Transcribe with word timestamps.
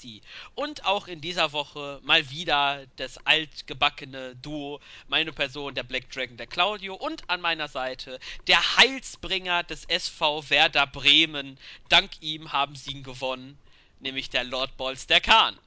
NXT. 0.00 0.22
Und 0.54 0.84
auch 0.84 1.08
in 1.08 1.20
dieser 1.20 1.52
Woche 1.52 2.00
mal 2.02 2.28
wieder 2.30 2.86
das 2.96 3.18
altgebackene 3.26 4.36
Duo, 4.36 4.80
meine 5.08 5.32
Person, 5.32 5.74
der 5.74 5.82
Black 5.82 6.10
Dragon, 6.10 6.36
der 6.36 6.46
Claudio 6.46 6.94
und 6.94 7.28
an 7.28 7.40
meiner 7.40 7.68
Seite 7.68 8.18
der 8.46 8.58
Heilsbringer 8.76 9.62
des 9.62 9.84
SV 9.84 10.48
Werder 10.50 10.86
Bremen. 10.86 11.58
Dank 11.88 12.10
ihm 12.20 12.52
haben 12.52 12.76
sie 12.76 12.92
ihn 12.92 13.02
gewonnen, 13.02 13.58
nämlich 14.00 14.30
der 14.30 14.44
Lord 14.44 14.76
Balls, 14.76 15.06
der 15.06 15.20
Kahn. 15.20 15.58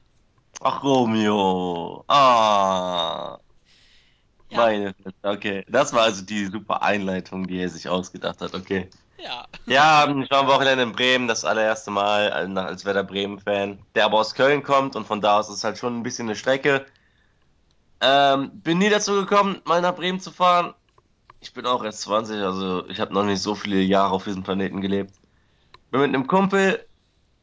Ach, 0.62 0.84
Romeo. 0.84 2.04
Ah. 2.08 3.40
Ja. 4.50 4.58
Meine, 4.58 4.96
okay. 5.24 5.66
Das 5.68 5.94
war 5.94 6.04
also 6.04 6.24
die 6.24 6.46
super 6.46 6.84
Einleitung, 6.84 7.48
die 7.48 7.60
er 7.60 7.70
sich 7.70 7.90
ausgedacht 7.90 8.40
hat, 8.40 8.54
okay. 8.54 8.88
Ja. 9.24 9.48
Ja, 9.66 10.10
ich 10.10 10.30
war 10.32 10.40
am 10.40 10.48
Wochenende 10.48 10.84
in 10.84 10.92
Bremen, 10.92 11.30
das 11.30 11.46
allererste 11.46 11.92
Mal 11.92 12.30
als 12.30 12.84
Werder 12.84 13.06
Bremen-Fan, 13.06 13.80
der 13.96 14.06
aber 14.06 14.20
aus 14.20 14.36
Köln 14.36 14.64
kommt 14.64 14.98
und 14.98 15.08
von 15.08 15.22
da 15.22 15.40
aus 15.40 15.50
ist 15.50 15.64
halt 15.64 15.78
schon 15.78 15.98
ein 15.98 16.04
bisschen 16.04 16.28
eine 16.28 16.36
Strecke. 16.36 16.86
Ähm, 18.02 18.52
bin 18.54 18.80
nie 18.80 18.90
dazu 18.90 19.14
gekommen, 19.14 19.62
mal 19.64 19.82
nach 19.82 19.96
Bremen 19.96 20.20
zu 20.20 20.32
fahren. 20.32 20.74
Ich 21.40 21.54
bin 21.54 21.66
auch 21.66 21.86
erst 21.86 22.02
20, 22.02 22.42
also 22.42 22.86
ich 22.90 23.00
habe 23.00 23.14
noch 23.14 23.24
nicht 23.24 23.42
so 23.42 23.56
viele 23.56 23.80
Jahre 23.80 24.14
auf 24.14 24.26
diesem 24.26 24.44
Planeten 24.44 24.82
gelebt. 24.82 25.14
Bin 25.92 26.02
mit 26.02 26.10
einem 26.10 26.28
Kumpel 26.28 26.86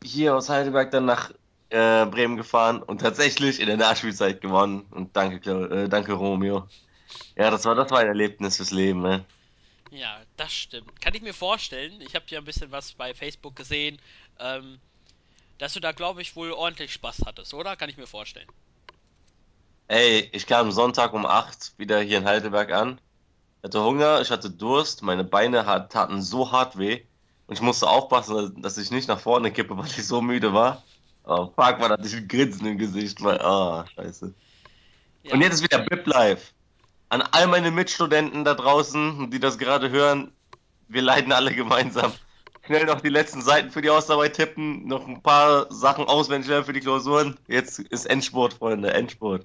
hier 0.02 0.36
aus 0.36 0.50
Heidelberg 0.50 0.90
dann 0.90 1.06
nach 1.06 1.30
äh, 1.70 2.04
Bremen 2.04 2.36
gefahren 2.36 2.82
und 2.82 3.00
tatsächlich 3.00 3.58
in 3.58 3.68
der 3.68 3.78
Nachspielzeit 3.78 4.42
gewonnen. 4.42 4.86
Und 4.90 5.16
danke, 5.16 5.50
äh, 5.50 5.88
danke 5.88 6.12
Romeo. 6.12 6.66
Ja, 7.36 7.50
das 7.50 7.64
war, 7.64 7.74
das 7.74 7.90
war 7.90 8.00
ein 8.00 8.08
Erlebnis 8.08 8.56
fürs 8.58 8.70
Leben, 8.70 9.00
ne? 9.00 9.24
Ja, 9.90 10.20
das 10.36 10.52
stimmt. 10.52 11.00
Kann 11.00 11.14
ich 11.14 11.22
mir 11.22 11.34
vorstellen. 11.34 12.00
Ich 12.00 12.14
habe 12.14 12.24
ja 12.28 12.38
ein 12.38 12.44
bisschen 12.44 12.70
was 12.70 12.92
bei 12.92 13.12
Facebook 13.12 13.56
gesehen, 13.56 13.98
ähm, 14.38 14.78
dass 15.58 15.74
du 15.74 15.80
da, 15.80 15.92
glaube 15.92 16.22
ich, 16.22 16.36
wohl 16.36 16.52
ordentlich 16.52 16.92
Spaß 16.92 17.22
hattest, 17.26 17.54
oder? 17.54 17.76
Kann 17.76 17.90
ich 17.90 17.96
mir 17.96 18.06
vorstellen. 18.06 18.48
Ey, 19.88 20.28
ich 20.32 20.46
kam 20.46 20.70
Sonntag 20.70 21.12
um 21.12 21.26
8 21.26 21.74
wieder 21.76 22.00
hier 22.00 22.18
in 22.18 22.24
Heidelberg 22.24 22.70
an. 22.72 23.00
Hatte 23.62 23.82
Hunger, 23.82 24.20
ich 24.20 24.30
hatte 24.30 24.48
Durst, 24.48 25.02
meine 25.02 25.24
Beine 25.24 25.64
taten 25.90 26.22
so 26.22 26.52
hart 26.52 26.78
weh. 26.78 27.02
Und 27.48 27.54
ich 27.54 27.60
musste 27.60 27.88
aufpassen, 27.88 28.62
dass 28.62 28.78
ich 28.78 28.92
nicht 28.92 29.08
nach 29.08 29.18
vorne 29.18 29.50
kippe, 29.50 29.76
weil 29.76 29.86
ich 29.86 30.06
so 30.06 30.22
müde 30.22 30.52
war. 30.52 30.84
Oh, 31.24 31.46
fuck, 31.46 31.80
man 31.80 31.90
hatte 31.90 32.06
ich 32.06 32.14
ein 32.14 32.28
Grinsen 32.28 32.66
im 32.66 32.78
Gesicht, 32.78 33.20
weil, 33.22 33.40
oh, 33.42 33.84
scheiße. 33.96 34.32
Ja. 35.24 35.34
Und 35.34 35.40
jetzt 35.40 35.54
ist 35.54 35.64
wieder 35.64 35.80
Bip 35.80 36.06
Live 36.06 36.52
an 37.10 37.22
all 37.22 37.48
meine 37.48 37.70
Mitstudenten 37.70 38.44
da 38.44 38.54
draußen, 38.54 39.30
die 39.30 39.40
das 39.40 39.58
gerade 39.58 39.90
hören, 39.90 40.32
wir 40.88 41.02
leiden 41.02 41.32
alle 41.32 41.54
gemeinsam. 41.54 42.12
Schnell 42.64 42.86
noch 42.86 43.00
die 43.00 43.08
letzten 43.08 43.42
Seiten 43.42 43.70
für 43.70 43.82
die 43.82 43.90
Hausarbeit 43.90 44.34
tippen, 44.34 44.86
noch 44.86 45.06
ein 45.06 45.22
paar 45.22 45.70
Sachen 45.72 46.04
auswendig 46.04 46.48
lernen 46.48 46.64
für 46.64 46.72
die 46.72 46.80
Klausuren. 46.80 47.36
Jetzt 47.48 47.80
ist 47.80 48.06
Endspurt, 48.06 48.54
Freunde, 48.54 48.92
Endspurt. 48.92 49.44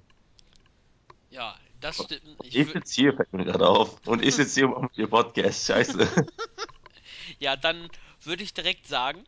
Ja, 1.32 1.56
das 1.82 1.96
stimmt. 1.96 2.22
Ich, 2.44 2.56
ich 2.56 2.72
sitze 2.72 2.94
hier, 2.94 3.14
fällt 3.14 3.34
mir 3.34 3.46
gerade 3.46 3.68
auf. 3.68 4.00
Und 4.06 4.24
ich 4.24 4.36
sitze 4.36 4.60
hier 4.60 4.78
um 4.78 4.90
ihr 4.96 5.08
Podcast. 5.08 5.66
Scheiße. 5.66 6.08
ja, 7.40 7.56
dann 7.56 7.90
würde 8.22 8.44
ich 8.44 8.54
direkt 8.54 8.88
sagen, 8.88 9.24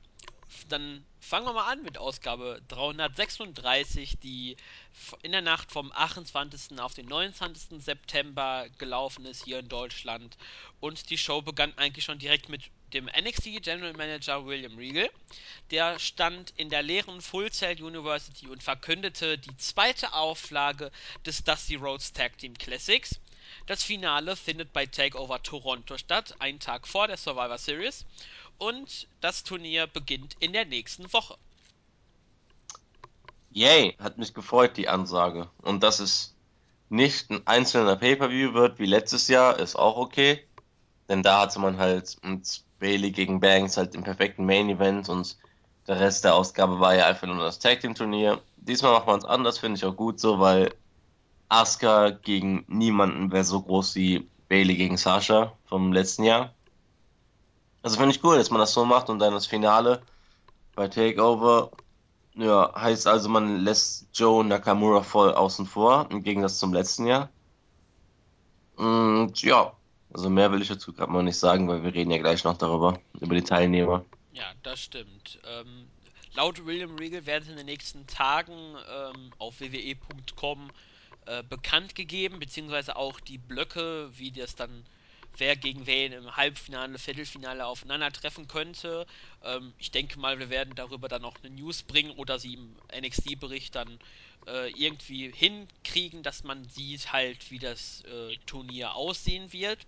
dann 0.69 1.05
fangen 1.19 1.45
wir 1.45 1.53
mal 1.53 1.71
an 1.71 1.83
mit 1.83 1.97
Ausgabe 1.97 2.61
336, 2.69 4.17
die 4.19 4.55
in 5.21 5.31
der 5.31 5.41
Nacht 5.41 5.71
vom 5.71 5.91
28. 5.91 6.79
auf 6.79 6.93
den 6.93 7.07
29. 7.07 7.83
September 7.83 8.67
gelaufen 8.77 9.25
ist 9.25 9.45
hier 9.45 9.59
in 9.59 9.67
Deutschland. 9.67 10.37
Und 10.79 11.09
die 11.09 11.17
Show 11.17 11.41
begann 11.41 11.77
eigentlich 11.77 12.05
schon 12.05 12.19
direkt 12.19 12.49
mit 12.49 12.63
dem 12.93 13.05
NXT 13.05 13.61
General 13.61 13.93
Manager 13.93 14.45
William 14.45 14.77
Regal. 14.77 15.09
Der 15.71 15.99
stand 15.99 16.53
in 16.55 16.69
der 16.69 16.83
leeren 16.83 17.21
Full 17.21 17.51
Sail 17.51 17.81
University 17.83 18.47
und 18.47 18.63
verkündete 18.63 19.37
die 19.37 19.57
zweite 19.57 20.13
Auflage 20.13 20.91
des 21.25 21.43
Dusty 21.43 21.75
Rhodes 21.75 22.13
Tag 22.13 22.37
Team 22.37 22.53
Classics. 22.53 23.19
Das 23.65 23.83
Finale 23.83 24.35
findet 24.35 24.71
bei 24.73 24.85
Takeover 24.85 25.41
Toronto 25.41 25.97
statt, 25.97 26.35
einen 26.39 26.59
Tag 26.59 26.87
vor 26.87 27.07
der 27.07 27.17
Survivor 27.17 27.57
Series 27.57 28.05
und 28.57 29.07
das 29.21 29.43
Turnier 29.43 29.87
beginnt 29.87 30.35
in 30.39 30.53
der 30.53 30.65
nächsten 30.65 31.11
Woche. 31.13 31.35
Yay, 33.51 33.95
hat 33.99 34.17
mich 34.17 34.33
gefreut, 34.33 34.77
die 34.77 34.87
Ansage. 34.87 35.49
Und 35.61 35.83
dass 35.83 35.99
es 35.99 36.35
nicht 36.89 37.29
ein 37.29 37.45
einzelner 37.45 37.95
Pay-Per-View 37.95 38.53
wird 38.53 38.79
wie 38.79 38.85
letztes 38.85 39.27
Jahr, 39.27 39.59
ist 39.59 39.75
auch 39.75 39.97
okay. 39.97 40.43
Denn 41.09 41.23
da 41.23 41.41
hatte 41.41 41.59
man 41.59 41.77
halt 41.77 42.17
mit 42.23 42.63
Bailey 42.79 43.11
gegen 43.11 43.39
Banks 43.39 43.77
halt 43.77 43.93
den 43.93 44.03
perfekten 44.03 44.45
Main-Event 44.45 45.09
und 45.09 45.37
der 45.87 45.99
Rest 45.99 46.25
der 46.25 46.35
Ausgabe 46.35 46.79
war 46.79 46.95
ja 46.95 47.07
einfach 47.07 47.27
nur 47.27 47.37
das 47.37 47.59
Tag 47.59 47.79
Team 47.79 47.95
Turnier. 47.95 48.41
Diesmal 48.57 48.93
macht 48.93 49.07
man 49.07 49.19
es 49.19 49.25
anders, 49.25 49.57
finde 49.57 49.77
ich 49.77 49.85
auch 49.85 49.95
gut 49.95 50.19
so, 50.19 50.39
weil 50.39 50.73
Asuka 51.49 52.09
gegen 52.09 52.65
niemanden 52.67 53.31
wäre 53.31 53.45
so 53.45 53.61
groß 53.61 53.95
wie 53.95 54.27
Bailey 54.49 54.75
gegen 54.75 54.97
Sasha 54.97 55.53
vom 55.65 55.93
letzten 55.93 56.25
Jahr. 56.25 56.53
Also 57.83 57.97
finde 57.97 58.15
ich 58.15 58.23
cool, 58.23 58.37
dass 58.37 58.49
man 58.49 58.59
das 58.59 58.73
so 58.73 58.85
macht 58.85 59.09
und 59.09 59.19
dann 59.19 59.33
das 59.33 59.45
Finale 59.45 60.01
bei 60.75 60.87
Takeover. 60.87 61.71
Ja, 62.35 62.71
heißt 62.75 63.07
also, 63.07 63.29
man 63.29 63.61
lässt 63.61 64.07
Joe 64.13 64.43
Nakamura 64.45 65.01
voll 65.01 65.33
außen 65.33 65.65
vor, 65.65 66.07
im 66.11 66.21
Gegensatz 66.21 66.59
zum 66.59 66.73
letzten 66.73 67.07
Jahr. 67.07 67.29
Und 68.75 69.41
ja, 69.41 69.73
also 70.13 70.29
mehr 70.29 70.51
will 70.51 70.61
ich 70.61 70.67
dazu 70.67 70.93
gerade 70.93 71.11
mal 71.11 71.23
nicht 71.23 71.37
sagen, 71.37 71.67
weil 71.67 71.83
wir 71.83 71.93
reden 71.93 72.11
ja 72.11 72.19
gleich 72.19 72.43
noch 72.43 72.57
darüber, 72.57 72.99
über 73.19 73.33
die 73.33 73.43
Teilnehmer. 73.43 74.05
Ja, 74.33 74.45
das 74.61 74.79
stimmt. 74.79 75.39
Ähm, 75.45 75.87
laut 76.35 76.63
William 76.65 76.95
Regal 76.95 77.25
werden 77.25 77.49
in 77.49 77.57
den 77.57 77.65
nächsten 77.65 78.05
Tagen 78.05 78.53
ähm, 78.53 79.31
auf 79.39 79.59
wwe.com 79.59 80.69
äh, 81.25 81.43
bekannt 81.43 81.95
gegeben, 81.95 82.39
beziehungsweise 82.39 82.95
auch 82.95 83.19
die 83.19 83.39
Blöcke, 83.39 84.11
wie 84.15 84.31
das 84.31 84.55
dann 84.55 84.85
wer 85.39 85.55
gegen 85.55 85.85
wen 85.87 86.11
im 86.13 86.35
Halbfinale, 86.35 86.97
Viertelfinale 86.99 87.65
aufeinandertreffen 87.65 88.47
könnte. 88.47 89.05
Ähm, 89.43 89.73
ich 89.77 89.91
denke 89.91 90.19
mal, 90.19 90.39
wir 90.39 90.49
werden 90.49 90.75
darüber 90.75 91.07
dann 91.07 91.25
auch 91.25 91.37
eine 91.43 91.53
News 91.55 91.83
bringen 91.83 92.11
oder 92.11 92.39
sie 92.39 92.53
im 92.55 92.75
NXT-Bericht 92.95 93.75
dann 93.75 93.99
äh, 94.47 94.69
irgendwie 94.71 95.31
hinkriegen, 95.31 96.23
dass 96.23 96.43
man 96.43 96.63
sieht 96.69 97.11
halt, 97.13 97.51
wie 97.51 97.59
das 97.59 98.01
äh, 98.05 98.37
Turnier 98.45 98.95
aussehen 98.95 99.51
wird. 99.53 99.85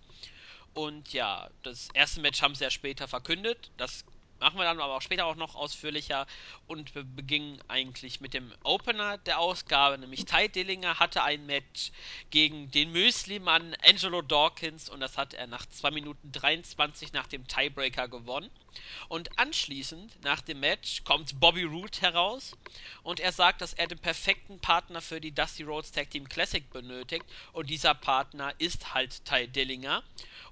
Und 0.74 1.12
ja, 1.12 1.50
das 1.62 1.88
erste 1.94 2.20
Match 2.20 2.42
haben 2.42 2.54
sie 2.54 2.64
ja 2.64 2.70
später 2.70 3.08
verkündet. 3.08 3.70
Das 3.76 4.04
Machen 4.40 4.58
wir 4.58 4.64
dann 4.64 4.80
aber 4.80 4.96
auch 4.96 5.02
später 5.02 5.26
auch 5.26 5.36
noch 5.36 5.54
ausführlicher 5.54 6.26
und 6.66 6.94
wir 6.94 7.04
beginnen 7.04 7.60
eigentlich 7.68 8.22
mit 8.22 8.32
dem 8.32 8.50
Opener 8.64 9.18
der 9.18 9.38
Ausgabe, 9.38 9.98
nämlich 9.98 10.24
Ty 10.24 10.48
Dillinger 10.48 10.98
hatte 10.98 11.22
ein 11.22 11.44
Match 11.44 11.92
gegen 12.30 12.70
den 12.70 12.90
Müsli-Mann 12.90 13.76
Angelo 13.86 14.22
Dawkins 14.22 14.88
und 14.88 15.00
das 15.00 15.18
hat 15.18 15.34
er 15.34 15.46
nach 15.46 15.66
2 15.66 15.90
Minuten 15.90 16.32
23 16.32 17.12
nach 17.12 17.26
dem 17.26 17.46
Tiebreaker 17.46 18.08
gewonnen. 18.08 18.50
Und 19.08 19.38
anschließend, 19.38 20.24
nach 20.24 20.40
dem 20.40 20.60
Match, 20.60 21.04
kommt 21.04 21.38
Bobby 21.38 21.64
Roode 21.64 22.00
heraus 22.00 22.56
und 23.02 23.20
er 23.20 23.32
sagt, 23.32 23.60
dass 23.60 23.74
er 23.74 23.88
den 23.88 23.98
perfekten 23.98 24.58
Partner 24.60 25.02
für 25.02 25.20
die 25.20 25.32
Dusty 25.32 25.64
Rhodes 25.64 25.92
Tag 25.92 26.10
Team 26.10 26.26
Classic 26.26 26.68
benötigt 26.70 27.26
und 27.52 27.68
dieser 27.68 27.94
Partner 27.94 28.54
ist 28.58 28.94
halt 28.94 29.22
Ty 29.26 29.48
Dillinger. 29.48 30.02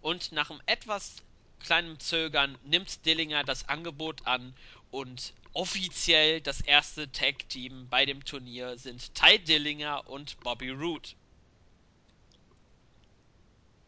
Und 0.03 0.33
nach 0.33 0.51
einem 0.51 0.61
etwas 0.67 1.23
kleinem 1.61 1.99
Zögern 1.99 2.57
nimmt 2.65 3.05
Dillinger 3.07 3.45
das 3.45 3.69
Angebot 3.69 4.27
an 4.27 4.55
und 4.91 5.33
offiziell 5.53 6.41
das 6.41 6.61
erste 6.61 7.11
Tag-Team 7.11 7.89
bei 7.91 8.07
dem 8.07 8.25
Turnier 8.25 8.79
sind 8.79 9.15
Ty 9.15 9.39
Dillinger 9.39 10.09
und 10.09 10.39
Bobby 10.41 10.71
Roode. 10.71 11.11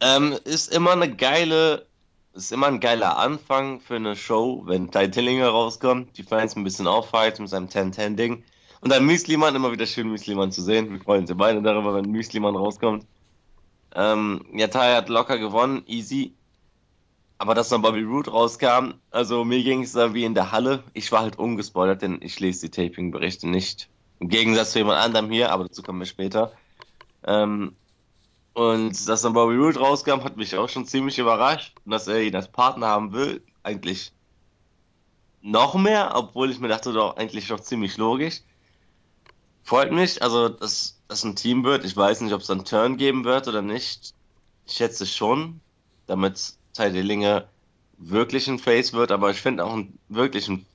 Ähm, 0.01 0.37
ist 0.45 0.73
immer 0.73 0.91
eine 0.91 1.15
geile, 1.15 1.85
ist 2.33 2.51
immer 2.51 2.67
ein 2.67 2.79
geiler 2.79 3.17
Anfang 3.17 3.79
für 3.79 3.95
eine 3.95 4.15
Show, 4.15 4.63
wenn 4.65 4.91
Ty 4.91 5.09
Dillinger 5.09 5.49
rauskommt, 5.49 6.17
die 6.17 6.23
Fans 6.23 6.55
ein 6.55 6.63
bisschen 6.63 6.87
aufhalten 6.87 7.43
mit 7.43 7.51
seinem 7.51 7.67
10-10-Ding. 7.67 8.43
Und 8.81 8.89
dann 8.89 9.05
Müslimann, 9.05 9.55
immer 9.55 9.71
wieder 9.71 9.85
schön 9.85 10.09
Müslimann 10.09 10.51
zu 10.51 10.63
sehen. 10.63 10.91
Wir 10.91 10.99
freuen 10.99 11.21
uns 11.21 11.37
beide 11.37 11.61
darüber, 11.61 11.93
wenn 11.93 12.09
Müslimann 12.09 12.55
rauskommt. 12.55 13.05
Ähm, 13.93 14.43
ja, 14.53 14.67
Ty 14.67 14.95
hat 14.95 15.09
locker 15.09 15.37
gewonnen, 15.37 15.83
easy. 15.85 16.33
Aber 17.41 17.55
dass 17.55 17.69
dann 17.69 17.81
Bobby 17.81 18.03
Root 18.03 18.31
rauskam, 18.31 18.93
also 19.09 19.43
mir 19.43 19.63
ging 19.63 19.81
es 19.81 19.93
da 19.93 20.13
wie 20.13 20.25
in 20.25 20.35
der 20.35 20.51
Halle. 20.51 20.83
Ich 20.93 21.11
war 21.11 21.21
halt 21.21 21.39
ungespoilert, 21.39 22.03
denn 22.03 22.19
ich 22.21 22.39
lese 22.39 22.69
die 22.69 22.69
Taping-Berichte 22.69 23.49
nicht. 23.49 23.89
Im 24.19 24.29
Gegensatz 24.29 24.73
zu 24.73 24.77
jemand 24.77 24.99
anderem 24.99 25.31
hier, 25.31 25.51
aber 25.51 25.63
dazu 25.63 25.81
kommen 25.81 25.97
wir 25.97 26.05
später. 26.05 26.51
Ähm, 27.23 27.75
und 28.53 29.09
dass 29.09 29.23
dann 29.23 29.33
Bobby 29.33 29.55
Root 29.55 29.79
rauskam, 29.79 30.23
hat 30.23 30.37
mich 30.37 30.55
auch 30.55 30.69
schon 30.69 30.85
ziemlich 30.85 31.17
überrascht. 31.17 31.73
Und 31.83 31.89
dass 31.89 32.07
er 32.07 32.21
ihn 32.21 32.35
als 32.35 32.47
Partner 32.47 32.89
haben 32.89 33.11
will, 33.11 33.43
eigentlich 33.63 34.13
noch 35.41 35.73
mehr, 35.73 36.11
obwohl 36.13 36.51
ich 36.51 36.59
mir 36.59 36.67
dachte, 36.67 36.93
doch 36.93 37.17
eigentlich 37.17 37.47
doch 37.47 37.61
ziemlich 37.61 37.97
logisch. 37.97 38.41
Freut 39.63 39.91
mich, 39.91 40.21
also 40.21 40.47
dass 40.47 41.01
das 41.07 41.23
ein 41.23 41.35
Team 41.35 41.63
wird. 41.63 41.85
Ich 41.85 41.97
weiß 41.97 42.21
nicht, 42.21 42.33
ob 42.33 42.41
es 42.41 42.51
einen 42.51 42.65
Turn 42.65 42.97
geben 42.97 43.23
wird 43.23 43.47
oder 43.47 43.63
nicht. 43.63 44.13
Ich 44.67 44.73
schätze 44.73 45.07
schon, 45.07 45.59
damit 46.05 46.60
Ty 46.73 46.91
Dillinger 46.91 47.47
wirklich 47.97 48.47
ein 48.47 48.59
Face 48.59 48.93
wird, 48.93 49.11
aber 49.11 49.29
ich 49.31 49.41
finde 49.41 49.65
auch 49.65 49.73
ein 49.73 49.97
wirklich 50.09 50.47
ein 50.47 50.65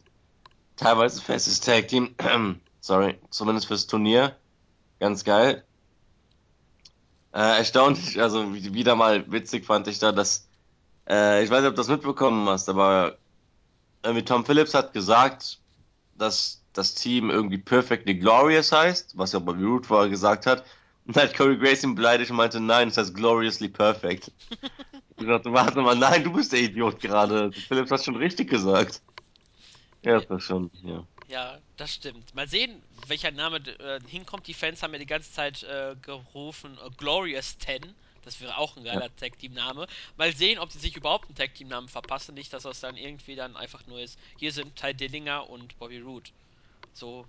teilweise 0.76 1.20
festes 1.20 1.60
Tag 1.60 1.88
Team 1.88 2.14
Sorry, 2.80 3.18
zumindest 3.30 3.66
fürs 3.66 3.88
Turnier. 3.88 4.36
Ganz 5.00 5.24
geil. 5.24 5.64
Äh, 7.34 7.58
erstaunlich, 7.58 8.20
also 8.22 8.54
wieder 8.54 8.94
mal 8.94 9.30
witzig 9.30 9.66
fand 9.66 9.88
ich 9.88 9.98
da, 9.98 10.12
dass, 10.12 10.46
äh, 11.08 11.42
ich 11.42 11.50
weiß 11.50 11.62
nicht, 11.62 11.70
ob 11.70 11.74
du 11.74 11.80
das 11.80 11.88
mitbekommen 11.88 12.48
hast, 12.48 12.68
aber 12.68 13.18
irgendwie 14.04 14.24
Tom 14.24 14.44
Phillips 14.44 14.72
hat 14.72 14.92
gesagt, 14.92 15.58
dass 16.16 16.62
das 16.72 16.94
Team 16.94 17.28
irgendwie 17.28 17.58
Perfectly 17.58 18.14
Glorious 18.14 18.70
heißt, 18.70 19.18
was 19.18 19.32
ja 19.32 19.40
bei 19.40 19.52
Root 19.52 19.86
vorher 19.86 20.08
gesagt 20.08 20.46
hat. 20.46 20.64
Und 21.06 21.16
hat 21.16 21.36
Corey 21.36 21.56
Grace 21.56 21.82
ihn 21.82 21.94
beleidigt 21.94 22.30
und 22.30 22.36
meinte, 22.36 22.60
nein, 22.60 22.88
es 22.88 22.96
heißt 22.96 23.14
Gloriously 23.14 23.68
Perfect. 23.68 24.30
ich 25.18 25.26
dachte, 25.26 25.52
warte 25.52 25.80
mal, 25.82 25.96
nein, 25.96 26.24
du 26.24 26.32
bist 26.32 26.52
der 26.52 26.60
Idiot 26.60 27.00
gerade. 27.00 27.52
Phillips 27.68 27.90
hat 27.90 28.04
schon 28.04 28.16
richtig 28.16 28.50
gesagt. 28.50 29.02
Ja, 30.02 30.20
das 30.20 30.42
schon, 30.44 30.70
ja. 30.82 31.06
Ja, 31.28 31.60
das 31.76 31.92
stimmt. 31.94 32.34
Mal 32.34 32.48
sehen, 32.48 32.84
welcher 32.90 33.30
Name 33.32 33.58
äh, 33.58 34.00
hinkommt. 34.06 34.46
Die 34.46 34.54
Fans 34.54 34.82
haben 34.82 34.92
ja 34.92 34.98
die 35.00 35.06
ganze 35.06 35.32
Zeit 35.32 35.62
äh, 35.64 35.96
gerufen 36.00 36.78
äh, 36.78 36.90
Glorious 36.96 37.58
10. 37.58 37.96
Das 38.22 38.40
wäre 38.40 38.56
auch 38.58 38.76
ein 38.76 38.84
Ja. 38.90 39.00
geiler 39.00 39.14
Tag-Team-Name. 39.14 39.86
Mal 40.16 40.34
sehen, 40.34 40.58
ob 40.58 40.70
sie 40.72 40.78
sich 40.78 40.96
überhaupt 40.96 41.28
einen 41.28 41.34
Tag-Team-Namen 41.36 41.88
verpassen. 41.88 42.34
Nicht, 42.34 42.52
dass 42.52 42.62
das 42.64 42.80
dann 42.80 42.96
irgendwie 42.96 43.34
dann 43.36 43.56
einfach 43.56 43.86
nur 43.86 44.00
ist. 44.00 44.18
Hier 44.36 44.52
sind 44.52 44.76
Ty 44.76 44.94
Dillinger 44.94 45.48
und 45.50 45.76
Bobby 45.78 45.98
Roode. 45.98 46.30
So 46.92 47.28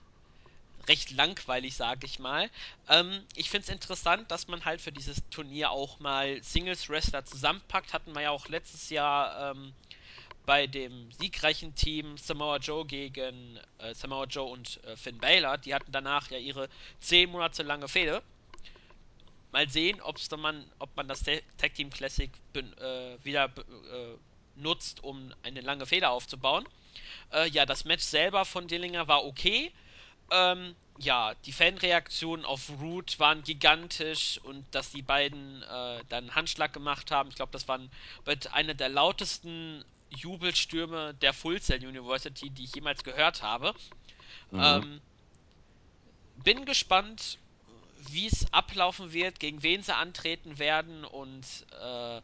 recht 0.88 1.12
langweilig, 1.12 1.76
sage 1.76 2.06
ich 2.06 2.20
mal. 2.20 2.50
Ähm, 2.90 3.24
ich 3.36 3.50
finde 3.50 3.66
es 3.66 3.70
interessant, 3.70 4.32
dass 4.32 4.48
man 4.48 4.66
halt 4.66 4.82
für 4.82 4.92
dieses 4.92 5.22
Turnier 5.30 5.72
auch 5.72 6.00
mal 6.00 6.42
Singles-Wrestler 6.42 7.26
zusammenpackt. 7.26 7.94
Hatten 7.94 8.14
wir 8.14 8.22
ja 8.22 8.32
auch 8.32 8.48
letztes 8.48 8.90
Jahr 8.90 9.52
ähm, 9.52 9.74
bei 10.46 10.66
dem 10.66 11.12
siegreichen 11.12 11.76
Team 11.76 12.18
Samoa 12.18 12.58
Joe 12.58 12.86
gegen 12.86 13.60
äh, 13.80 13.94
Samoa 13.94 14.26
Joe 14.26 14.50
und 14.50 14.82
äh, 14.86 14.96
Finn 14.96 15.18
Balor. 15.18 15.58
Die 15.58 15.74
hatten 15.74 15.92
danach 15.92 16.32
ja 16.32 16.38
ihre 16.38 16.70
10 17.02 17.30
Monate 17.32 17.64
lange 17.64 17.88
Fehde. 17.88 18.24
Mal 19.52 19.70
sehen, 19.70 20.02
man, 20.38 20.70
ob 20.80 20.96
man 20.96 21.08
das 21.08 21.24
Tag 21.24 21.74
Team 21.74 21.90
Classic 21.90 22.32
äh, 22.54 22.62
wieder 23.24 23.46
äh, 23.46 24.16
nutzt, 24.56 25.04
um 25.04 25.34
eine 25.44 25.62
lange 25.62 25.86
Fehde 25.86 26.10
aufzubauen. 26.10 26.66
Äh, 27.34 27.50
ja, 27.50 27.66
das 27.66 27.86
Match 27.86 28.04
selber 28.04 28.46
von 28.46 28.68
Dillinger 28.68 29.08
war 29.08 29.26
okay. 29.26 29.72
Ähm, 30.32 30.76
ja, 31.00 31.36
die 31.46 31.52
Fanreaktionen 31.52 32.46
auf 32.46 32.70
Root 32.82 33.20
waren 33.20 33.44
gigantisch 33.44 34.40
und 34.44 34.66
dass 34.74 34.92
die 34.92 35.02
beiden 35.02 35.62
äh, 35.64 36.04
dann 36.10 36.34
Handschlag 36.34 36.74
gemacht 36.74 37.12
haben, 37.12 37.30
ich 37.30 37.36
glaube, 37.36 37.52
das 37.52 37.68
waren 37.68 37.92
wird 38.26 38.54
einer 38.54 38.74
der 38.74 38.90
lautesten 38.90 39.86
Jubelstürme 40.10 41.14
der 41.16 41.34
Full 41.34 41.62
Sail 41.62 41.86
University, 41.86 42.50
die 42.50 42.64
ich 42.64 42.76
jemals 42.76 43.04
gehört 43.04 43.44
habe. 43.44 43.74
Mhm. 44.52 44.62
Ähm, 44.64 45.02
bin 46.38 46.66
gespannt, 46.66 47.38
wie 48.10 48.28
es 48.28 48.52
ablaufen 48.54 49.14
wird, 49.14 49.40
gegen 49.40 49.64
wen 49.64 49.84
sie 49.84 49.96
antreten 49.96 50.60
werden 50.60 51.04
und 51.04 51.46
äh, 51.82 52.22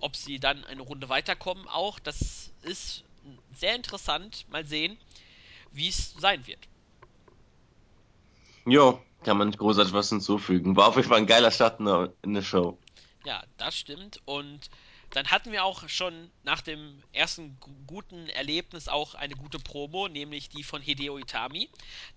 ob 0.00 0.16
sie 0.16 0.38
dann 0.40 0.64
eine 0.64 0.82
Runde 0.82 1.08
weiterkommen 1.08 1.68
auch. 1.68 1.98
Das 1.98 2.50
ist 2.62 3.04
sehr 3.54 3.74
interessant. 3.74 4.46
Mal 4.48 4.66
sehen, 4.66 4.98
wie 5.72 5.88
es 5.88 6.14
sein 6.14 6.46
wird. 6.46 6.60
Jo, 8.66 9.00
kann 9.24 9.36
man 9.36 9.48
nicht 9.48 9.58
großartig 9.58 9.92
was 9.92 10.08
hinzufügen. 10.08 10.76
War 10.76 10.88
auf 10.88 10.96
jeden 10.96 11.08
Fall 11.08 11.18
ein 11.18 11.26
geiler 11.26 11.50
Start 11.50 11.80
in 11.80 12.34
der, 12.34 12.42
Show. 12.42 12.78
Ja, 13.24 13.42
das 13.58 13.76
stimmt. 13.76 14.20
Und 14.24 14.70
dann 15.10 15.26
hatten 15.28 15.52
wir 15.52 15.64
auch 15.64 15.88
schon 15.88 16.30
nach 16.42 16.60
dem 16.60 17.02
ersten 17.12 17.56
guten 17.86 18.28
Erlebnis 18.30 18.88
auch 18.88 19.14
eine 19.14 19.34
gute 19.34 19.58
Promo, 19.58 20.08
nämlich 20.08 20.48
die 20.48 20.64
von 20.64 20.82
Hideo 20.82 21.18
Itami. 21.18 21.68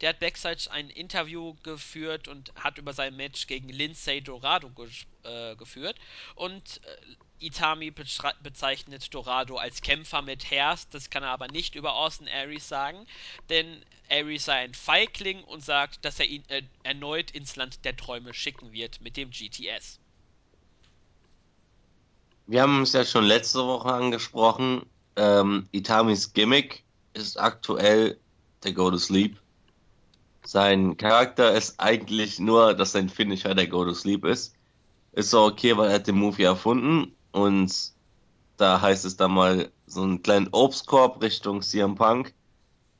Der 0.01 0.09
hat 0.09 0.19
backstage 0.19 0.67
ein 0.71 0.89
Interview 0.89 1.55
geführt 1.63 2.27
und 2.27 2.53
hat 2.55 2.77
über 2.77 2.93
sein 2.93 3.15
Match 3.15 3.47
gegen 3.47 3.69
Lindsay 3.69 4.21
Dorado 4.21 4.69
ge 4.69 4.87
äh, 5.27 5.55
geführt. 5.55 5.97
Und 6.35 6.81
äh, 6.83 7.45
Itami 7.45 7.91
bezeichnet 7.91 9.13
Dorado 9.13 9.57
als 9.57 9.81
Kämpfer 9.81 10.21
mit 10.21 10.49
Herz. 10.49 10.89
Das 10.89 11.09
kann 11.09 11.23
er 11.23 11.29
aber 11.29 11.47
nicht 11.47 11.75
über 11.75 11.95
Austin 11.95 12.27
Aries 12.27 12.67
sagen, 12.67 13.05
denn 13.49 13.83
Aries 14.09 14.45
sei 14.45 14.53
ein 14.53 14.73
Feigling 14.73 15.43
und 15.43 15.63
sagt, 15.63 16.03
dass 16.03 16.19
er 16.19 16.25
ihn 16.25 16.43
äh, 16.47 16.63
erneut 16.83 17.31
ins 17.31 17.55
Land 17.55 17.85
der 17.85 17.95
Träume 17.95 18.33
schicken 18.33 18.71
wird 18.71 19.01
mit 19.01 19.17
dem 19.17 19.29
GTS. 19.29 19.99
Wir 22.47 22.61
haben 22.61 22.81
es 22.81 22.93
ja 22.93 23.03
schon 23.03 23.25
letzte 23.25 23.59
Woche 23.59 23.91
angesprochen. 23.91 24.85
Ähm, 25.17 25.67
Itamis 25.73 26.31
Gimmick 26.33 26.83
ist 27.13 27.37
aktuell 27.37 28.17
der 28.63 28.71
Go 28.71 28.89
to 28.89 28.97
Sleep. 28.97 29.37
Sein 30.43 30.95
Charakter 30.95 31.53
ist 31.53 31.77
eigentlich 31.77 32.39
nur, 32.39 32.73
dass 32.73 32.93
sein 32.93 33.09
Finisher 33.09 33.53
der 33.53 33.67
Go 33.67 33.83
to 33.83 33.93
Sleep 33.93 34.23
ist. 34.23 34.56
Ist 35.17 35.31
so 35.31 35.45
okay, 35.45 35.75
weil 35.75 35.89
er 35.89 35.95
hat 35.95 36.05
den 36.05 36.19
Move 36.19 36.39
ja 36.39 36.49
erfunden 36.49 37.11
und 37.31 37.73
da 38.57 38.79
heißt 38.79 39.03
es 39.03 39.17
dann 39.17 39.31
mal 39.31 39.71
so 39.87 40.03
einen 40.03 40.21
kleinen 40.21 40.49
Obstkorb 40.51 41.23
Richtung 41.23 41.63
CM 41.63 41.95
Punk 41.95 42.35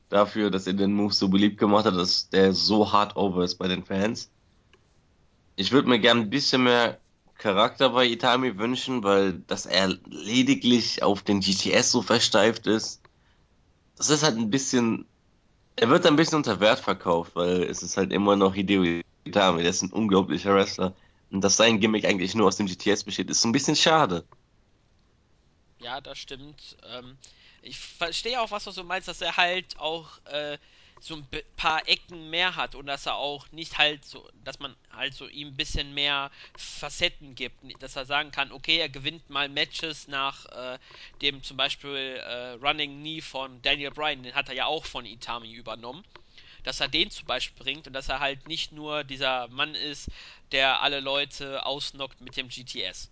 dafür, 0.08 0.50
dass 0.50 0.66
er 0.66 0.72
den 0.72 0.94
Move 0.94 1.14
so 1.14 1.28
beliebt 1.28 1.58
gemacht 1.58 1.84
hat, 1.84 1.94
dass 1.94 2.28
der 2.28 2.54
so 2.54 2.90
hart 2.90 3.14
over 3.14 3.44
ist 3.44 3.54
bei 3.54 3.68
den 3.68 3.84
Fans. 3.84 4.32
Ich 5.54 5.70
würde 5.70 5.88
mir 5.88 6.00
gern 6.00 6.22
ein 6.22 6.30
bisschen 6.30 6.64
mehr 6.64 6.98
Charakter 7.36 7.90
bei 7.90 8.06
Itami 8.06 8.58
wünschen, 8.58 9.04
weil 9.04 9.34
dass 9.34 9.64
er 9.66 9.86
lediglich 10.10 11.04
auf 11.04 11.22
den 11.22 11.38
GTS 11.38 11.92
so 11.92 12.02
versteift 12.02 12.66
ist, 12.66 13.00
das 13.96 14.10
ist 14.10 14.24
halt 14.24 14.36
ein 14.36 14.50
bisschen, 14.50 15.06
er 15.76 15.88
wird 15.88 16.04
ein 16.04 16.16
bisschen 16.16 16.38
unter 16.38 16.58
Wert 16.58 16.80
verkauft, 16.80 17.36
weil 17.36 17.62
es 17.62 17.84
ist 17.84 17.96
halt 17.96 18.12
immer 18.12 18.34
noch 18.34 18.56
Hideo 18.56 19.02
Itami, 19.22 19.62
der 19.62 19.70
ist 19.70 19.82
ein 19.82 19.92
unglaublicher 19.92 20.52
Wrestler. 20.52 20.96
Und 21.30 21.42
dass 21.42 21.56
sein 21.56 21.80
Gimmick 21.80 22.04
eigentlich 22.04 22.34
nur 22.34 22.46
aus 22.46 22.56
dem 22.56 22.66
GTS 22.66 23.04
besteht, 23.04 23.30
ist 23.30 23.44
ein 23.44 23.52
bisschen 23.52 23.76
schade. 23.76 24.24
Ja, 25.80 26.00
das 26.00 26.18
stimmt. 26.18 26.76
Ähm, 26.90 27.16
ich 27.62 27.78
verstehe 27.78 28.40
auch, 28.40 28.50
was 28.50 28.64
du 28.64 28.70
so 28.70 28.82
meinst, 28.82 29.08
dass 29.08 29.20
er 29.20 29.36
halt 29.36 29.78
auch 29.78 30.08
äh, 30.26 30.58
so 31.00 31.14
ein 31.14 31.26
paar 31.56 31.88
Ecken 31.88 32.30
mehr 32.30 32.56
hat 32.56 32.74
und 32.74 32.86
dass 32.86 33.06
er 33.06 33.16
auch 33.16 33.50
nicht 33.52 33.78
halt 33.78 34.04
so, 34.04 34.28
dass 34.44 34.58
man 34.58 34.74
halt 34.90 35.14
so 35.14 35.28
ihm 35.28 35.48
ein 35.48 35.56
bisschen 35.56 35.94
mehr 35.94 36.30
Facetten 36.56 37.34
gibt, 37.34 37.56
dass 37.82 37.96
er 37.96 38.04
sagen 38.04 38.30
kann, 38.30 38.52
okay, 38.52 38.78
er 38.78 38.88
gewinnt 38.88 39.28
mal 39.30 39.48
Matches 39.48 40.08
nach 40.08 40.46
äh, 40.46 40.78
dem 41.22 41.42
zum 41.42 41.56
Beispiel 41.56 42.20
äh, 42.24 42.52
Running 42.54 43.00
Knee 43.00 43.20
von 43.20 43.62
Daniel 43.62 43.90
Bryan, 43.90 44.22
den 44.22 44.34
hat 44.34 44.48
er 44.48 44.54
ja 44.54 44.66
auch 44.66 44.84
von 44.84 45.06
Itami 45.06 45.52
übernommen, 45.52 46.04
dass 46.68 46.80
er 46.80 46.88
den 46.88 47.10
zum 47.10 47.26
Beispiel 47.26 47.64
bringt 47.64 47.86
und 47.86 47.94
dass 47.94 48.10
er 48.10 48.20
halt 48.20 48.46
nicht 48.46 48.72
nur 48.72 49.02
dieser 49.02 49.48
Mann 49.48 49.74
ist, 49.74 50.10
der 50.52 50.82
alle 50.82 51.00
Leute 51.00 51.64
ausnockt 51.64 52.20
mit 52.20 52.36
dem 52.36 52.48
GTS. 52.48 53.10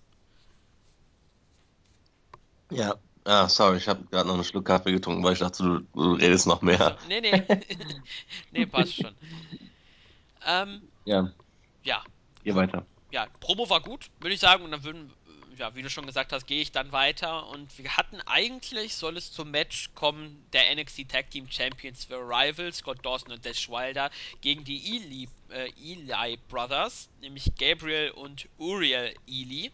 Ja. 2.71 2.97
Ah, 3.25 3.49
sorry, 3.49 3.79
ich 3.79 3.89
habe 3.89 4.05
gerade 4.11 4.29
noch 4.29 4.35
einen 4.35 4.45
Schluck 4.45 4.67
Kaffee 4.67 4.93
getrunken, 4.93 5.25
weil 5.25 5.33
ich 5.33 5.39
dachte, 5.39 5.63
du, 5.63 5.81
du 5.95 6.13
redest 6.13 6.47
noch 6.47 6.61
mehr. 6.61 6.99
nee, 7.09 7.23
nee. 7.23 7.43
nee, 8.53 8.67
passt 8.67 8.95
schon. 8.95 9.17
Ähm, 10.47 10.83
Ja, 11.07 11.33
ja. 11.83 12.05
geh 12.45 12.55
weiter. 12.55 12.87
Ja, 13.11 13.27
Promo 13.41 13.69
war 13.71 13.81
gut, 13.81 14.11
würde 14.21 14.35
ich 14.35 14.41
sagen. 14.41 14.65
Und 14.65 14.71
dann 14.71 14.85
würden, 14.85 15.11
ja, 15.59 15.75
wie 15.75 15.83
du 15.83 15.91
schon 15.91 16.07
gesagt 16.07 16.33
hast, 16.33 16.47
gehe 16.47 16.61
ich 16.61 16.73
dann 16.73 16.93
weiter. 16.93 17.49
Und 17.49 17.77
wir 17.79 17.97
hatten 17.97 18.21
eigentlich, 18.23 18.95
soll 18.95 19.17
es 19.17 19.33
zum 19.33 19.51
Match 19.51 19.91
kommen, 19.95 20.45
der 20.53 20.75
NXT 20.75 21.09
Tag 21.09 21.31
Team 21.31 21.51
Champions 21.51 22.05
für 22.05 22.19
Rivals, 22.19 22.79
Scott 22.79 23.05
Dawson 23.05 23.33
und 23.33 23.45
Dash 23.45 23.69
Wilder, 23.69 24.11
gegen 24.41 24.65
die 24.65 24.97
Eli, 24.97 25.29
äh, 25.51 25.71
Eli 25.81 26.39
Brothers, 26.49 27.09
nämlich 27.21 27.55
Gabriel 27.59 28.11
und 28.11 28.49
Uriel 28.59 29.15
Eli. 29.27 29.73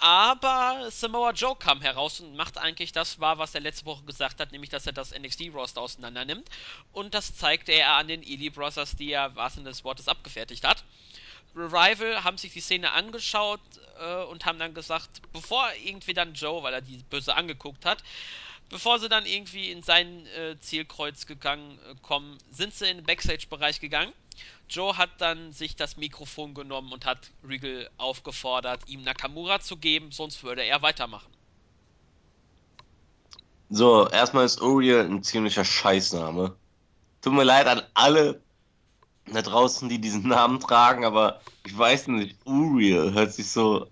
Aber 0.00 0.90
Samoa 0.90 1.30
Joe 1.30 1.54
kam 1.56 1.80
heraus 1.80 2.20
und 2.20 2.34
macht 2.34 2.58
eigentlich 2.58 2.92
das 2.92 3.20
wahr, 3.20 3.38
was 3.38 3.54
er 3.54 3.60
letzte 3.60 3.86
Woche 3.86 4.04
gesagt 4.04 4.40
hat, 4.40 4.50
nämlich 4.50 4.70
dass 4.70 4.86
er 4.86 4.92
das 4.92 5.16
NXT-Roster 5.16 5.80
auseinander 5.80 6.24
nimmt. 6.24 6.48
Und 6.92 7.14
das 7.14 7.36
zeigte 7.36 7.72
er 7.72 7.94
an 7.94 8.08
den 8.08 8.22
Ely 8.22 8.50
Brothers, 8.50 8.96
die 8.96 9.12
er, 9.12 9.34
was 9.36 9.56
in 9.56 9.64
des 9.64 9.84
Wortes, 9.84 10.08
abgefertigt 10.08 10.64
hat. 10.64 10.84
Revival 11.54 12.24
haben 12.24 12.36
sich 12.36 12.52
die 12.52 12.60
Szene 12.60 12.90
angeschaut 12.90 13.60
äh, 14.00 14.24
und 14.24 14.46
haben 14.46 14.58
dann 14.58 14.74
gesagt, 14.74 15.22
bevor 15.32 15.66
irgendwie 15.84 16.14
dann 16.14 16.34
Joe, 16.34 16.62
weil 16.62 16.74
er 16.74 16.80
die 16.80 16.98
böse 17.10 17.34
angeguckt 17.34 17.84
hat, 17.84 18.02
bevor 18.70 18.98
sie 18.98 19.08
dann 19.08 19.26
irgendwie 19.26 19.70
in 19.70 19.82
sein 19.82 20.26
äh, 20.26 20.58
Zielkreuz 20.60 21.26
gegangen 21.26 21.78
äh, 21.90 21.94
kommen, 22.02 22.38
sind 22.50 22.74
sie 22.74 22.88
in 22.88 22.98
den 22.98 23.06
Backstage-Bereich 23.06 23.80
gegangen. 23.80 24.12
Joe 24.68 24.96
hat 24.96 25.10
dann 25.18 25.52
sich 25.52 25.76
das 25.76 25.96
Mikrofon 25.96 26.54
genommen 26.54 26.92
und 26.92 27.06
hat 27.06 27.30
Regal 27.46 27.88
aufgefordert, 27.98 28.88
ihm 28.88 29.02
Nakamura 29.02 29.60
zu 29.60 29.76
geben, 29.76 30.10
sonst 30.10 30.42
würde 30.42 30.62
er 30.62 30.82
weitermachen. 30.82 31.32
So, 33.70 34.08
erstmal 34.08 34.44
ist 34.44 34.60
Uriel 34.60 35.00
ein 35.00 35.22
ziemlicher 35.22 35.64
Scheißname. 35.64 36.56
Tut 37.22 37.32
mir 37.32 37.44
leid 37.44 37.66
an 37.66 37.82
alle 37.94 38.40
da 39.32 39.42
draußen, 39.42 39.88
die 39.88 40.00
diesen 40.00 40.28
Namen 40.28 40.60
tragen, 40.60 41.04
aber 41.04 41.40
ich 41.66 41.76
weiß 41.76 42.08
nicht, 42.08 42.36
Uriel 42.44 43.12
hört 43.12 43.32
sich 43.32 43.50
so, 43.50 43.86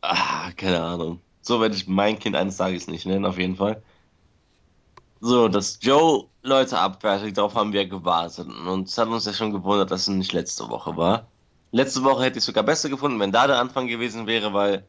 ah, 0.00 0.50
keine 0.56 0.82
Ahnung. 0.82 1.20
So 1.40 1.60
werde 1.60 1.76
ich 1.76 1.86
mein 1.86 2.18
Kind 2.18 2.36
eines 2.36 2.56
Tages 2.56 2.88
nicht 2.88 3.06
nennen, 3.06 3.24
auf 3.24 3.38
jeden 3.38 3.56
Fall. 3.56 3.82
So, 5.20 5.48
dass 5.48 5.78
Joe 5.82 6.26
Leute 6.42 6.78
abfertigt, 6.78 7.36
darauf 7.38 7.54
haben 7.54 7.72
wir 7.72 7.86
gewartet. 7.86 8.48
Und 8.48 8.88
es 8.88 8.98
hat 8.98 9.08
uns 9.08 9.24
ja 9.24 9.32
schon 9.32 9.52
gewundert, 9.52 9.90
dass 9.90 10.02
es 10.02 10.08
nicht 10.08 10.32
letzte 10.32 10.68
Woche 10.68 10.96
war. 10.96 11.26
Letzte 11.72 12.04
Woche 12.04 12.24
hätte 12.24 12.38
ich 12.38 12.44
sogar 12.44 12.62
besser 12.64 12.88
gefunden, 12.88 13.20
wenn 13.20 13.32
da 13.32 13.46
der 13.46 13.58
Anfang 13.58 13.88
gewesen 13.88 14.26
wäre, 14.26 14.52
weil, 14.54 14.86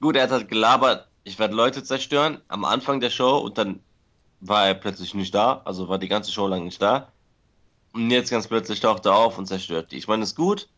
gut, 0.00 0.16
er 0.16 0.24
hat 0.24 0.30
halt 0.30 0.48
gelabert, 0.48 1.08
ich 1.24 1.38
werde 1.38 1.54
Leute 1.54 1.82
zerstören 1.82 2.40
am 2.48 2.64
Anfang 2.64 3.00
der 3.00 3.10
Show 3.10 3.38
und 3.38 3.58
dann 3.58 3.80
war 4.40 4.66
er 4.66 4.74
plötzlich 4.74 5.14
nicht 5.14 5.34
da, 5.34 5.62
also 5.64 5.88
war 5.88 5.98
die 5.98 6.08
ganze 6.08 6.32
Show 6.32 6.46
lang 6.46 6.64
nicht 6.64 6.82
da. 6.82 7.08
Und 7.92 8.10
jetzt 8.10 8.30
ganz 8.30 8.48
plötzlich 8.48 8.80
taucht 8.80 9.06
er 9.06 9.14
auf 9.14 9.38
und 9.38 9.46
zerstört 9.46 9.92
die. 9.92 9.98
Ich 9.98 10.08
meine, 10.08 10.22
ist 10.22 10.36
gut. 10.36 10.68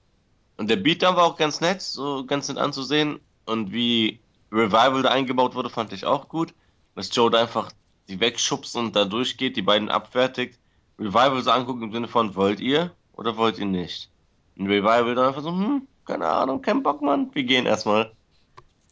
Und 0.56 0.68
der 0.70 0.76
Beatdown 0.76 1.16
war 1.16 1.24
auch 1.24 1.36
ganz 1.36 1.60
nett, 1.60 1.82
so 1.82 2.24
ganz 2.24 2.48
nett 2.48 2.58
anzusehen. 2.58 3.20
Und 3.46 3.72
wie 3.72 4.20
Revival 4.50 5.02
da 5.02 5.10
eingebaut 5.10 5.54
wurde, 5.54 5.70
fand 5.70 5.92
ich 5.92 6.04
auch 6.04 6.28
gut. 6.28 6.54
Dass 6.94 7.14
Joe 7.14 7.30
da 7.30 7.40
einfach 7.40 7.70
die 8.08 8.20
wegschubst 8.20 8.76
und 8.76 8.94
da 8.94 9.04
durchgeht, 9.04 9.56
die 9.56 9.62
beiden 9.62 9.88
abfertigt. 9.88 10.58
Revival 10.98 11.42
so 11.42 11.50
anguckt 11.50 11.82
im 11.82 11.92
Sinne 11.92 12.08
von, 12.08 12.34
wollt 12.36 12.60
ihr 12.60 12.92
oder 13.12 13.36
wollt 13.36 13.58
ihr 13.58 13.66
nicht? 13.66 14.10
Und 14.56 14.66
Revival 14.66 15.14
dann 15.14 15.28
einfach 15.28 15.42
so, 15.42 15.50
hm, 15.50 15.86
keine 16.04 16.26
Ahnung, 16.26 16.62
kein 16.62 16.82
Bock, 16.82 17.02
Mann. 17.02 17.30
Wir 17.32 17.44
gehen 17.44 17.66
erstmal. 17.66 18.12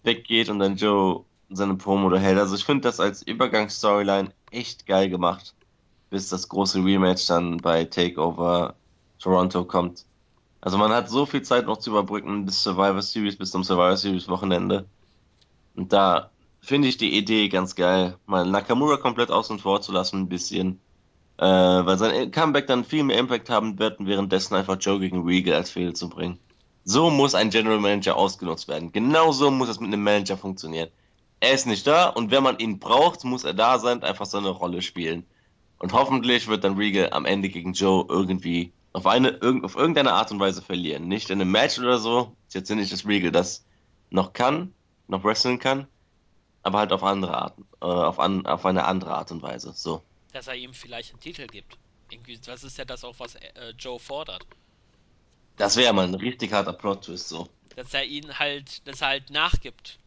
Weggeht 0.02 0.48
und 0.48 0.58
dann 0.58 0.76
Joe 0.76 1.24
seine 1.50 1.74
Promo 1.74 2.10
da 2.10 2.18
hält. 2.18 2.38
Also 2.38 2.56
ich 2.56 2.64
finde 2.64 2.82
das 2.82 2.98
als 2.98 3.22
Übergangsstoryline 3.22 4.32
echt 4.50 4.86
geil 4.86 5.08
gemacht. 5.08 5.54
Bis 6.12 6.28
das 6.28 6.46
große 6.50 6.84
Rematch 6.84 7.26
dann 7.26 7.56
bei 7.56 7.84
Takeover 7.86 8.74
Toronto 9.18 9.64
kommt. 9.64 10.04
Also 10.60 10.76
man 10.76 10.92
hat 10.92 11.08
so 11.08 11.24
viel 11.24 11.40
Zeit 11.40 11.64
noch 11.64 11.78
zu 11.78 11.88
überbrücken 11.88 12.44
bis 12.44 12.62
Survivor 12.62 13.00
Series, 13.00 13.36
bis 13.36 13.50
zum 13.50 13.64
Survivor 13.64 13.96
Series 13.96 14.28
Wochenende. 14.28 14.84
Und 15.74 15.94
da 15.94 16.30
finde 16.60 16.88
ich 16.88 16.98
die 16.98 17.16
Idee 17.16 17.48
ganz 17.48 17.74
geil, 17.74 18.18
mal 18.26 18.44
Nakamura 18.44 18.98
komplett 18.98 19.30
außen 19.30 19.58
vor 19.58 19.80
zu 19.80 19.90
lassen, 19.90 20.20
ein 20.20 20.28
bisschen. 20.28 20.80
Äh, 21.38 21.46
weil 21.46 21.96
sein 21.96 22.30
Comeback 22.30 22.66
dann 22.66 22.84
viel 22.84 23.04
mehr 23.04 23.18
Impact 23.18 23.48
haben 23.48 23.78
wird 23.78 23.98
und 23.98 24.06
währenddessen 24.06 24.54
einfach 24.54 24.76
Joe 24.78 25.00
gegen 25.00 25.24
Regal 25.24 25.54
als 25.54 25.70
Fehler 25.70 25.94
zu 25.94 26.10
bringen. 26.10 26.38
So 26.84 27.08
muss 27.08 27.34
ein 27.34 27.48
General 27.48 27.80
Manager 27.80 28.16
ausgenutzt 28.16 28.68
werden. 28.68 28.92
Genau 28.92 29.32
so 29.32 29.50
muss 29.50 29.70
es 29.70 29.80
mit 29.80 29.88
einem 29.88 30.04
Manager 30.04 30.36
funktionieren. 30.36 30.90
Er 31.40 31.54
ist 31.54 31.66
nicht 31.66 31.86
da 31.86 32.10
und 32.10 32.30
wenn 32.30 32.42
man 32.42 32.58
ihn 32.58 32.78
braucht, 32.78 33.24
muss 33.24 33.44
er 33.44 33.54
da 33.54 33.78
sein 33.78 33.96
und 33.96 34.04
einfach 34.04 34.26
seine 34.26 34.50
Rolle 34.50 34.82
spielen. 34.82 35.24
Und 35.82 35.92
hoffentlich 35.92 36.46
wird 36.46 36.62
dann 36.62 36.76
Regal 36.76 37.12
am 37.12 37.24
Ende 37.24 37.48
gegen 37.48 37.72
Joe 37.72 38.06
irgendwie 38.08 38.72
auf, 38.92 39.04
eine, 39.04 39.40
auf 39.64 39.74
irgendeine 39.74 40.12
Art 40.12 40.30
und 40.30 40.38
Weise 40.38 40.62
verlieren. 40.62 41.08
Nicht 41.08 41.28
in 41.28 41.40
einem 41.40 41.50
Match 41.50 41.76
oder 41.80 41.98
so. 41.98 42.36
Ist 42.46 42.54
jetzt 42.54 42.70
nicht, 42.70 42.92
dass 42.92 43.04
Regal 43.04 43.32
das 43.32 43.64
noch 44.08 44.32
kann, 44.32 44.72
noch 45.08 45.24
wresteln 45.24 45.58
kann, 45.58 45.88
aber 46.62 46.78
halt 46.78 46.92
auf 46.92 47.02
andere 47.02 47.36
Arten, 47.36 47.66
äh, 47.80 47.86
auf, 47.86 48.20
an, 48.20 48.46
auf 48.46 48.64
eine 48.64 48.84
andere 48.84 49.12
Art 49.12 49.32
und 49.32 49.42
Weise. 49.42 49.72
So. 49.74 50.04
Dass 50.32 50.46
er 50.46 50.54
ihm 50.54 50.72
vielleicht 50.72 51.10
einen 51.10 51.20
Titel 51.20 51.48
gibt. 51.48 51.76
Irgendwie, 52.10 52.38
das 52.38 52.62
ist 52.62 52.78
ja 52.78 52.84
das 52.84 53.02
auch, 53.02 53.18
was 53.18 53.34
äh, 53.34 53.70
Joe 53.76 53.98
fordert. 53.98 54.46
Das 55.56 55.76
wäre 55.76 55.92
mal 55.92 56.06
ein 56.06 56.14
richtig 56.14 56.52
harter 56.52 56.74
Plot-Twist, 56.74 57.28
so. 57.28 57.48
Dass 57.74 57.92
er 57.92 58.04
ihn 58.04 58.38
halt, 58.38 58.86
dass 58.86 59.00
er 59.00 59.08
halt 59.08 59.30
nachgibt. 59.30 59.98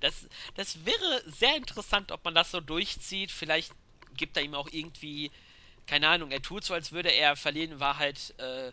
Das, 0.00 0.14
das 0.54 0.86
wäre 0.86 1.22
sehr 1.26 1.58
interessant, 1.58 2.10
ob 2.10 2.24
man 2.24 2.34
das 2.34 2.50
so 2.50 2.60
durchzieht. 2.62 3.30
Vielleicht 3.30 3.74
gibt 4.20 4.36
er 4.36 4.44
ihm 4.44 4.54
auch 4.54 4.68
irgendwie, 4.70 5.32
keine 5.86 6.08
Ahnung, 6.08 6.30
er 6.30 6.42
tut 6.42 6.62
so, 6.62 6.74
als 6.74 6.92
würde 6.92 7.08
er 7.08 7.34
verlieren. 7.34 7.72
In 7.72 7.80
Wahrheit 7.80 8.34
äh, 8.38 8.70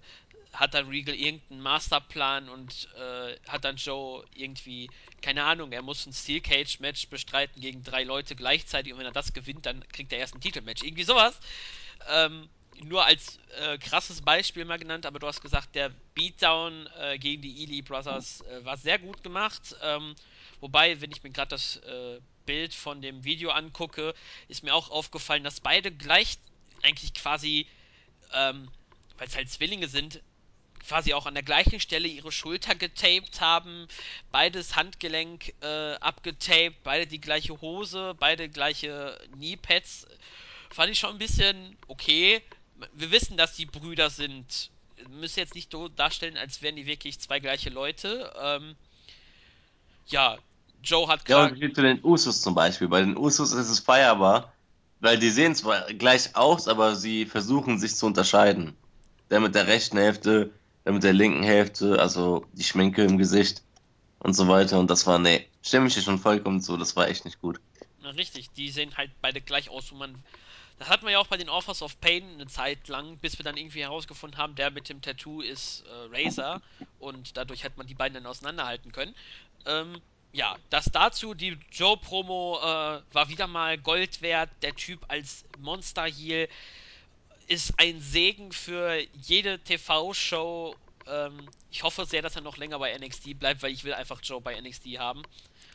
hat 0.53 0.73
dann 0.73 0.87
Regal 0.89 1.15
irgendeinen 1.15 1.61
Masterplan 1.61 2.49
und 2.49 2.89
äh, 2.95 3.35
hat 3.47 3.63
dann 3.63 3.77
Joe 3.77 4.23
irgendwie, 4.35 4.89
keine 5.21 5.43
Ahnung, 5.43 5.71
er 5.71 5.81
muss 5.81 6.05
ein 6.05 6.13
Steel 6.13 6.41
Cage 6.41 6.79
Match 6.79 7.07
bestreiten 7.07 7.61
gegen 7.61 7.83
drei 7.83 8.03
Leute 8.03 8.35
gleichzeitig 8.35 8.93
und 8.93 8.99
wenn 8.99 9.05
er 9.05 9.11
das 9.11 9.33
gewinnt, 9.33 9.65
dann 9.65 9.87
kriegt 9.89 10.13
er 10.13 10.19
erst 10.19 10.35
ein 10.35 10.41
Titelmatch. 10.41 10.83
Irgendwie 10.83 11.03
sowas. 11.03 11.39
Ähm, 12.09 12.49
nur 12.83 13.05
als 13.05 13.39
äh, 13.59 13.77
krasses 13.77 14.21
Beispiel 14.21 14.65
mal 14.65 14.77
genannt, 14.77 15.05
aber 15.05 15.19
du 15.19 15.27
hast 15.27 15.41
gesagt, 15.41 15.73
der 15.73 15.91
Beatdown 16.13 16.87
äh, 16.99 17.17
gegen 17.17 17.41
die 17.41 17.63
Ely 17.63 17.81
Brothers 17.81 18.41
äh, 18.41 18.63
war 18.65 18.77
sehr 18.77 18.99
gut 18.99 19.23
gemacht. 19.23 19.75
Ähm, 19.81 20.13
wobei, 20.59 20.99
wenn 21.01 21.11
ich 21.11 21.23
mir 21.23 21.31
gerade 21.31 21.49
das 21.49 21.77
äh, 21.77 22.19
Bild 22.47 22.73
von 22.73 23.03
dem 23.03 23.23
Video 23.23 23.51
angucke, 23.51 24.15
ist 24.47 24.63
mir 24.63 24.73
auch 24.73 24.89
aufgefallen, 24.89 25.43
dass 25.43 25.59
beide 25.59 25.91
gleich 25.91 26.39
eigentlich 26.81 27.13
quasi, 27.13 27.67
ähm, 28.33 28.71
weil 29.19 29.27
es 29.27 29.35
halt 29.35 29.51
Zwillinge 29.51 29.87
sind, 29.87 30.21
quasi 30.87 31.13
auch 31.13 31.25
an 31.25 31.33
der 31.33 31.43
gleichen 31.43 31.79
Stelle 31.79 32.07
ihre 32.07 32.31
Schulter 32.31 32.73
getaped 32.73 33.41
haben, 33.41 33.87
beides 34.31 34.75
Handgelenk 34.75 35.53
äh, 35.61 35.93
abgetaped, 35.95 36.81
beide 36.83 37.05
die 37.05 37.21
gleiche 37.21 37.59
Hose, 37.61 38.15
beide 38.17 38.49
gleiche 38.49 39.19
Kneepads. 39.33 40.07
Fand 40.69 40.91
ich 40.91 40.99
schon 40.99 41.11
ein 41.11 41.17
bisschen 41.17 41.77
okay. 41.87 42.41
Wir 42.93 43.11
wissen, 43.11 43.37
dass 43.37 43.55
die 43.55 43.65
Brüder 43.65 44.09
sind. 44.09 44.69
Müssen 45.09 45.39
jetzt 45.39 45.55
nicht 45.55 45.71
so 45.71 45.89
darstellen, 45.89 46.37
als 46.37 46.61
wären 46.61 46.75
die 46.75 46.85
wirklich 46.85 47.19
zwei 47.19 47.39
gleiche 47.39 47.69
Leute. 47.69 48.33
Ähm, 48.39 48.75
ja, 50.07 50.37
Joe 50.87 51.07
hat 51.07 51.25
gerade. 51.25 51.53
Unterschied 51.53 51.75
zu 51.75 51.81
den 51.81 52.03
Usos 52.03 52.41
zum 52.41 52.55
Beispiel. 52.55 52.87
Bei 52.87 53.01
den 53.01 53.17
Usos 53.17 53.51
ist 53.51 53.69
es 53.69 53.79
feierbar, 53.79 54.53
weil 54.99 55.19
die 55.19 55.29
sehen 55.29 55.55
zwar 55.55 55.81
gleich 55.93 56.35
aus, 56.35 56.67
aber 56.67 56.95
sie 56.95 57.25
versuchen 57.25 57.77
sich 57.77 57.95
zu 57.95 58.05
unterscheiden. 58.05 58.75
Der 59.29 59.39
mit 59.39 59.55
der 59.55 59.67
rechten 59.67 59.97
Hälfte, 59.97 60.51
der 60.85 60.93
mit 60.93 61.03
der 61.03 61.13
linken 61.13 61.43
Hälfte, 61.43 61.99
also 61.99 62.45
die 62.53 62.63
Schminke 62.63 63.03
im 63.03 63.17
Gesicht 63.17 63.61
und 64.19 64.33
so 64.33 64.47
weiter. 64.47 64.79
Und 64.79 64.89
das 64.89 65.05
war, 65.05 65.19
nee, 65.19 65.45
stimme 65.61 65.87
ich 65.87 65.95
dir 65.95 66.01
schon 66.01 66.19
vollkommen 66.19 66.61
zu, 66.61 66.77
das 66.77 66.95
war 66.95 67.09
echt 67.09 67.25
nicht 67.25 67.41
gut. 67.41 67.59
Na, 68.01 68.11
richtig, 68.11 68.51
die 68.51 68.69
sehen 68.69 68.95
halt 68.95 69.11
beide 69.21 69.41
gleich 69.41 69.69
aus, 69.69 69.91
wo 69.91 69.95
man. 69.95 70.15
Das 70.79 70.89
hatten 70.89 71.05
wir 71.05 71.13
ja 71.13 71.19
auch 71.19 71.27
bei 71.27 71.37
den 71.37 71.49
Authors 71.49 71.81
of 71.81 71.99
Pain 71.99 72.23
eine 72.35 72.45
Zeit 72.45 72.87
lang, 72.87 73.17
bis 73.17 73.39
wir 73.39 73.43
dann 73.43 73.57
irgendwie 73.57 73.81
herausgefunden 73.81 74.37
haben, 74.37 74.53
der 74.53 74.69
mit 74.69 74.89
dem 74.89 75.01
Tattoo 75.01 75.41
ist 75.41 75.83
äh, 75.87 76.15
Razor 76.15 76.61
und 76.99 77.35
dadurch 77.35 77.63
hat 77.63 77.77
man 77.77 77.87
die 77.87 77.95
beiden 77.95 78.13
dann 78.13 78.27
auseinanderhalten 78.27 78.91
können. 78.91 79.15
Ähm, 79.65 79.99
ja, 80.37 80.55
das 80.69 80.85
dazu, 80.85 81.33
die 81.33 81.57
Joe-Promo 81.71 82.59
äh, 82.59 83.01
war 83.11 83.27
wieder 83.27 83.47
mal 83.47 83.75
Gold 83.79 84.21
wert. 84.21 84.51
Der 84.61 84.75
Typ 84.75 85.03
als 85.07 85.43
Monster-Heel 85.57 86.47
ist 87.47 87.73
ein 87.77 87.99
Segen 88.01 88.51
für 88.51 88.99
jede 89.13 89.57
TV-Show. 89.57 90.77
Ähm, 91.07 91.49
ich 91.71 91.81
hoffe 91.81 92.05
sehr, 92.05 92.21
dass 92.21 92.35
er 92.35 92.43
noch 92.43 92.57
länger 92.57 92.77
bei 92.77 92.95
NXT 92.95 93.39
bleibt, 93.39 93.63
weil 93.63 93.71
ich 93.71 93.83
will 93.83 93.95
einfach 93.95 94.19
Joe 94.21 94.39
bei 94.39 94.61
NXT 94.61 94.85
haben. 94.99 95.23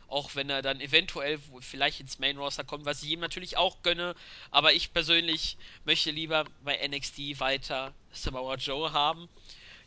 Auch 0.06 0.36
wenn 0.36 0.48
er 0.48 0.62
dann 0.62 0.80
eventuell 0.80 1.40
vielleicht 1.60 1.98
ins 1.98 2.20
Main 2.20 2.38
Roster 2.38 2.62
kommt, 2.62 2.84
was 2.84 3.02
ich 3.02 3.10
ihm 3.10 3.20
natürlich 3.20 3.56
auch 3.56 3.82
gönne. 3.82 4.14
Aber 4.52 4.72
ich 4.74 4.92
persönlich 4.92 5.56
möchte 5.84 6.12
lieber 6.12 6.46
bei 6.62 6.78
NXT 6.86 7.40
weiter 7.40 7.92
Samoa 8.12 8.54
Joe 8.54 8.92
haben. 8.92 9.28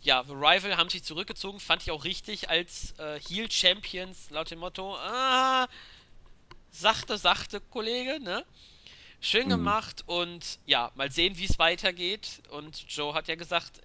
Ja, 0.06 0.24
The 0.24 0.32
Rival 0.34 0.78
haben 0.78 0.90
sich 0.90 1.04
zurückgezogen, 1.04 1.60
fand 1.60 1.82
ich 1.82 1.92
auch 1.92 2.04
richtig 2.06 2.50
als 2.50 2.94
äh, 3.00 3.20
Heel 3.20 3.52
Champions, 3.52 4.30
laut 4.30 4.52
dem 4.52 4.60
Motto, 4.60 4.96
ah, 4.98 5.68
sachte, 6.72 7.18
sachte, 7.18 7.60
Kollege, 7.62 8.20
ne? 8.22 8.46
Schön 9.22 9.48
Mhm. 9.48 9.50
gemacht 9.50 10.04
und 10.08 10.60
ja, 10.66 10.92
mal 10.96 11.12
sehen, 11.12 11.38
wie 11.38 11.46
es 11.46 11.60
weitergeht. 11.60 12.44
Und 12.50 12.86
Joe 12.94 13.14
hat 13.16 13.28
ja 13.30 13.36
gesagt, 13.36 13.82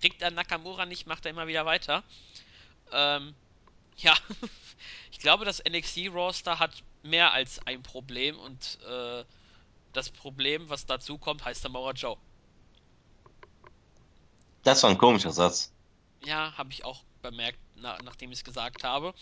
kriegt 0.00 0.22
er 0.22 0.30
Nakamura 0.30 0.86
nicht, 0.86 1.06
macht 1.06 1.24
er 1.26 1.30
immer 1.30 1.46
wieder 1.46 1.66
weiter. 1.66 2.04
Ähm, 2.92 3.36
ja, 3.96 4.14
ich 5.12 5.20
glaube, 5.20 5.44
das 5.44 5.60
NXT-Roster 5.64 6.58
hat 6.60 6.84
mehr 7.02 7.32
als 7.32 7.60
ein 7.66 7.82
Problem 7.82 8.38
und 8.38 8.78
äh, 8.86 9.24
das 9.92 10.10
Problem, 10.10 10.68
was 10.70 10.86
dazu 10.86 11.18
kommt, 11.18 11.44
heißt 11.44 11.62
Samoa 11.62 11.92
Joe. 11.92 12.18
Das 14.66 14.82
war 14.82 14.90
ein 14.90 14.98
komischer 14.98 15.30
Satz. 15.30 15.70
Ja, 16.24 16.52
habe 16.58 16.72
ich 16.72 16.84
auch 16.84 17.04
bemerkt, 17.22 17.58
na, 17.76 17.98
nachdem 18.02 18.32
ich 18.32 18.38
es 18.38 18.44
gesagt 18.44 18.82
habe. 18.82 19.14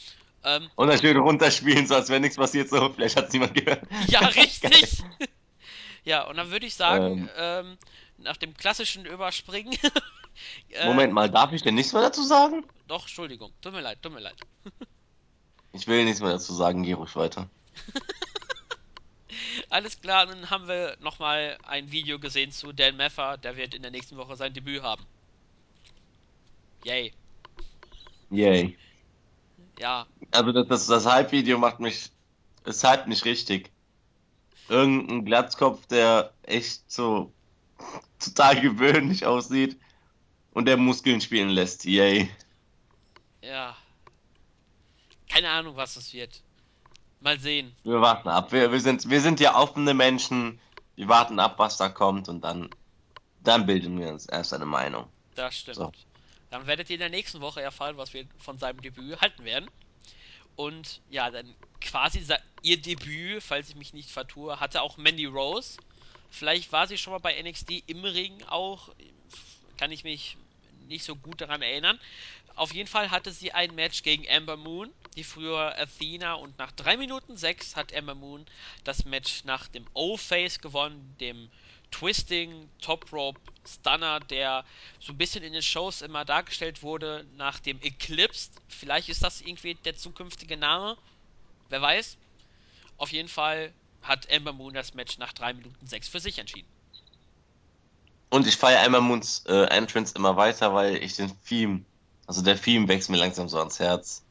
Ähm, 0.43 0.71
Und 0.75 0.89
dann 0.89 0.99
schön 0.99 1.19
runterspielen, 1.19 1.87
so 1.87 1.95
als 1.97 2.09
wäre 2.09 2.19
nichts 2.19 2.39
passiert, 2.39 2.71
so, 2.71 2.91
vielleicht 2.95 3.15
hat 3.15 3.27
es 3.27 3.33
niemand 3.35 3.53
gehört. 3.55 3.83
ja, 4.09 4.21
richtig! 4.21 5.03
Ja, 6.07 6.25
und 6.25 6.37
dann 6.37 6.51
würde 6.51 6.67
ich 6.67 6.75
sagen, 6.75 7.31
Ähm, 7.35 7.69
ähm, 7.71 7.79
nach 8.19 8.37
dem 8.37 8.55
klassischen 8.55 9.07
Überspringen, 9.07 9.73
äh, 10.71 10.87
Moment 10.87 11.15
mal, 11.15 11.31
darf 11.31 11.53
ich 11.53 11.63
denn 11.63 11.75
nichts 11.75 11.95
mehr 11.95 12.03
dazu 12.03 12.23
sagen? 12.23 12.63
doch, 12.89 13.03
Entschuldigung, 13.05 13.53
tut 13.63 13.73
mir 13.73 13.81
leid, 13.81 14.03
tut 14.03 14.13
mir 14.13 14.21
leid. 14.21 14.37
Ich 15.73 15.87
will 15.87 16.05
nichts 16.05 16.21
mehr 16.21 16.33
dazu 16.33 16.53
sagen, 16.53 16.83
geh 16.83 16.93
ruhig 16.93 17.17
weiter. 17.17 17.49
Alles 19.71 19.99
klar, 19.99 20.27
dann 20.27 20.51
haben 20.51 20.69
wir 20.69 20.97
nochmal 21.01 21.57
ein 21.67 21.91
Video 21.91 22.19
gesehen 22.19 22.53
zu 22.53 22.73
Dan 22.75 22.97
Meffer, 22.97 23.39
der 23.39 23.57
wird 23.57 23.73
in 23.73 23.81
der 23.81 23.91
nächsten 23.91 24.19
Woche 24.19 24.37
sein 24.37 24.53
Debüt 24.53 24.83
haben. 24.83 25.07
Yay. 26.85 27.13
Yay. 28.31 28.77
Ja, 29.79 30.07
Also 30.31 30.53
das, 30.53 30.69
das, 30.69 30.87
das 30.87 31.07
Hype-Video 31.07 31.59
macht 31.59 31.81
mich, 31.81 32.11
es 32.65 32.85
hype 32.85 33.09
nicht 33.09 33.25
richtig. 33.25 33.73
Irgendein 34.69 35.25
Glatzkopf, 35.25 35.87
der 35.87 36.33
echt 36.43 36.91
so 36.91 37.33
total 38.19 38.61
gewöhnlich 38.61 39.27
aussieht 39.27 39.79
und 40.53 40.67
der 40.67 40.77
Muskeln 40.77 41.21
spielen 41.21 41.51
lässt. 41.51 41.85
Yay. 41.85 42.31
ja, 43.43 43.77
keine 45.29 45.51
Ahnung, 45.51 45.77
was 45.77 45.97
es 45.97 46.13
wird. 46.13 46.43
Mal 47.21 47.41
sehen. 47.41 47.75
Wir 47.83 48.01
warten 48.01 48.29
ab. 48.29 48.53
Wir, 48.53 48.71
wir 48.71 48.81
sind, 48.81 49.09
wir 49.09 49.21
sind 49.21 49.41
ja 49.41 49.57
offene 49.57 49.95
Menschen. 49.95 50.61
Wir 50.95 51.09
warten 51.09 51.41
ab, 51.41 51.59
was 51.59 51.77
da 51.77 51.89
kommt 51.89 52.29
und 52.29 52.43
dann, 52.43 52.71
dann 53.43 53.67
bilden 53.67 53.99
wir 53.99 54.09
uns 54.09 54.27
erst 54.27 54.55
eine 54.55 54.67
Meinung. 54.67 55.09
Das 55.35 55.57
stimmt. 55.57 55.77
So. 55.77 55.93
Dann 56.55 56.69
werdet 56.69 56.89
ihr 56.89 56.95
in 56.95 57.01
der 57.01 57.11
nächsten 57.11 57.41
Woche 57.41 57.61
erfahren, 57.61 57.97
was 57.97 58.15
wir 58.15 58.29
von 58.39 58.59
seinem 58.59 58.81
Debüt 58.81 59.21
halten 59.21 59.45
werden. 59.45 59.69
Und 60.55 61.01
ja, 61.11 61.29
dann 61.29 61.53
quasi 61.81 62.25
ihr 62.63 62.81
Debüt, 62.81 63.43
falls 63.43 63.71
ich 63.71 63.75
mich 63.75 63.93
nicht 63.93 64.13
vertue, 64.13 64.61
hatte 64.61 64.83
auch 64.83 64.97
Mandy 64.97 65.25
Rose. 65.25 65.81
Vielleicht 66.31 66.71
war 66.71 66.87
sie 66.87 66.97
schon 66.97 67.13
mal 67.13 67.19
bei 67.19 67.43
NXT 67.43 67.83
im 67.89 68.05
Ring 68.05 68.41
auch. 68.45 68.95
Kann 69.79 69.91
ich 69.91 70.05
mich 70.05 70.37
nicht 70.87 71.05
so 71.05 71.17
gut 71.17 71.41
daran 71.41 71.61
erinnern. 71.61 71.99
Auf 72.55 72.73
jeden 72.73 72.89
Fall 72.89 73.11
hatte 73.11 73.33
sie 73.33 73.51
ein 73.51 73.75
Match 73.75 74.05
gegen 74.05 74.25
Amber 74.31 74.57
Moon, 74.57 74.93
die 75.17 75.25
früher 75.25 75.77
Athena, 75.77 76.35
und 76.35 76.57
nach 76.57 76.71
3 76.71 76.99
Minuten 76.99 77.37
6 77.37 77.75
hat 77.75 77.93
Amber 77.93 78.15
Moon 78.15 78.47
das 78.85 79.05
Match 79.07 79.43
nach 79.43 79.67
dem 79.67 79.89
O-Face 79.93 80.61
gewonnen, 80.61 81.17
dem 81.19 81.51
Twisting 81.95 82.69
Top 82.81 83.13
Rope 83.13 83.41
Stunner, 83.67 84.19
der 84.21 84.65
so 85.01 85.13
ein 85.13 85.19
bisschen 85.19 85.45
in 85.45 85.53
den 85.53 85.63
Shows 85.63 86.03
immer 86.03 86.25
dargestellt 86.25 86.83
wurde 86.83 87.25
nach 87.37 87.61
dem 87.61 87.81
Eclipsed. 87.83 88.51
Vielleicht 88.69 89.09
ist 89.09 89.23
das 89.23 89.41
irgendwie 89.41 89.75
der 89.75 89.97
zukünftige 89.97 90.57
Name. 90.57 90.97
Wer 91.69 91.81
weiß. 91.81 92.17
Auf 92.97 93.13
jeden 93.13 93.29
Fall 93.29 93.73
hat 94.03 94.31
Amber 94.33 94.53
Moon 94.53 94.75
das 94.75 94.95
Match 94.95 95.19
nach 95.19 95.33
3 95.33 95.55
Minuten 95.55 95.87
6 95.87 96.09
für 96.09 96.21
sich 96.21 96.39
entschieden. 96.39 96.69
Und 98.31 98.49
ich 98.49 98.57
feiere 98.57 98.83
Emma 98.83 99.01
Moons 99.01 99.45
äh, 99.47 99.67
Entrance 99.67 100.15
immer 100.17 100.37
weiter, 100.37 100.75
weil 100.75 100.97
ich 100.97 101.15
den 101.15 101.33
Theme, 101.45 101.85
also 102.27 102.43
der 102.43 102.61
Theme 102.61 102.89
wächst 102.89 103.09
mir 103.09 103.19
langsam 103.19 103.49
so 103.49 103.59
ans 103.59 103.79
Herz. 103.79 104.25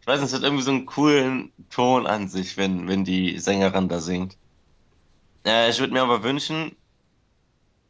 Ich 0.00 0.06
weiß 0.06 0.20
nicht, 0.20 0.28
es 0.28 0.34
hat 0.34 0.42
irgendwie 0.42 0.62
so 0.62 0.70
einen 0.70 0.86
coolen 0.86 1.52
Ton 1.68 2.06
an 2.06 2.28
sich, 2.28 2.56
wenn, 2.56 2.88
wenn 2.88 3.04
die 3.04 3.38
Sängerin 3.38 3.90
da 3.90 4.00
singt. 4.00 4.38
Äh, 5.44 5.68
ich 5.68 5.78
würde 5.78 5.92
mir 5.92 6.02
aber 6.02 6.22
wünschen, 6.22 6.74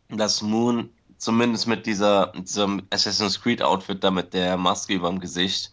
dass 0.09 0.43
Moon 0.43 0.91
zumindest 1.19 1.67
mit 1.67 1.87
dieser, 1.87 2.33
diesem 2.33 2.83
Assassin's 2.91 3.41
Creed 3.41 3.63
Outfit 3.63 4.03
da 4.05 4.11
mit 4.11 4.35
der 4.35 4.57
Maske 4.57 4.95
über 4.95 5.09
dem 5.09 5.21
Gesicht 5.21 5.71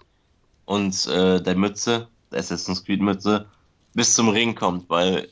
und 0.65 1.05
äh, 1.07 1.41
der 1.41 1.55
Mütze, 1.55 2.07
der 2.31 2.39
Assassin's 2.39 2.83
Creed 2.83 3.01
Mütze, 3.01 3.47
bis 3.93 4.13
zum 4.13 4.29
Ring 4.29 4.55
kommt, 4.55 4.89
weil 4.89 5.29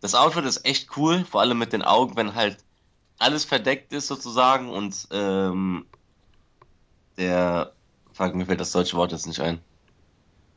das 0.00 0.14
Outfit 0.14 0.44
ist 0.44 0.64
echt 0.64 0.96
cool, 0.96 1.24
vor 1.24 1.40
allem 1.40 1.58
mit 1.58 1.72
den 1.72 1.82
Augen, 1.82 2.16
wenn 2.16 2.34
halt 2.34 2.58
alles 3.18 3.44
verdeckt 3.44 3.92
ist 3.92 4.08
sozusagen 4.08 4.68
und 4.68 5.06
ähm, 5.12 5.86
der, 7.16 7.72
fuck, 8.12 8.34
mir 8.34 8.46
fällt 8.46 8.60
das 8.60 8.72
deutsche 8.72 8.96
Wort 8.96 9.12
jetzt 9.12 9.26
nicht 9.26 9.40
ein. 9.40 9.60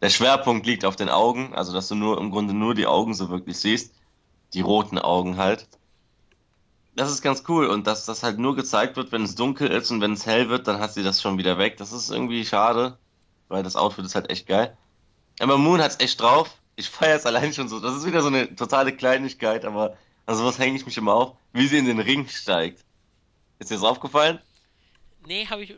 Der 0.02 0.10
Schwerpunkt 0.10 0.66
liegt 0.66 0.86
auf 0.86 0.96
den 0.96 1.10
Augen, 1.10 1.54
also 1.54 1.74
dass 1.74 1.88
du 1.88 1.96
nur 1.96 2.20
im 2.20 2.32
Grunde 2.32 2.54
nur 2.54 2.74
die 2.74 2.88
Augen 2.88 3.14
so 3.14 3.30
wirklich 3.30 3.58
siehst, 3.58 3.94
die 4.54 4.62
roten 4.62 4.98
Augen 4.98 5.38
halt. 5.38 5.68
Das 6.96 7.12
ist 7.12 7.22
ganz 7.22 7.44
cool 7.50 7.68
und 7.68 7.88
dass 7.88 8.06
das 8.06 8.24
halt 8.24 8.40
nur 8.40 8.56
gezeigt 8.56 8.96
wird, 8.96 9.12
wenn 9.12 9.24
es 9.24 9.36
dunkel 9.36 9.70
ist 9.70 9.92
und 9.92 10.00
wenn 10.00 10.14
es 10.14 10.26
hell 10.26 10.50
wird, 10.50 10.68
dann 10.68 10.80
hat 10.80 10.94
sie 10.94 11.04
das 11.04 11.22
schon 11.22 11.38
wieder 11.38 11.58
weg. 11.58 11.76
Das 11.78 11.92
ist 11.92 12.10
irgendwie 12.10 12.46
schade, 12.46 12.98
weil 13.50 13.64
das 13.64 13.76
Outfit 13.76 14.06
ist 14.06 14.16
halt 14.16 14.30
echt 14.30 14.48
geil. 14.48 14.78
Aber 15.40 15.58
Moon 15.58 15.82
hat's 15.82 16.00
echt 16.00 16.22
drauf. 16.22 16.58
Ich 16.78 16.90
feiere 16.90 17.18
es 17.18 17.26
allein 17.26 17.54
schon 17.54 17.68
so. 17.68 17.80
Das 17.82 17.96
ist 17.96 18.06
wieder 18.06 18.22
so 18.22 18.30
eine 18.30 18.56
totale 18.56 18.96
Kleinigkeit, 18.96 19.66
aber 19.66 19.98
also 20.26 20.46
was 20.46 20.58
hänge 20.58 20.78
ich 20.78 20.86
mich 20.86 20.98
immer 20.98 21.14
auf, 21.14 21.36
wie 21.52 21.68
sie 21.68 21.78
in 21.78 21.86
den 21.86 22.00
Ring 22.00 22.28
steigt. 22.28 22.84
Ist 23.60 23.72
dir 23.72 23.76
das 23.76 23.84
aufgefallen? 23.84 24.40
Nee, 25.26 25.48
habe 25.48 25.64
ich. 25.64 25.76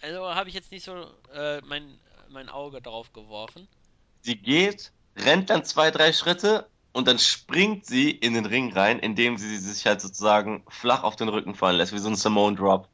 Also 0.00 0.34
habe 0.34 0.48
ich 0.48 0.54
jetzt 0.54 0.70
nicht 0.70 0.84
so 0.84 1.06
äh, 1.34 1.60
mein, 1.62 1.98
mein 2.28 2.48
Auge 2.48 2.80
drauf 2.80 3.12
geworfen. 3.12 3.66
Sie 4.22 4.36
geht, 4.36 4.92
rennt 5.16 5.50
dann 5.50 5.64
zwei, 5.64 5.90
drei 5.90 6.12
Schritte 6.12 6.68
und 6.98 7.06
dann 7.06 7.20
springt 7.20 7.86
sie 7.86 8.10
in 8.10 8.34
den 8.34 8.44
Ring 8.44 8.72
rein, 8.72 8.98
indem 8.98 9.38
sie 9.38 9.56
sich 9.56 9.86
halt 9.86 10.00
sozusagen 10.00 10.64
flach 10.66 11.04
auf 11.04 11.14
den 11.14 11.28
Rücken 11.28 11.54
fallen 11.54 11.76
lässt, 11.76 11.92
wie 11.92 11.98
so 11.98 12.08
ein 12.08 12.16
Simone 12.16 12.56
Drop. 12.56 12.88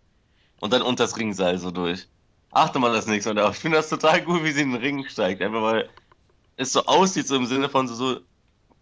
Und 0.60 0.74
dann 0.74 0.82
unter 0.82 1.04
das 1.04 1.16
Ringseil 1.16 1.56
so 1.56 1.70
durch. 1.70 2.06
Achte 2.50 2.78
mal 2.78 2.92
das 2.92 3.06
nächste 3.06 3.30
Mal 3.30 3.36
darauf. 3.36 3.54
Ich 3.54 3.62
finde 3.62 3.78
das 3.78 3.88
total 3.88 4.20
gut, 4.20 4.44
wie 4.44 4.52
sie 4.52 4.60
in 4.60 4.72
den 4.72 4.82
Ring 4.82 5.08
steigt. 5.08 5.40
Einfach 5.40 5.62
weil 5.62 5.88
es 6.58 6.74
so 6.74 6.84
aussieht, 6.84 7.26
so 7.26 7.34
im 7.34 7.46
Sinne 7.46 7.70
von 7.70 7.88
so, 7.88 7.94
so, 7.94 8.20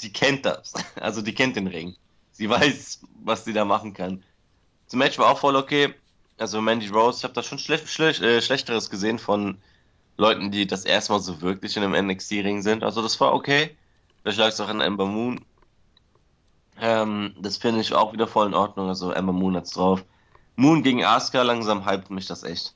die 0.00 0.12
kennt 0.12 0.44
das. 0.44 0.74
Also 0.96 1.22
die 1.22 1.34
kennt 1.34 1.54
den 1.54 1.68
Ring. 1.68 1.94
Sie 2.32 2.50
weiß, 2.50 3.02
was 3.22 3.44
sie 3.44 3.52
da 3.52 3.64
machen 3.64 3.94
kann. 3.94 4.24
Das 4.86 4.94
Match 4.94 5.20
war 5.20 5.30
auch 5.30 5.38
voll 5.38 5.54
okay. 5.54 5.94
Also 6.36 6.60
Mandy 6.60 6.88
Rose, 6.88 7.18
ich 7.18 7.24
habe 7.24 7.34
da 7.34 7.44
schon 7.44 7.60
schle 7.60 7.78
schle 7.78 8.08
äh, 8.08 8.42
Schlechteres 8.42 8.90
gesehen 8.90 9.20
von 9.20 9.58
Leuten, 10.16 10.50
die 10.50 10.66
das 10.66 10.84
erste 10.84 11.12
Mal 11.12 11.20
so 11.20 11.40
wirklich 11.42 11.76
in 11.76 11.84
einem 11.84 12.08
NXT-Ring 12.08 12.62
sind. 12.62 12.82
Also 12.82 13.02
das 13.02 13.20
war 13.20 13.32
okay. 13.34 13.76
Vielleicht 14.22 14.38
lag 14.38 14.48
es 14.48 14.60
auch 14.60 14.68
an 14.68 14.80
Ember 14.80 15.06
Moon. 15.06 15.44
Ähm, 16.78 17.34
das 17.38 17.56
finde 17.56 17.80
ich 17.80 17.92
auch 17.92 18.12
wieder 18.12 18.26
voll 18.26 18.46
in 18.46 18.54
Ordnung. 18.54 18.88
Also 18.88 19.12
Ember 19.12 19.32
Moon 19.32 19.56
hat's 19.56 19.72
drauf. 19.72 20.04
Moon 20.56 20.82
gegen 20.82 21.04
Asuka, 21.04 21.42
langsam 21.42 21.88
hypt 21.88 22.10
mich 22.10 22.26
das 22.26 22.42
echt. 22.42 22.74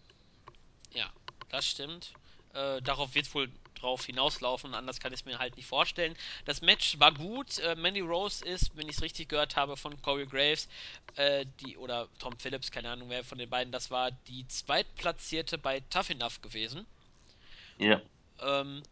Ja, 0.93 1.07
das 1.51 1.67
stimmt. 1.67 2.13
Äh, 2.55 2.81
darauf 2.83 3.15
wird 3.15 3.33
wohl 3.35 3.51
drauf 3.77 4.07
hinauslaufen, 4.07 4.75
anders 4.75 5.01
kann 5.01 5.13
ich 5.13 5.21
es 5.21 5.27
mir 5.27 5.39
halt 5.39 5.57
nicht 5.57 5.67
vorstellen. 5.67 6.17
Das 6.45 6.63
Match 6.63 6.99
war 6.99 7.13
gut. 7.13 7.59
Äh, 7.59 7.77
Mandy 7.77 8.01
Rose 8.01 8.45
ist, 8.45 8.75
wenn 8.77 8.89
ich 8.89 8.97
es 8.97 9.03
richtig 9.03 9.29
gehört 9.29 9.57
habe, 9.57 9.77
von 9.77 10.01
Corey 10.03 10.27
Graves, 10.27 10.69
äh, 11.17 11.45
die, 11.61 11.77
oder 11.77 12.09
Tom 12.19 12.39
Phillips, 12.39 12.71
keine 12.71 12.91
Ahnung 12.91 13.11
wer 13.11 13.23
von 13.23 13.39
den 13.39 13.51
beiden, 13.51 13.73
das 13.73 13.91
war 13.91 14.11
die 14.11 14.47
zweitplatzierte 14.49 15.59
bei 15.59 15.81
Tough 15.91 16.11
Enough 16.11 16.41
gewesen. 16.41 16.87
Ja. 17.79 18.01
Ähm, 18.41 18.83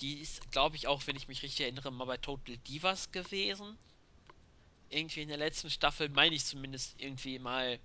die 0.00 0.20
ist, 0.20 0.50
glaube 0.50 0.76
ich, 0.76 0.86
auch, 0.86 1.06
wenn 1.06 1.16
ich 1.16 1.28
mich 1.28 1.42
richtig 1.42 1.60
erinnere, 1.60 1.90
mal 1.90 2.04
bei 2.04 2.16
Total 2.16 2.56
Divas 2.68 3.10
gewesen. 3.12 3.76
Irgendwie 4.90 5.22
in 5.22 5.28
der 5.28 5.36
letzten 5.36 5.70
Staffel, 5.70 6.08
meine 6.08 6.34
ich 6.34 6.44
zumindest 6.44 6.94
irgendwie 6.98 7.38
mal 7.38 7.78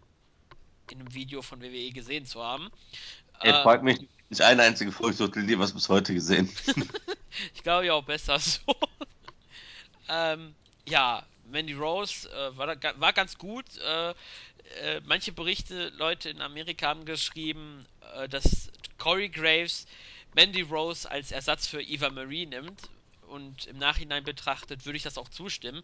in 0.92 1.00
einem 1.00 1.14
Video 1.14 1.42
von 1.42 1.62
WWE 1.62 1.92
gesehen 1.92 2.26
zu 2.26 2.42
haben. 2.42 2.70
Ey, 3.42 3.52
Äh, 3.52 3.64
frag 3.64 3.84
mich 3.84 4.00
nicht 4.30 4.42
eine 4.42 4.64
einzige 4.64 4.92
Folge 4.92 5.18
Total 5.18 5.46
Divas 5.46 5.74
bis 5.74 5.90
heute 5.90 6.14
gesehen. 6.14 6.50
ich 7.54 7.64
glaube 7.64 7.88
ja 7.88 7.94
auch 7.94 8.04
besser 8.04 8.40
so. 8.40 8.62
ähm, 10.10 10.56
ja, 10.88 11.26
Mandy 11.50 11.74
Rose 11.74 12.30
äh, 12.30 12.58
war, 12.58 12.76
da, 12.76 13.00
war 13.00 13.14
ganz 13.14 13.38
gut. 13.38 13.66
Äh, 13.78 14.12
äh, 14.82 15.02
manche 15.06 15.32
Berichte, 15.32 15.90
Leute 15.90 16.30
in 16.30 16.42
Amerika 16.42 16.88
haben 16.88 17.06
geschrieben, 17.06 17.86
äh, 18.16 18.28
dass 18.28 18.72
Corey 18.98 19.30
Graves 19.30 19.86
Mandy 20.36 20.62
Rose 20.62 21.10
als 21.10 21.32
Ersatz 21.32 21.68
für 21.68 21.82
Eva 21.82 22.10
Marie 22.10 22.46
nimmt. 22.46 22.90
Und 23.28 23.66
im 23.68 23.78
Nachhinein 23.78 24.24
betrachtet 24.24 24.86
würde 24.86 24.98
ich 24.98 25.04
das 25.04 25.18
auch 25.18 25.30
zustimmen, 25.30 25.82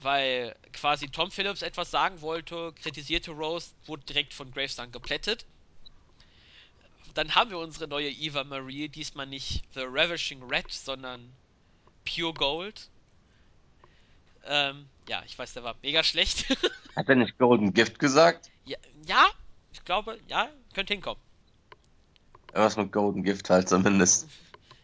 weil 0.00 0.54
quasi 0.72 1.08
Tom 1.08 1.30
Phillips 1.30 1.62
etwas 1.62 1.90
sagen 1.90 2.20
wollte, 2.20 2.72
kritisierte 2.80 3.32
Rose, 3.32 3.72
wurde 3.86 4.04
direkt 4.04 4.32
von 4.32 4.52
Graves 4.52 4.76
dann 4.76 4.92
geplättet. 4.92 5.44
Dann 7.14 7.34
haben 7.34 7.50
wir 7.50 7.58
unsere 7.58 7.88
neue 7.88 8.10
Eva 8.10 8.44
Marie, 8.44 8.88
diesmal 8.88 9.26
nicht 9.26 9.64
The 9.74 9.84
Ravishing 9.86 10.42
Red, 10.44 10.70
sondern 10.70 11.32
Pure 12.04 12.34
Gold. 12.34 12.88
Ähm, 14.46 14.86
ja, 15.08 15.22
ich 15.26 15.38
weiß, 15.38 15.54
der 15.54 15.64
war 15.64 15.74
mega 15.82 16.04
schlecht. 16.04 16.46
Hat 16.96 17.08
er 17.08 17.16
nicht 17.16 17.38
Golden 17.38 17.72
Gift 17.72 17.98
gesagt? 17.98 18.50
ja, 18.66 18.78
ja, 19.06 19.26
ich 19.72 19.84
glaube, 19.84 20.20
ja, 20.28 20.48
könnte 20.74 20.94
hinkommen. 20.94 21.20
Was 22.54 22.76
mit 22.76 22.92
Golden 22.92 23.22
Gift 23.24 23.50
halt 23.50 23.68
zumindest. 23.68 24.28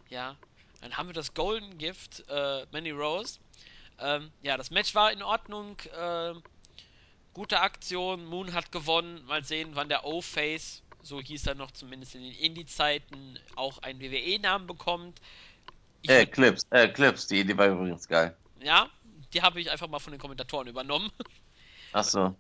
Ja, 0.08 0.36
dann 0.80 0.96
haben 0.96 1.08
wir 1.08 1.14
das 1.14 1.34
Golden 1.34 1.78
Gift, 1.78 2.24
äh, 2.28 2.66
Manny 2.72 2.90
Rose. 2.90 3.38
Ähm, 3.98 4.30
ja, 4.42 4.56
das 4.56 4.70
Match 4.70 4.94
war 4.94 5.12
in 5.12 5.22
Ordnung. 5.22 5.76
Ähm, 5.96 6.42
gute 7.32 7.60
Aktion. 7.60 8.24
Moon 8.26 8.52
hat 8.52 8.72
gewonnen. 8.72 9.24
Mal 9.26 9.44
sehen, 9.44 9.70
wann 9.74 9.88
der 9.88 10.04
O-Face, 10.04 10.82
so 11.02 11.20
hieß 11.20 11.46
er 11.46 11.54
noch 11.54 11.70
zumindest 11.70 12.14
in 12.14 12.22
den 12.22 12.32
Indie-Zeiten, 12.32 13.38
auch 13.56 13.78
einen 13.82 14.00
WWE-Namen 14.00 14.66
bekommt. 14.66 15.20
Ich 16.02 16.10
Äh, 16.10 16.26
Clips, 16.26 16.66
äh, 16.70 16.88
Clips, 16.88 17.26
die 17.26 17.40
Idee 17.40 17.56
war 17.56 17.68
übrigens 17.68 18.08
geil. 18.08 18.34
ja, 18.62 18.88
die 19.32 19.42
habe 19.42 19.60
ich 19.60 19.70
einfach 19.70 19.86
mal 19.86 19.98
von 20.00 20.12
den 20.12 20.20
Kommentatoren 20.20 20.66
übernommen. 20.66 21.10
Ach 21.92 22.04
so. 22.04 22.34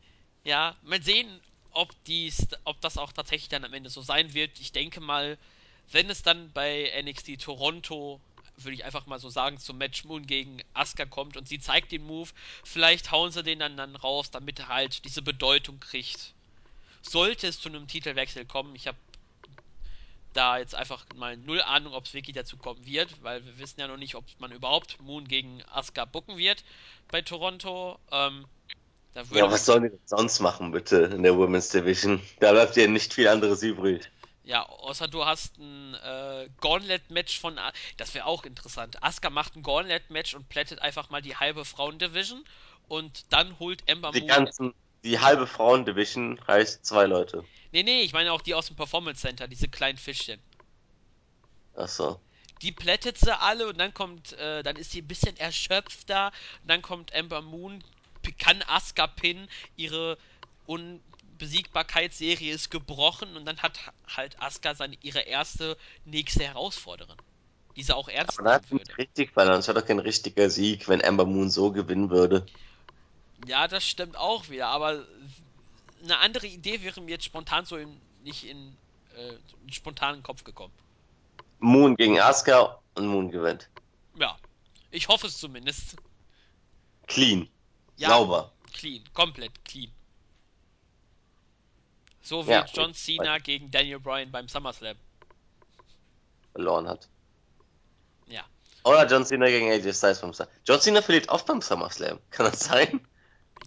Ja, 0.44 0.74
mal 0.82 1.00
sehen, 1.02 1.40
ob 1.72 1.92
dies, 2.04 2.48
ob 2.64 2.80
das 2.80 2.98
auch 2.98 3.12
tatsächlich 3.12 3.48
dann 3.48 3.64
am 3.64 3.72
Ende 3.72 3.90
so 3.90 4.02
sein 4.02 4.34
wird. 4.34 4.58
Ich 4.60 4.72
denke 4.72 5.00
mal, 5.00 5.38
wenn 5.92 6.08
es 6.10 6.22
dann 6.22 6.52
bei 6.52 6.90
NXT 7.02 7.40
Toronto, 7.40 8.20
würde 8.56 8.74
ich 8.74 8.84
einfach 8.84 9.06
mal 9.06 9.18
so 9.18 9.30
sagen, 9.30 9.58
zum 9.58 9.78
Match 9.78 10.04
Moon 10.04 10.26
gegen 10.26 10.62
Asuka 10.74 11.06
kommt 11.06 11.36
und 11.36 11.48
sie 11.48 11.58
zeigt 11.58 11.92
den 11.92 12.04
Move, 12.06 12.30
vielleicht 12.62 13.10
hauen 13.10 13.32
sie 13.32 13.42
den 13.42 13.58
dann, 13.58 13.76
dann 13.76 13.96
raus, 13.96 14.30
damit 14.30 14.58
er 14.58 14.68
halt 14.68 15.04
diese 15.04 15.22
Bedeutung 15.22 15.80
kriegt. 15.80 16.34
Sollte 17.02 17.46
es 17.46 17.60
zu 17.60 17.68
einem 17.70 17.88
Titelwechsel 17.88 18.44
kommen, 18.44 18.74
ich 18.74 18.86
habe 18.86 18.98
da 20.32 20.58
jetzt 20.58 20.74
einfach 20.74 21.04
mal 21.16 21.36
null 21.36 21.60
Ahnung, 21.62 21.94
ob 21.94 22.04
es 22.04 22.14
wirklich 22.14 22.36
dazu 22.36 22.56
kommen 22.56 22.84
wird, 22.86 23.22
weil 23.22 23.44
wir 23.44 23.58
wissen 23.58 23.80
ja 23.80 23.88
noch 23.88 23.96
nicht, 23.96 24.14
ob 24.14 24.24
man 24.38 24.52
überhaupt 24.52 25.00
Moon 25.00 25.26
gegen 25.26 25.62
Asuka 25.64 26.04
bucken 26.04 26.36
wird 26.36 26.62
bei 27.08 27.22
Toronto. 27.22 27.98
Ähm, 28.12 28.46
Ja, 29.32 29.50
was 29.50 29.66
sollen 29.66 29.84
die 29.84 29.88
denn 29.90 30.00
sonst 30.06 30.40
machen, 30.40 30.70
bitte, 30.70 31.02
in 31.02 31.22
der 31.22 31.36
Women's 31.36 31.68
Division? 31.70 32.22
Da 32.38 32.52
bleibt 32.52 32.76
ja 32.76 32.86
nicht 32.86 33.12
viel 33.12 33.28
anderes 33.28 33.62
übrig. 33.62 34.08
Ja, 34.44 34.68
außer 34.68 35.08
du 35.08 35.24
hast 35.24 35.58
ein 35.58 35.94
äh, 35.94 36.48
Gauntlet-Match 36.60 37.38
von. 37.40 37.58
A 37.58 37.72
das 37.96 38.14
wäre 38.14 38.26
auch 38.26 38.44
interessant. 38.44 39.02
Asuka 39.02 39.30
macht 39.30 39.56
ein 39.56 39.62
Gauntlet-Match 39.62 40.34
und 40.34 40.48
plättet 40.48 40.80
einfach 40.80 41.10
mal 41.10 41.22
die 41.22 41.36
halbe 41.36 41.64
Frauen-Division. 41.64 42.44
Und 42.88 43.32
dann 43.32 43.58
holt 43.60 43.82
Ember 43.86 44.10
Die 44.10 44.20
Moon. 44.20 44.28
ganzen, 44.28 44.74
die 45.04 45.18
halbe 45.18 45.46
Frauendivision 45.46 46.40
heißt 46.46 46.84
zwei 46.84 47.06
Leute. 47.06 47.44
Nee, 47.72 47.82
nee, 47.84 48.02
ich 48.02 48.12
meine 48.12 48.32
auch 48.32 48.40
die 48.40 48.54
aus 48.54 48.66
dem 48.66 48.76
Performance 48.76 49.20
Center, 49.20 49.46
diese 49.46 49.68
kleinen 49.68 49.98
Fischchen. 49.98 50.40
Ach 51.76 51.88
so. 51.88 52.20
Die 52.62 52.72
plättet 52.72 53.16
sie 53.16 53.38
alle 53.38 53.68
und 53.68 53.78
dann 53.78 53.94
kommt, 53.94 54.32
äh, 54.32 54.62
dann 54.62 54.76
ist 54.76 54.90
sie 54.90 55.00
ein 55.02 55.08
bisschen 55.08 55.36
erschöpft 55.36 56.10
da. 56.10 56.28
Und 56.62 56.68
dann 56.68 56.82
kommt 56.82 57.12
Ember 57.12 57.40
Moon, 57.40 57.82
kann 58.38 58.62
Asuka 58.62 59.06
pinnen, 59.06 59.48
ihre 59.76 60.18
Unbesiegbarkeitsserie 60.66 62.52
ist 62.52 62.70
gebrochen 62.70 63.36
und 63.36 63.44
dann 63.44 63.58
hat 63.58 63.78
halt 64.16 64.40
Asuka 64.40 64.74
seine, 64.74 64.96
ihre 65.02 65.20
erste 65.20 65.76
nächste 66.04 66.44
Herausforderin. 66.44 67.16
Die 67.76 67.82
sie 67.82 67.94
auch 67.94 68.08
ernst 68.08 68.38
Aber 68.38 68.48
da 68.48 68.54
hat 68.56 68.62
nehmen 68.64 68.78
nicht 68.78 68.88
würde. 68.88 68.98
richtig 68.98 69.32
verloren. 69.32 69.60
Es 69.60 69.68
war 69.68 69.74
doch 69.74 69.86
kein 69.86 70.00
richtiger 70.00 70.50
Sieg, 70.50 70.88
wenn 70.88 71.00
Ember 71.00 71.24
Moon 71.24 71.50
so 71.50 71.70
gewinnen 71.70 72.10
würde. 72.10 72.44
Ja, 73.46 73.68
das 73.68 73.86
stimmt 73.86 74.16
auch 74.16 74.48
wieder, 74.48 74.66
aber 74.66 75.06
eine 76.02 76.18
andere 76.18 76.46
Idee 76.46 76.82
wäre 76.82 77.00
mir 77.00 77.12
jetzt 77.12 77.24
spontan 77.24 77.64
so 77.64 77.76
in, 77.76 78.00
nicht 78.24 78.44
in 78.44 78.76
äh, 79.16 79.30
einen 79.30 79.72
spontanen 79.72 80.22
Kopf 80.22 80.44
gekommen. 80.44 80.74
Moon 81.58 81.96
gegen 81.96 82.18
Asuka 82.18 82.80
und 82.94 83.06
Moon 83.06 83.30
gewinnt. 83.30 83.68
Ja, 84.16 84.36
ich 84.90 85.08
hoffe 85.08 85.26
es 85.26 85.38
zumindest. 85.38 85.96
Clean. 87.06 87.48
Ja, 88.00 88.08
Sauber. 88.08 88.50
clean, 88.72 89.04
komplett 89.12 89.52
clean. 89.64 89.90
So 92.22 92.46
wie 92.46 92.50
Ja, 92.50 92.64
John. 92.72 92.94
Cena 92.94 93.38
gegen 93.38 93.70
Daniel 93.70 94.00
Bryan 94.00 94.30
beim 94.30 94.48
SummerSlam. 94.48 94.96
Verloren 96.52 96.88
hat. 96.88 97.08
Ja. 98.26 98.44
Oder 98.84 99.06
John 99.06 99.26
Cena 99.26 99.46
gegen 99.46 99.70
AJ 99.70 99.92
Styles 99.92 100.20
beim 100.20 100.32
SummerSlam. 100.32 100.48
John 100.64 100.80
Cena 100.80 101.02
verliert 101.02 101.28
oft 101.28 101.46
beim 101.46 101.60
SummerSlam. 101.60 102.18
Kann 102.30 102.46
das 102.50 102.60
sein? 102.60 103.06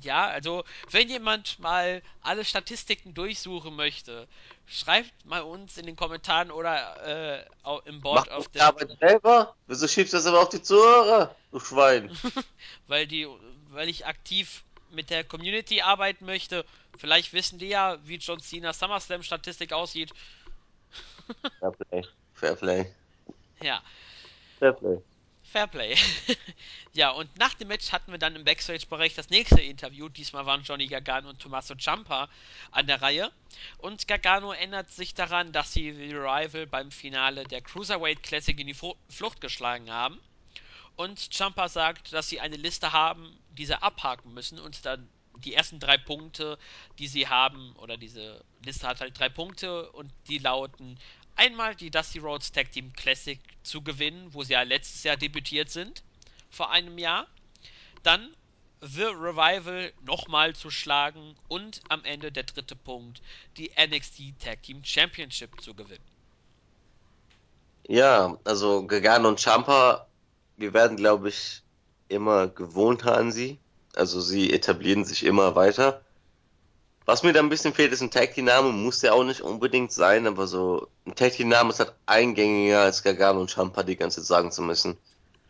Ja, 0.04 0.28
also 0.28 0.64
wenn 0.92 1.10
jemand 1.10 1.60
mal 1.60 2.02
alle 2.22 2.46
Statistiken 2.46 3.14
durchsuchen 3.14 3.76
möchte, 3.76 4.28
schreibt 4.66 5.26
mal 5.26 5.42
uns 5.42 5.78
in 5.78 5.86
den 5.86 5.96
Kommentaren 5.96 6.52
oder 6.52 7.42
äh, 7.66 7.90
im 7.90 8.02
Board 8.02 8.28
Mach 8.28 8.38
auf 8.38 8.48
der, 8.50 8.66
Arbeit 8.66 8.98
selber. 9.00 9.56
Wieso 9.68 9.88
schiebst 9.88 10.14
du 10.14 10.18
das 10.18 10.26
aber 10.26 10.42
auf 10.42 10.50
die 10.50 10.62
Zuhörer? 10.62 11.36
Du 11.52 11.60
Schwein. 11.60 12.16
weil 12.88 13.08
die, 13.08 13.28
weil 13.70 13.90
ich 13.90 14.06
aktiv 14.06 14.64
mit 14.92 15.10
der 15.10 15.24
Community 15.24 15.82
arbeiten 15.82 16.26
möchte. 16.26 16.66
Vielleicht 16.98 17.34
wissen 17.34 17.58
die 17.58 17.70
ja, 17.70 17.98
wie 18.04 18.18
John 18.18 18.40
Cena 18.40 18.74
SummerSlam 18.74 19.24
Statistik 19.24 19.74
aussieht. 19.74 20.14
Fair 21.60 21.72
Play. 21.72 22.04
Fair 22.34 22.56
Play. 22.56 22.94
Ja, 23.62 23.82
Fair 24.60 24.74
Play. 24.74 25.02
Fairplay. 25.54 25.96
ja, 26.94 27.12
und 27.12 27.38
nach 27.38 27.54
dem 27.54 27.68
Match 27.68 27.92
hatten 27.92 28.12
wir 28.12 28.18
dann 28.18 28.36
im 28.36 28.44
Backstage-Bereich 28.44 29.14
das 29.14 29.30
nächste 29.30 29.62
Interview. 29.62 30.10
Diesmal 30.10 30.48
waren 30.48 30.64
Johnny 30.64 30.88
Gargano 30.88 31.30
und 31.30 31.40
Tommaso 31.40 31.76
Ciampa 31.76 32.28
an 32.72 32.88
der 32.88 33.04
Reihe. 33.04 33.32
Und 33.78 34.08
Gargano 34.08 34.52
erinnert 34.52 34.90
sich 34.90 35.14
daran, 35.14 35.52
dass 35.52 35.72
sie 35.72 35.94
The 35.94 36.16
Rival 36.16 36.66
beim 36.66 36.90
Finale 36.90 37.44
der 37.44 37.62
Cruiserweight 37.62 38.24
Classic 38.24 38.60
in 38.60 38.66
die 38.66 38.74
Flucht 38.74 39.42
geschlagen 39.42 39.92
haben. 39.92 40.20
Und 40.96 41.20
Ciampa 41.20 41.70
sagt, 41.70 42.14
dass 42.14 42.30
sie 42.30 42.40
eine 42.40 42.58
Liste 42.58 42.92
haben, 42.92 43.38
die 43.52 43.68
sie 43.68 43.80
abhaken 43.80 44.34
müssen 44.34 44.60
und 44.60 44.88
dann 44.88 45.08
die 45.38 45.54
ersten 45.54 45.80
drei 45.80 45.98
Punkte, 45.98 46.58
die 46.98 47.08
sie 47.08 47.28
haben, 47.28 47.76
oder 47.76 47.98
diese 47.98 48.44
Liste 48.66 48.88
hat 48.88 49.02
halt 49.02 49.20
drei 49.20 49.30
Punkte 49.30 49.92
und 49.92 50.12
die 50.30 50.40
lauten 50.40 50.98
einmal 51.36 51.76
die 51.76 51.92
Dusty 51.92 52.20
Rhodes 52.20 52.52
Tag 52.52 52.72
Team 52.72 52.94
Classic 52.94 53.40
zu 53.64 53.82
gewinnen, 53.82 54.34
wo 54.34 54.44
sie 54.44 54.54
ja 54.54 54.64
letztes 54.64 55.04
Jahr 55.04 55.18
debütiert 55.18 55.70
sind, 55.70 56.04
vor 56.50 56.72
einem 56.72 56.98
Jahr. 56.98 57.28
Dann 58.04 58.36
The 58.82 59.04
Revival 59.04 59.94
nochmal 60.06 60.54
zu 60.56 60.70
schlagen 60.70 61.36
und 61.48 61.82
am 61.88 62.04
Ende 62.04 62.32
der 62.32 62.44
dritte 62.44 62.76
Punkt, 62.76 63.22
die 63.58 63.72
NXT 63.78 64.40
Tag 64.40 64.64
Team 64.64 64.84
Championship 64.84 65.62
zu 65.62 65.74
gewinnen. 65.74 66.04
Ja, 67.88 68.38
also 68.44 68.86
Gargano 68.86 69.30
und 69.30 69.40
Ciampa, 69.40 70.08
wir 70.58 70.74
werden, 70.74 70.98
glaube 70.98 71.30
ich, 71.30 71.62
immer 72.10 72.48
gewohnter 72.48 73.18
an 73.18 73.32
sie. 73.32 73.58
Also 73.96 74.22
sie 74.22 74.52
etablieren 74.52 75.06
sich 75.06 75.24
immer 75.24 75.56
weiter. 75.56 76.04
Was 77.06 77.24
mir 77.24 77.34
da 77.34 77.42
ein 77.42 77.50
bisschen 77.50 77.74
fehlt, 77.74 77.92
ist 77.92 78.02
ein 78.02 78.12
Tag 78.12 78.34
Team 78.34 78.46
Name, 78.46 78.72
muss 78.72 79.02
ja 79.02 79.12
auch 79.12 79.26
nicht 79.26 79.42
unbedingt 79.42 79.92
sein, 79.92 80.26
aber 80.26 80.48
so 80.48 80.88
ein 81.06 81.16
Tag 81.16 81.34
Team 81.34 81.50
Name 81.50 81.70
ist 81.72 81.80
halt 81.80 81.94
eingängiger 82.06 82.82
als 82.82 83.04
Gargano 83.04 83.42
und 83.42 83.50
Ciampa 83.50 83.84
die 83.84 83.98
ganze 83.98 84.22
Zeit 84.22 84.28
sagen 84.28 84.52
zu 84.52 84.62
müssen. 84.62 84.98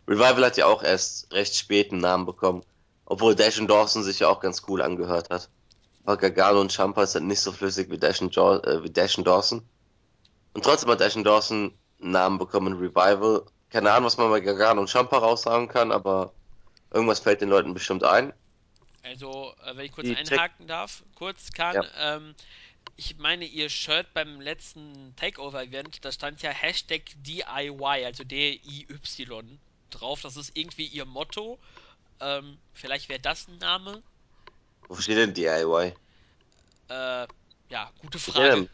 Revival 0.08 0.44
hat 0.44 0.56
ja 0.56 0.66
auch 0.66 0.82
erst 0.82 1.32
recht 1.32 1.54
spät 1.54 1.92
einen 1.92 2.00
Namen 2.00 2.26
bekommen, 2.26 2.62
obwohl 3.06 3.36
Dash 3.36 3.58
und 3.60 3.68
Dawson 3.68 4.02
sich 4.02 4.18
ja 4.18 4.28
auch 4.28 4.40
ganz 4.40 4.62
cool 4.68 4.82
angehört 4.82 5.30
hat. 5.30 5.48
Aber 6.04 6.16
Gargano 6.16 6.60
und 6.60 6.72
Ciampa 6.72 7.04
ist 7.04 7.14
halt 7.14 7.24
nicht 7.24 7.40
so 7.40 7.52
flüssig 7.52 7.88
wie 7.90 7.98
Dash 7.98 8.20
und, 8.20 8.34
jo 8.34 8.56
äh, 8.56 8.82
wie 8.82 8.90
Dash 8.90 9.16
und 9.16 9.26
Dawson. 9.26 9.62
Und 10.52 10.64
trotzdem 10.64 10.90
hat 10.90 11.00
Dash 11.00 11.16
und 11.16 11.24
Dawson 11.24 11.72
einen 12.02 12.10
Namen 12.10 12.38
bekommen, 12.38 12.74
Revival. 12.74 13.44
Keine 13.70 13.92
Ahnung, 13.92 14.06
was 14.06 14.18
man 14.18 14.30
bei 14.30 14.40
Gargano 14.40 14.80
und 14.80 14.88
Ciampa 14.88 15.18
raussagen 15.18 15.68
kann, 15.68 15.92
aber 15.92 16.32
irgendwas 16.92 17.20
fällt 17.20 17.40
den 17.40 17.48
Leuten 17.48 17.74
bestimmt 17.74 18.04
ein. 18.04 18.32
Also, 19.04 19.54
äh, 19.64 19.76
wenn 19.76 19.86
ich 19.86 19.92
kurz 19.92 20.06
Die 20.06 20.16
einhaken 20.16 20.66
darf, 20.66 21.04
kurz 21.14 21.52
kann, 21.52 21.76
Ja. 21.76 22.16
ähm, 22.16 22.34
ich 22.96 23.16
meine, 23.18 23.44
ihr 23.44 23.68
Shirt 23.70 24.12
beim 24.14 24.40
letzten 24.40 25.14
Takeover-Event, 25.16 26.04
da 26.04 26.12
stand 26.12 26.42
ja 26.42 26.50
Hashtag 26.50 27.02
DIY, 27.16 28.04
also 28.06 28.24
D-I-Y 28.24 29.60
drauf. 29.90 30.22
Das 30.22 30.36
ist 30.36 30.56
irgendwie 30.56 30.86
ihr 30.86 31.04
Motto. 31.04 31.60
Ähm, 32.20 32.58
vielleicht 32.72 33.08
wäre 33.08 33.20
das 33.20 33.48
ein 33.48 33.58
Name. 33.58 34.02
Wo 34.88 34.96
steht 34.96 35.18
denn 35.18 35.34
DIY? 35.34 35.94
Äh, 36.88 37.26
ja, 37.68 37.92
gute 37.98 38.18
Ich 38.26 38.38
erinnere 38.38 38.56
Frage. 38.56 38.60
mich, 38.62 38.70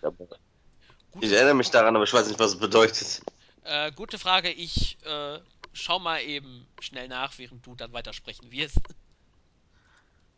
Gute, 1.10 1.26
ich 1.26 1.32
erinnere 1.32 1.54
mich 1.54 1.70
daran, 1.70 1.94
aber 1.96 2.04
ich 2.04 2.12
weiß 2.12 2.28
nicht, 2.28 2.38
was 2.40 2.52
es 2.52 2.58
bedeutet. 2.60 3.22
äh, 3.64 3.92
gute 3.92 4.18
Frage. 4.18 4.50
Ich 4.52 4.98
äh, 5.04 5.40
schau 5.72 5.98
mal 5.98 6.22
eben 6.22 6.68
schnell 6.78 7.08
nach, 7.08 7.38
während 7.38 7.66
du 7.66 7.74
dann 7.74 7.92
weitersprechen 7.92 8.50
wirst. 8.50 8.78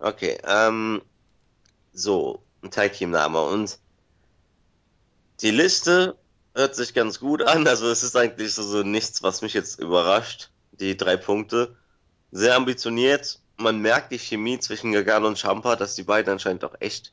Okay, 0.03 0.37
ähm, 0.45 1.01
so, 1.93 2.43
ein 2.61 2.73
Tag 2.73 2.95
Team 2.95 3.13
Name 3.13 3.41
und 3.41 3.79
die 5.41 5.53
Liste 5.53 6.19
hört 6.57 6.75
sich 6.75 6.93
ganz 6.93 7.21
gut 7.21 7.41
an, 7.45 7.69
also 7.69 7.89
es 7.89 8.03
ist 8.03 8.17
eigentlich 8.17 8.53
so, 8.53 8.65
so 8.65 8.83
nichts, 8.83 9.23
was 9.23 9.43
mich 9.43 9.55
jetzt 9.55 9.79
überrascht. 9.79 10.51
Die 10.73 10.97
drei 10.97 11.17
Punkte. 11.17 11.77
Sehr 12.33 12.57
ambitioniert. 12.57 13.39
Man 13.59 13.79
merkt 13.79 14.11
die 14.11 14.19
Chemie 14.19 14.59
zwischen 14.59 14.91
Gargano 14.91 15.29
und 15.29 15.39
Champa, 15.39 15.77
dass 15.77 15.95
die 15.95 16.03
beiden 16.03 16.33
anscheinend 16.33 16.65
auch 16.65 16.75
echt 16.81 17.13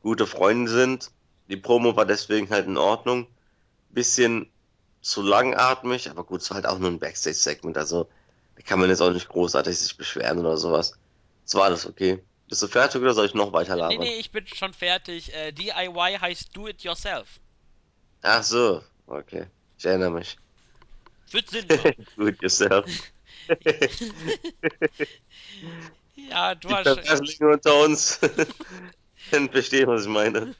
gute 0.00 0.28
Freunde 0.28 0.70
sind. 0.70 1.10
Die 1.48 1.56
Promo 1.56 1.96
war 1.96 2.06
deswegen 2.06 2.48
halt 2.50 2.68
in 2.68 2.76
Ordnung. 2.76 3.26
Bisschen 3.88 4.48
zu 5.02 5.20
langatmig, 5.20 6.08
aber 6.10 6.22
gut, 6.22 6.42
es 6.42 6.50
war 6.50 6.56
halt 6.56 6.66
auch 6.66 6.78
nur 6.78 6.90
ein 6.90 7.00
Backstage-Segment, 7.00 7.76
also 7.76 8.08
da 8.54 8.62
kann 8.62 8.78
man 8.78 8.88
jetzt 8.88 9.02
auch 9.02 9.10
nicht 9.10 9.28
großartig 9.28 9.76
sich 9.76 9.96
beschweren 9.96 10.38
oder 10.38 10.56
sowas. 10.56 10.92
Es 11.50 11.54
war 11.56 11.64
alles 11.64 11.84
okay. 11.84 12.24
Bist 12.48 12.62
du 12.62 12.68
fertig 12.68 13.02
oder 13.02 13.12
soll 13.12 13.26
ich 13.26 13.34
noch 13.34 13.52
weiter 13.52 13.74
Nee, 13.74 13.98
labern? 13.98 14.06
nee, 14.06 14.18
ich 14.20 14.30
bin 14.30 14.46
schon 14.46 14.72
fertig. 14.72 15.34
Äh, 15.34 15.50
DIY 15.52 16.18
heißt 16.20 16.56
Do 16.56 16.68
It 16.68 16.82
Yourself. 16.84 17.40
Ach 18.22 18.42
so, 18.42 18.82
okay. 19.06 19.46
Ich 19.78 19.84
erinnere 19.84 20.10
mich. 20.10 20.36
Wird 21.30 21.48
Sinn 21.48 21.66
machen. 21.70 22.06
Good 22.16 22.40
yourself. 22.42 22.86
Ja, 26.14 26.54
du 26.54 26.68
Die 26.68 26.74
hast. 26.74 26.84
Perverslinge 26.84 27.52
unter 27.54 27.80
uns 27.84 28.20
können 29.30 29.50
verstehen, 29.50 29.88
was 29.88 30.02
ich 30.02 30.08
meine. 30.08 30.54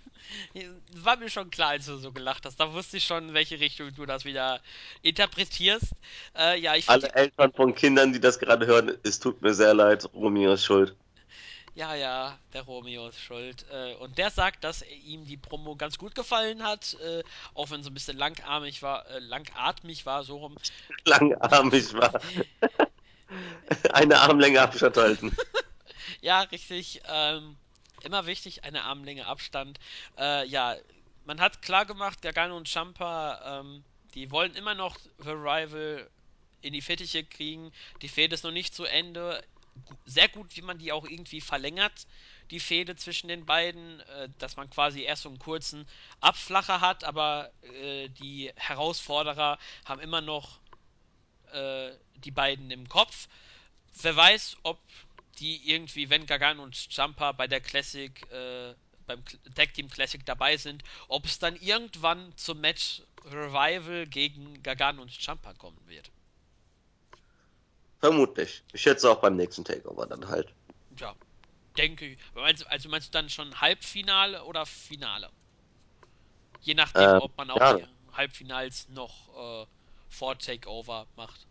War 0.94 1.16
mir 1.16 1.30
schon 1.30 1.50
klar, 1.50 1.70
als 1.70 1.86
du 1.86 1.96
so 1.96 2.12
gelacht 2.12 2.46
hast. 2.46 2.58
Da 2.58 2.72
wusste 2.72 2.96
ich 2.96 3.04
schon, 3.04 3.28
in 3.28 3.34
welche 3.34 3.60
Richtung 3.60 3.94
du 3.94 4.06
das 4.06 4.24
wieder 4.24 4.60
interpretierst. 5.02 5.92
Äh, 6.36 6.58
ja, 6.60 6.74
ich 6.74 6.88
Alle. 6.88 7.14
Eltern 7.14 7.52
von 7.52 7.74
Kindern, 7.74 8.12
die 8.12 8.20
das 8.20 8.38
gerade 8.38 8.66
hören, 8.66 8.96
es 9.02 9.20
tut 9.20 9.40
mir 9.42 9.54
sehr 9.54 9.74
leid, 9.74 10.08
Romeo 10.14 10.52
ist 10.52 10.64
schuld. 10.64 10.96
Ja, 11.74 11.94
ja, 11.94 12.38
der 12.52 12.62
Romeo 12.62 13.08
ist 13.08 13.20
schuld. 13.20 13.64
Äh, 13.70 13.94
und 13.94 14.18
der 14.18 14.30
sagt, 14.30 14.64
dass 14.64 14.84
ihm 15.04 15.24
die 15.24 15.36
Promo 15.36 15.76
ganz 15.76 15.98
gut 15.98 16.14
gefallen 16.14 16.64
hat. 16.64 16.96
Äh, 17.00 17.22
auch 17.54 17.70
wenn 17.70 17.82
so 17.82 17.90
ein 17.90 17.94
bisschen 17.94 18.18
langarmig 18.18 18.82
war, 18.82 19.08
äh, 19.08 19.20
langatmig 19.20 20.04
war, 20.04 20.24
so 20.24 20.38
rum. 20.38 20.56
Langarmig 21.04 21.94
war. 21.94 22.20
Eine 23.92 24.18
Armlänge 24.18 24.60
Abstand 24.60 24.96
halten. 24.96 25.36
Ja, 26.22 26.40
richtig. 26.40 27.00
Ähm, 27.08 27.56
immer 28.04 28.26
wichtig, 28.26 28.64
eine 28.64 28.84
Armlänge 28.84 29.26
Abstand. 29.26 29.78
Äh, 30.18 30.46
ja, 30.46 30.76
man 31.24 31.40
hat 31.40 31.62
klar 31.62 31.86
gemacht, 31.86 32.22
Gargano 32.22 32.56
und 32.56 32.68
Champa, 32.68 33.60
ähm, 33.60 33.84
die 34.14 34.30
wollen 34.30 34.54
immer 34.54 34.74
noch 34.74 34.98
The 35.18 35.30
Rival 35.30 36.10
in 36.62 36.72
die 36.72 36.82
Fittiche 36.82 37.24
kriegen. 37.24 37.72
Die 38.02 38.08
Fehde 38.08 38.34
ist 38.34 38.44
noch 38.44 38.50
nicht 38.50 38.74
zu 38.74 38.84
Ende. 38.84 39.42
Sehr 40.04 40.28
gut, 40.28 40.56
wie 40.56 40.62
man 40.62 40.78
die 40.78 40.92
auch 40.92 41.06
irgendwie 41.06 41.40
verlängert, 41.40 42.06
die 42.50 42.60
Fehde 42.60 42.96
zwischen 42.96 43.28
den 43.28 43.46
beiden, 43.46 44.00
äh, 44.00 44.28
dass 44.38 44.56
man 44.56 44.68
quasi 44.68 45.02
erst 45.02 45.22
so 45.22 45.28
einen 45.28 45.38
kurzen 45.38 45.86
Abflacher 46.20 46.80
hat, 46.80 47.04
aber 47.04 47.50
äh, 47.62 48.08
die 48.08 48.52
Herausforderer 48.56 49.58
haben 49.84 50.00
immer 50.00 50.20
noch 50.20 50.58
äh, 51.52 51.92
die 52.16 52.30
beiden 52.30 52.70
im 52.70 52.88
Kopf. 52.88 53.28
Wer 54.02 54.16
weiß, 54.16 54.56
ob 54.62 54.78
die 55.38 55.70
irgendwie, 55.70 56.10
wenn 56.10 56.26
Gargano 56.26 56.62
und 56.62 56.76
Jumper 56.94 57.32
bei 57.34 57.46
der 57.46 57.60
Classic, 57.60 58.22
äh, 58.30 58.74
beim 59.06 59.24
Tag 59.54 59.74
Team 59.74 59.88
Classic 59.90 60.24
dabei 60.24 60.56
sind, 60.56 60.82
ob 61.08 61.24
es 61.26 61.38
dann 61.38 61.56
irgendwann 61.56 62.36
zum 62.36 62.60
Match 62.60 63.02
Revival 63.24 64.06
gegen 64.06 64.62
Gargano 64.62 65.02
und 65.02 65.10
Jumper 65.10 65.54
kommen 65.54 65.80
wird. 65.86 66.10
Vermutlich. 68.00 68.64
Ich 68.72 68.82
schätze 68.82 69.10
auch 69.10 69.20
beim 69.20 69.36
nächsten 69.36 69.64
Takeover 69.64 70.06
dann 70.06 70.28
halt. 70.28 70.54
Ja, 70.98 71.16
denke 71.76 72.06
ich. 72.06 72.18
Meinst, 72.34 72.66
also 72.68 72.88
meinst 72.88 73.08
du 73.08 73.12
dann 73.12 73.30
schon 73.30 73.60
Halbfinale 73.60 74.44
oder 74.44 74.66
Finale? 74.66 75.30
Je 76.60 76.74
nachdem, 76.74 77.14
Äh, 77.14 77.18
ob 77.18 77.36
man 77.36 77.50
auch 77.50 77.60
ja. 77.60 77.74
die 77.74 77.86
Halbfinals 78.12 78.88
noch 78.88 79.64
äh, 79.64 79.66
vor 80.08 80.38
Takeover 80.38 81.06
macht. 81.16 81.46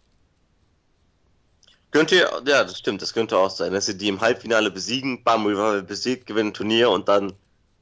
Könnte, 1.91 2.15
ja, 2.15 2.63
das 2.63 2.77
stimmt, 2.77 3.01
das 3.01 3.13
könnte 3.13 3.37
auch 3.37 3.49
sein, 3.49 3.73
dass 3.73 3.87
sie 3.87 3.97
die 3.97 4.09
im 4.09 4.21
Halbfinale 4.21 4.69
besiegen, 4.69 5.23
Bam 5.23 5.45
Revival 5.45 5.81
besiegt, 5.81 6.27
gewinnen 6.27 6.53
Turnier 6.53 6.91
und 6.91 7.07
dann 7.07 7.33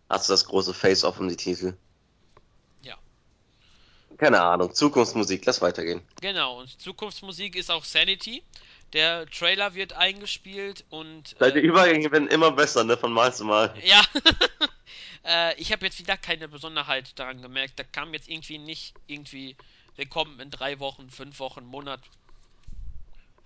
hast 0.10 0.30
du 0.30 0.34
das 0.34 0.46
große 0.46 0.74
Face-Off 0.74 1.20
um 1.20 1.28
die 1.28 1.36
Titel. 1.36 1.76
Ja. 2.84 2.96
Keine 4.18 4.42
Ahnung, 4.42 4.74
Zukunftsmusik, 4.74 5.46
lass 5.46 5.62
weitergehen. 5.62 6.02
Genau, 6.22 6.60
und 6.60 6.82
Zukunftsmusik 6.82 7.58
ist 7.58 7.70
auch 7.70 7.84
Sanity. 7.84 8.44
Der 8.94 9.26
Trailer 9.26 9.74
wird 9.74 9.92
eingespielt 9.92 10.86
und. 10.90 11.36
Deine 11.40 11.60
Äh, 11.60 11.64
Übergänge 11.64 12.10
werden 12.10 12.30
immer 12.30 12.52
besser, 12.52 12.86
ne, 12.86 12.96
von 12.96 13.12
Mal 13.12 13.34
zu 13.34 13.44
Mal. 13.44 13.74
ja. 13.84 14.02
äh, 15.26 15.60
ich 15.60 15.74
habe 15.74 15.86
jetzt 15.86 16.00
wieder 16.00 16.16
keine 16.16 16.48
Besonderheit 16.48 17.12
daran 17.20 17.42
gemerkt. 17.42 17.78
Da 17.78 17.84
kam 17.84 18.14
jetzt 18.14 18.30
irgendwie 18.30 18.60
nicht 18.60 18.94
irgendwie. 19.08 19.58
Willkommen 19.98 20.40
in 20.40 20.52
drei 20.52 20.80
Wochen, 20.80 21.10
fünf 21.10 21.40
Wochen, 21.40 21.66
Monat. 21.66 22.00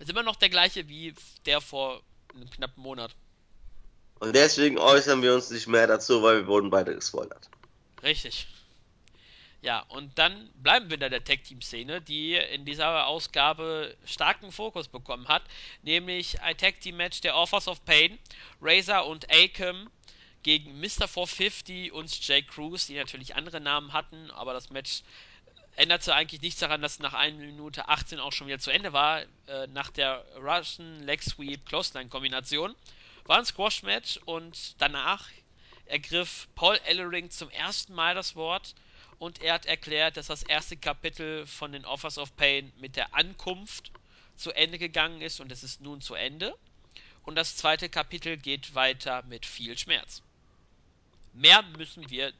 Ist 0.02 0.10
immer 0.10 0.24
noch 0.24 0.34
der 0.34 0.48
gleiche 0.48 0.88
wie 0.88 1.14
der 1.46 1.60
vor 1.60 2.02
einem 2.34 2.50
knappen 2.50 2.82
Monat. 2.82 3.14
Und 4.18 4.34
deswegen 4.34 4.76
äußern 4.76 5.22
wir 5.22 5.32
uns 5.32 5.50
nicht 5.50 5.68
mehr 5.68 5.86
dazu, 5.86 6.24
weil 6.24 6.38
wir 6.38 6.46
wurden 6.48 6.70
beide 6.70 6.92
gespoilert. 6.92 7.48
Richtig. 8.02 8.48
Ja, 9.60 9.78
und 9.90 10.18
dann 10.18 10.50
bleiben 10.54 10.90
wir 10.90 11.00
in 11.00 11.08
der 11.08 11.22
Tag-Team-Szene, 11.22 12.00
die 12.00 12.34
in 12.34 12.64
dieser 12.64 13.06
Ausgabe 13.06 13.96
starken 14.04 14.50
Fokus 14.50 14.88
bekommen 14.88 15.28
hat, 15.28 15.44
nämlich 15.82 16.40
ein 16.40 16.56
Tag-Team-Match 16.56 17.20
der 17.20 17.36
Offers 17.36 17.68
of 17.68 17.84
Pain, 17.84 18.18
Razor 18.60 19.06
und 19.06 19.30
Akam 19.30 19.88
gegen 20.42 20.80
Mr. 20.80 21.06
450 21.06 21.92
und 21.92 22.26
Jay 22.26 22.42
Cruz, 22.42 22.88
die 22.88 22.96
natürlich 22.96 23.36
andere 23.36 23.60
Namen 23.60 23.92
hatten, 23.92 24.32
aber 24.32 24.52
das 24.52 24.70
Match 24.70 25.04
änderte 25.76 26.14
eigentlich 26.14 26.42
nichts 26.42 26.60
daran, 26.60 26.82
dass 26.82 26.98
nach 26.98 27.14
1 27.14 27.38
Minute 27.38 27.88
18 27.88 28.20
auch 28.20 28.32
schon 28.32 28.46
wieder 28.46 28.58
zu 28.58 28.70
Ende 28.70 28.92
war, 28.92 29.22
äh, 29.46 29.66
nach 29.68 29.90
der 29.90 30.24
Russian 30.36 31.02
Leg 31.02 31.22
Sweep 31.22 31.66
Clothesline 31.66 32.08
Kombination. 32.08 32.74
War 33.24 33.38
ein 33.38 33.44
Squash-Match 33.44 34.18
und 34.24 34.80
danach 34.80 35.28
ergriff 35.86 36.48
Paul 36.54 36.76
Ellering 36.84 37.30
zum 37.30 37.50
ersten 37.50 37.94
Mal 37.94 38.14
das 38.14 38.34
Wort 38.36 38.74
und 39.18 39.40
er 39.40 39.54
hat 39.54 39.66
erklärt, 39.66 40.16
dass 40.16 40.26
das 40.26 40.42
erste 40.42 40.76
Kapitel 40.76 41.46
von 41.46 41.72
den 41.72 41.84
Offers 41.84 42.18
of 42.18 42.36
Pain 42.36 42.72
mit 42.78 42.96
der 42.96 43.14
Ankunft 43.14 43.92
zu 44.36 44.52
Ende 44.52 44.78
gegangen 44.78 45.20
ist 45.20 45.40
und 45.40 45.52
es 45.52 45.62
ist 45.62 45.80
nun 45.80 46.00
zu 46.00 46.14
Ende. 46.14 46.56
Und 47.22 47.36
das 47.36 47.56
zweite 47.56 47.88
Kapitel 47.88 48.36
geht 48.36 48.74
weiter 48.74 49.22
mit 49.22 49.46
viel 49.46 49.78
Schmerz. 49.78 50.22
Mehr 51.32 51.62
müssen 51.62 52.10
wir 52.10 52.32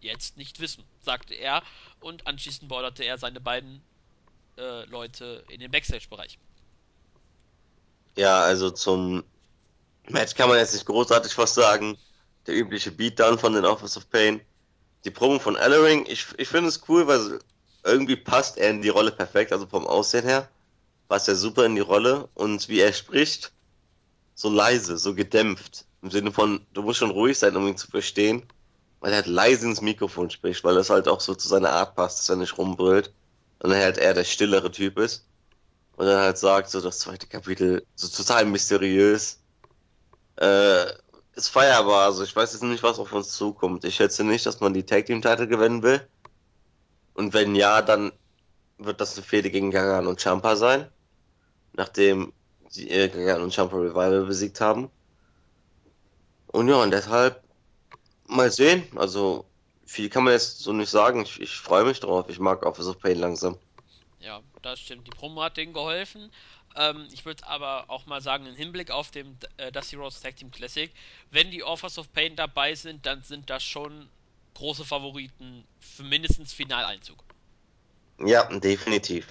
jetzt 0.00 0.36
nicht 0.36 0.60
wissen, 0.60 0.84
sagte 1.00 1.34
er 1.34 1.62
und 2.00 2.26
anschließend 2.26 2.68
beorderte 2.68 3.04
er 3.04 3.18
seine 3.18 3.40
beiden 3.40 3.82
äh, 4.56 4.84
Leute 4.86 5.44
in 5.48 5.60
den 5.60 5.70
Backstage-Bereich. 5.70 6.38
Ja, 8.16 8.40
also 8.42 8.70
zum 8.70 9.24
Match 10.08 10.34
kann 10.34 10.48
man 10.48 10.58
jetzt 10.58 10.74
nicht 10.74 10.86
großartig 10.86 11.36
was 11.38 11.54
sagen. 11.54 11.96
Der 12.46 12.56
übliche 12.56 12.90
Beatdown 12.90 13.38
von 13.38 13.52
den 13.52 13.64
Office 13.64 13.96
of 13.96 14.10
Pain. 14.10 14.40
Die 15.04 15.10
Promo 15.10 15.38
von 15.38 15.56
Ellering, 15.56 16.06
ich, 16.08 16.26
ich 16.38 16.48
finde 16.48 16.68
es 16.68 16.88
cool, 16.88 17.06
weil 17.06 17.38
irgendwie 17.84 18.16
passt 18.16 18.58
er 18.58 18.70
in 18.70 18.82
die 18.82 18.88
Rolle 18.88 19.12
perfekt, 19.12 19.52
also 19.52 19.66
vom 19.66 19.86
Aussehen 19.86 20.24
her. 20.24 20.48
Passt 21.08 21.28
er 21.28 21.36
super 21.36 21.64
in 21.64 21.76
die 21.76 21.80
Rolle 21.80 22.28
und 22.34 22.68
wie 22.68 22.80
er 22.80 22.92
spricht, 22.92 23.52
so 24.34 24.50
leise, 24.50 24.98
so 24.98 25.14
gedämpft. 25.14 25.84
Im 26.02 26.10
Sinne 26.10 26.32
von, 26.32 26.60
du 26.74 26.82
musst 26.82 26.98
schon 26.98 27.10
ruhig 27.10 27.38
sein, 27.38 27.56
um 27.56 27.66
ihn 27.66 27.76
zu 27.76 27.88
verstehen. 27.88 28.42
Weil 29.00 29.12
er 29.12 29.16
halt 29.16 29.26
leise 29.26 29.66
ins 29.66 29.80
Mikrofon 29.80 30.30
spricht, 30.30 30.64
weil 30.64 30.74
das 30.74 30.90
halt 30.90 31.08
auch 31.08 31.20
so 31.20 31.34
zu 31.34 31.48
seiner 31.48 31.70
Art 31.70 31.94
passt, 31.94 32.18
dass 32.18 32.28
er 32.28 32.36
nicht 32.36 32.58
rumbrüllt. 32.58 33.12
Und 33.60 33.72
er 33.72 33.82
halt 33.84 33.98
eher 33.98 34.14
der 34.14 34.24
stillere 34.24 34.70
Typ 34.70 34.98
ist. 34.98 35.26
Und 35.96 36.06
dann 36.06 36.20
halt 36.20 36.38
sagt, 36.38 36.70
so 36.70 36.80
das 36.80 37.00
zweite 37.00 37.26
Kapitel, 37.26 37.84
so 37.96 38.08
total 38.08 38.44
mysteriös. 38.44 39.40
Äh, 40.36 40.86
ist 41.34 41.48
feierbar, 41.48 42.06
also 42.06 42.24
ich 42.24 42.34
weiß 42.34 42.52
jetzt 42.52 42.62
nicht, 42.62 42.82
was 42.82 42.98
auf 42.98 43.12
uns 43.12 43.30
zukommt. 43.30 43.84
Ich 43.84 43.94
schätze 43.94 44.24
nicht, 44.24 44.44
dass 44.44 44.60
man 44.60 44.74
die 44.74 44.84
Tag 44.84 45.06
Team 45.06 45.22
Title 45.22 45.48
gewinnen 45.48 45.82
will. 45.82 46.00
Und 47.14 47.32
wenn 47.32 47.54
ja, 47.54 47.82
dann 47.82 48.12
wird 48.78 49.00
das 49.00 49.16
eine 49.16 49.24
Fehde 49.24 49.50
gegen 49.50 49.70
Gagan 49.70 50.06
und 50.06 50.20
Champa 50.20 50.56
sein. 50.56 50.88
Nachdem 51.72 52.32
die 52.74 52.90
äh, 52.90 53.08
Gagan 53.08 53.42
und 53.42 53.54
Champa 53.54 53.76
Revival 53.76 54.24
besiegt 54.24 54.60
haben. 54.60 54.90
Und 56.48 56.68
ja, 56.68 56.76
und 56.76 56.90
deshalb 56.90 57.42
mal 58.28 58.50
sehen. 58.50 58.86
Also 58.96 59.44
viel 59.86 60.08
kann 60.08 60.24
man 60.24 60.34
jetzt 60.34 60.60
so 60.60 60.72
nicht 60.72 60.90
sagen. 60.90 61.22
Ich, 61.22 61.40
ich 61.40 61.56
freue 61.56 61.84
mich 61.84 62.00
drauf. 62.00 62.28
Ich 62.28 62.38
mag 62.38 62.64
Office 62.64 62.86
of 62.86 63.00
Pain 63.00 63.18
langsam. 63.18 63.56
Ja, 64.20 64.40
das 64.62 64.80
stimmt. 64.80 65.06
Die 65.06 65.10
Promo 65.10 65.42
hat 65.42 65.56
denen 65.56 65.72
geholfen. 65.72 66.30
Ähm, 66.76 67.08
ich 67.12 67.24
würde 67.24 67.46
aber 67.46 67.88
auch 67.88 68.06
mal 68.06 68.20
sagen, 68.20 68.46
im 68.46 68.54
Hinblick 68.54 68.90
auf 68.90 69.10
dem 69.10 69.36
äh, 69.56 69.72
Dusty 69.72 69.96
Rhodes 69.96 70.20
Tag 70.20 70.36
Team 70.36 70.50
Classic, 70.50 70.92
wenn 71.30 71.50
die 71.50 71.62
Offers 71.62 71.98
of 71.98 72.12
Pain 72.12 72.36
dabei 72.36 72.74
sind, 72.74 73.06
dann 73.06 73.22
sind 73.22 73.48
das 73.48 73.64
schon 73.64 74.08
große 74.54 74.84
Favoriten 74.84 75.64
für 75.80 76.02
mindestens 76.02 76.52
Finaleinzug. 76.52 77.22
Ja, 78.24 78.44
definitiv. 78.58 79.28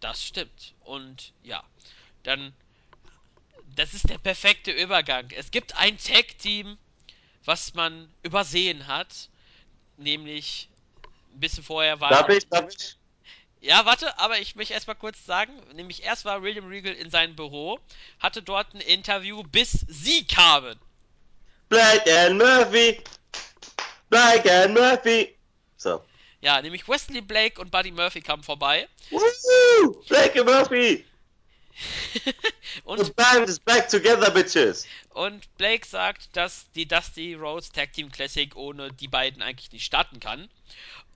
Das 0.00 0.22
stimmt. 0.22 0.74
Und 0.80 1.32
ja, 1.42 1.62
dann, 2.24 2.52
das 3.76 3.94
ist 3.94 4.10
der 4.10 4.18
perfekte 4.18 4.72
Übergang. 4.72 5.30
Es 5.36 5.50
gibt 5.50 5.76
ein 5.76 5.96
Tag 5.96 6.38
Team, 6.38 6.76
was 7.44 7.74
man 7.74 8.12
übersehen 8.22 8.86
hat, 8.86 9.28
nämlich 9.96 10.68
ein 11.32 11.40
bisschen 11.40 11.64
vorher 11.64 12.00
war. 12.00 12.10
Darf 12.10 12.28
ich, 12.28 12.48
darf 12.48 12.68
ich? 12.68 12.96
Ja, 13.60 13.86
warte, 13.86 14.18
aber 14.18 14.38
ich 14.40 14.56
möchte 14.56 14.74
erstmal 14.74 14.96
kurz 14.96 15.24
sagen, 15.24 15.52
nämlich 15.72 16.02
erst 16.02 16.26
war 16.26 16.42
William 16.42 16.68
Regal 16.68 16.92
in 16.92 17.10
seinem 17.10 17.34
Büro, 17.34 17.80
hatte 18.18 18.42
dort 18.42 18.74
ein 18.74 18.80
Interview, 18.80 19.42
bis 19.42 19.86
sie 19.88 20.26
kamen. 20.26 20.78
Black 21.70 22.06
and 22.06 22.36
Murphy! 22.36 23.02
Black 24.10 24.46
and 24.46 24.74
Murphy! 24.74 25.34
So. 25.78 26.04
Ja, 26.42 26.60
nämlich 26.60 26.86
Wesley 26.86 27.22
Blake 27.22 27.58
und 27.58 27.70
Buddy 27.70 27.90
Murphy 27.90 28.20
kamen 28.20 28.42
vorbei. 28.42 28.86
Woo! 29.10 30.02
Black 30.08 30.36
and 30.36 30.44
Murphy! 30.44 31.06
und, 32.84 32.98
This 32.98 33.10
band 33.10 33.48
is 33.48 33.58
back 33.58 33.88
together, 33.88 34.30
bitches! 34.30 34.86
und 35.14 35.56
Blake 35.56 35.86
sagt, 35.86 36.36
dass 36.36 36.66
die 36.74 36.86
Dusty 36.86 37.34
Rhodes 37.34 37.70
Tag 37.70 37.92
Team 37.92 38.10
Classic 38.10 38.54
ohne 38.56 38.92
die 38.92 39.08
beiden 39.08 39.42
eigentlich 39.42 39.72
nicht 39.72 39.84
starten 39.84 40.20
kann. 40.20 40.48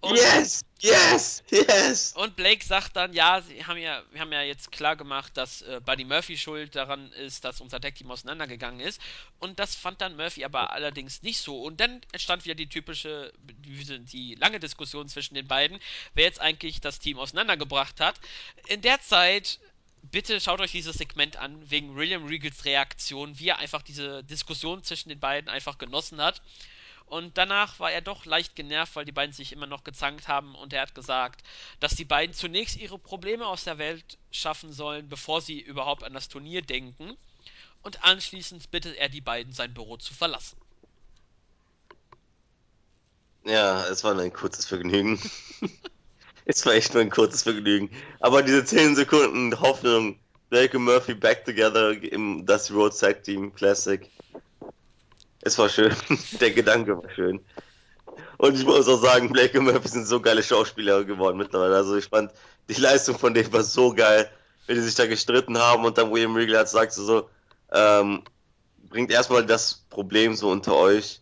Und, 0.01 0.17
yes! 0.17 0.65
Yes! 0.79 1.43
Yes! 1.51 2.13
Und 2.13 2.37
Blake 2.37 2.65
sagt 2.65 2.95
dann, 2.95 3.13
ja, 3.13 3.43
sie 3.43 3.65
haben 3.65 3.79
ja, 3.79 4.01
wir 4.13 4.21
haben 4.21 4.31
ja 4.31 4.43
jetzt 4.43 4.71
klar 4.71 4.95
gemacht, 4.95 5.37
dass 5.37 5.63
äh, 5.63 5.81
Buddy 5.85 6.05
Murphy 6.05 6.39
schuld 6.39 6.77
daran 6.77 7.11
ist, 7.13 7.45
dass 7.45 7.61
unser 7.61 7.81
Tag 7.81 7.97
Team 7.97 8.09
auseinandergegangen 8.09 8.79
ist. 8.79 9.01
Und 9.41 9.59
das 9.59 9.75
fand 9.75 10.01
dann 10.01 10.15
Murphy 10.15 10.45
aber 10.45 10.73
allerdings 10.73 11.23
nicht 11.23 11.41
so. 11.41 11.61
Und 11.63 11.81
dann 11.81 12.01
entstand 12.13 12.45
wieder 12.45 12.55
die 12.55 12.69
typische, 12.69 13.33
die, 13.41 14.05
die 14.05 14.35
lange 14.37 14.61
Diskussion 14.61 15.09
zwischen 15.09 15.35
den 15.35 15.49
beiden, 15.49 15.81
wer 16.15 16.27
jetzt 16.27 16.41
eigentlich 16.41 16.81
das 16.81 17.01
Team 17.01 17.19
auseinandergebracht 17.19 17.99
hat. 18.01 18.21
In 18.69 18.83
der 18.83 19.01
Zeit 19.01 19.59
bitte 20.11 20.41
schaut 20.41 20.61
euch 20.61 20.73
dieses 20.73 20.97
Segment 20.97 21.37
an, 21.37 21.71
wegen 21.71 21.97
William 21.97 22.27
Regals 22.27 22.65
Reaktion, 22.65 23.39
wie 23.39 23.49
er 23.49 23.59
einfach 23.59 23.83
diese 23.83 24.25
Diskussion 24.25 24.83
zwischen 24.83 25.09
den 25.09 25.21
beiden 25.21 25.49
einfach 25.49 25.79
genossen 25.79 26.21
hat. 26.21 26.43
Und 27.07 27.39
danach 27.39 27.81
war 27.81 27.91
er 27.91 28.03
doch 28.03 28.27
leicht 28.27 28.55
genervt, 28.55 28.95
weil 28.95 29.07
die 29.07 29.13
beiden 29.13 29.33
sich 29.33 29.53
immer 29.53 29.67
noch 29.67 29.83
gezankt 29.83 30.29
haben. 30.29 30.55
Und 30.55 30.73
er 30.75 30.83
hat 30.83 30.95
gesagt, 30.95 31.43
dass 31.81 31.95
die 31.95 32.05
beiden 32.05 32.35
zunächst 32.35 32.77
ihre 32.77 32.99
Probleme 32.99 33.47
aus 33.47 33.65
der 33.65 33.79
Welt 33.79 34.19
schaffen 34.31 34.73
sollen, 34.73 35.09
bevor 35.09 35.41
sie 35.41 35.59
überhaupt 35.59 36.05
an 36.05 36.13
das 36.13 36.29
Turnier 36.29 36.61
denken. 36.61 37.17
Und 37.83 38.05
anschließend 38.05 38.71
bittet 38.71 38.97
er 38.97 39.09
die 39.09 39.23
beiden, 39.23 39.53
sein 39.53 39.73
Büro 39.73 39.97
zu 39.97 40.13
verlassen. 40.13 40.59
Ja, 43.45 43.87
es 43.87 44.05
war 44.05 44.19
ein 44.19 44.33
kurzes 44.33 44.67
Vergnügen. 44.67 45.19
es 46.49 46.65
war 46.65 46.73
echt 46.73 46.95
nur 46.95 47.03
ein 47.03 47.11
kurzes 47.11 47.43
Vergnügen. 47.43 47.91
Aber 48.21 48.43
diese 48.43 48.65
10 48.65 48.97
Sekunden 48.97 49.61
Hoffnung, 49.61 50.19
Blake 50.49 50.79
und 50.79 50.85
Murphy 50.85 51.13
back 51.15 51.45
together 51.45 51.91
im 52.03 52.47
Dusty 52.47 52.73
Road 52.73 52.99
Tag 52.99 53.23
Team 53.23 53.55
Classic. 53.55 54.11
Es 55.43 55.59
war 55.59 55.69
schön. 55.69 55.95
Der 56.41 56.51
Gedanke 56.51 56.97
war 56.97 57.09
schön. 57.11 57.41
Und 58.39 58.57
ich 58.57 58.65
muss 58.65 58.89
auch 58.89 59.03
sagen, 59.03 59.31
Blake 59.31 59.59
und 59.59 59.67
Murphy 59.67 59.89
sind 59.89 60.07
so 60.07 60.21
geile 60.21 60.43
Schauspieler 60.43 61.05
geworden 61.05 61.37
mittlerweile. 61.37 61.77
Also 61.77 61.97
ich 61.97 62.07
fand, 62.07 62.33
die 62.69 62.81
Leistung 62.81 63.19
von 63.19 63.35
denen 63.35 63.53
war 63.53 63.63
so 63.63 63.93
geil, 63.93 64.31
wenn 64.67 64.77
die 64.77 64.83
sich 64.83 64.95
da 64.95 65.07
gestritten 65.07 65.59
haben 65.59 65.85
und 65.85 65.99
dann 65.99 66.11
William 66.11 66.35
Regal 66.35 66.61
hat 66.61 66.71
sagt 66.71 66.93
so, 66.93 67.29
ähm, 67.73 68.23
bringt 68.89 69.11
erstmal 69.11 69.45
das 69.45 69.85
Problem 69.91 70.35
so 70.35 70.51
unter 70.51 70.75
euch, 70.77 71.21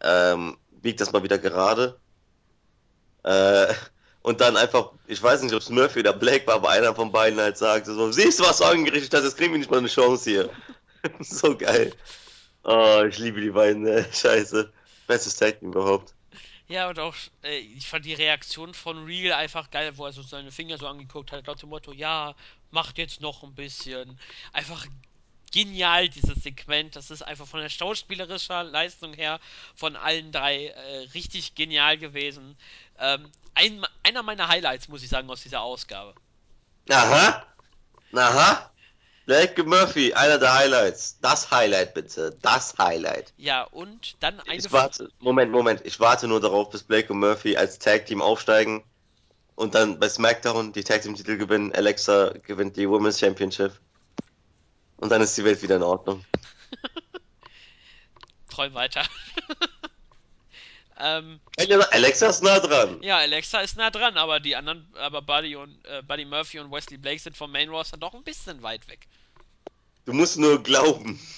ähm, 0.00 0.56
biegt 0.82 1.00
das 1.00 1.12
mal 1.12 1.22
wieder 1.22 1.38
gerade. 1.38 2.00
Äh, 3.22 3.74
und 4.22 4.40
dann 4.40 4.56
einfach, 4.56 4.92
ich 5.06 5.22
weiß 5.22 5.42
nicht, 5.42 5.54
ob 5.54 5.60
es 5.60 5.70
Murphy 5.70 6.00
oder 6.00 6.12
Blake 6.12 6.46
war, 6.46 6.56
aber 6.56 6.70
einer 6.70 6.94
von 6.94 7.10
beiden 7.10 7.40
halt 7.40 7.56
sagt, 7.56 7.86
so, 7.86 8.12
siehst 8.12 8.40
du, 8.40 8.44
was 8.44 8.58
du 8.58 8.64
angerichtet 8.64 9.14
hast, 9.14 9.24
jetzt 9.24 9.36
kriegen 9.36 9.52
wir 9.52 9.58
nicht 9.58 9.70
mal 9.70 9.78
eine 9.78 9.88
Chance 9.88 10.30
hier. 10.30 10.50
so 11.20 11.56
geil. 11.56 11.94
Oh, 12.64 13.02
ich 13.08 13.18
liebe 13.18 13.40
die 13.40 13.50
beiden, 13.50 13.82
ne? 13.82 14.06
Scheiße. 14.12 14.70
Bestes 15.06 15.36
Tag 15.36 15.62
überhaupt. 15.62 16.14
Ja, 16.68 16.88
und 16.88 16.98
auch, 17.00 17.14
äh, 17.42 17.58
ich 17.58 17.88
fand 17.88 18.04
die 18.04 18.14
Reaktion 18.14 18.74
von 18.74 19.04
Real 19.04 19.32
einfach 19.32 19.70
geil, 19.70 19.92
wo 19.96 20.06
er 20.06 20.12
so 20.12 20.22
seine 20.22 20.52
Finger 20.52 20.78
so 20.78 20.86
angeguckt 20.86 21.32
hat, 21.32 21.46
laut 21.46 21.60
dem 21.60 21.70
Motto, 21.70 21.92
ja, 21.92 22.36
macht 22.70 22.98
jetzt 22.98 23.20
noch 23.20 23.42
ein 23.42 23.54
bisschen. 23.54 24.18
Einfach 24.52 24.86
genial, 25.50 26.08
dieses 26.08 26.42
Segment. 26.42 26.96
Das 26.96 27.10
ist 27.10 27.22
einfach 27.22 27.46
von 27.46 27.60
der 27.60 27.68
schauspielerischen 27.68 28.70
Leistung 28.70 29.14
her 29.14 29.40
von 29.74 29.96
allen 29.96 30.32
drei 30.32 30.66
äh, 30.66 30.98
richtig 31.14 31.54
genial 31.54 31.98
gewesen. 31.98 32.56
Ähm, 33.00 33.30
ein, 33.54 33.84
einer 34.02 34.22
meiner 34.22 34.48
Highlights, 34.48 34.88
muss 34.88 35.02
ich 35.02 35.08
sagen, 35.08 35.28
aus 35.30 35.42
dieser 35.42 35.62
Ausgabe. 35.62 36.14
Aha, 36.88 37.44
aha. 38.14 38.70
Blake 39.26 39.62
Murphy, 39.62 40.12
einer 40.12 40.38
der 40.38 40.54
Highlights. 40.54 41.18
Das 41.20 41.50
Highlight 41.50 41.94
bitte. 41.94 42.36
Das 42.42 42.76
Highlight. 42.78 43.32
Ja, 43.36 43.62
und 43.62 44.16
dann 44.20 44.40
eine. 44.40 44.56
Ich 44.56 44.72
warte, 44.72 45.10
Moment, 45.20 45.52
Moment. 45.52 45.82
Ich 45.84 46.00
warte 46.00 46.26
nur 46.26 46.40
darauf, 46.40 46.70
bis 46.70 46.82
Blake 46.82 47.12
und 47.12 47.20
Murphy 47.20 47.56
als 47.56 47.78
Tag 47.78 48.06
Team 48.06 48.22
aufsteigen 48.22 48.82
und 49.54 49.74
dann 49.74 50.00
bei 50.00 50.08
SmackDown 50.08 50.72
die 50.72 50.82
Tag 50.82 51.02
Team 51.02 51.14
Titel 51.14 51.36
gewinnen. 51.36 51.72
Alexa 51.72 52.32
gewinnt 52.42 52.76
die 52.76 52.88
Women's 52.88 53.20
Championship. 53.20 53.72
Und 54.96 55.10
dann 55.10 55.22
ist 55.22 55.36
die 55.36 55.44
Welt 55.44 55.62
wieder 55.62 55.76
in 55.76 55.82
Ordnung. 55.82 56.24
Träum 58.50 58.74
weiter. 58.74 59.02
ähm, 61.02 61.40
Alexa 61.90 62.28
ist 62.28 62.42
nah 62.42 62.58
dran. 62.60 63.02
ja, 63.02 63.18
Alexa 63.18 63.60
ist 63.60 63.76
nah 63.76 63.90
dran, 63.90 64.16
aber 64.16 64.40
die 64.40 64.56
anderen, 64.56 64.86
aber 64.94 65.22
Buddy 65.22 65.56
und 65.56 65.78
äh, 65.86 66.02
Buddy 66.02 66.24
Murphy 66.24 66.58
und 66.58 66.70
Wesley 66.70 66.98
Blake 66.98 67.20
sind 67.20 67.36
vom 67.36 67.50
Main 67.52 67.68
Roster 67.70 67.96
doch 67.96 68.14
ein 68.14 68.22
bisschen 68.22 68.62
weit 68.62 68.88
weg. 68.88 69.06
Du 70.04 70.12
musst 70.12 70.38
nur 70.38 70.62
glauben. 70.62 71.20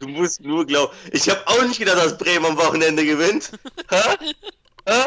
Du 0.00 0.08
musst 0.08 0.40
nur 0.40 0.66
glauben. 0.66 0.92
Ich 1.12 1.28
habe 1.28 1.46
auch 1.46 1.62
nicht 1.62 1.78
gedacht, 1.78 1.98
dass 1.98 2.16
Bremen 2.16 2.46
am 2.46 2.56
Wochenende 2.56 3.04
gewinnt. 3.04 3.52
Hä? 3.90 4.32
Hä? 4.86 5.02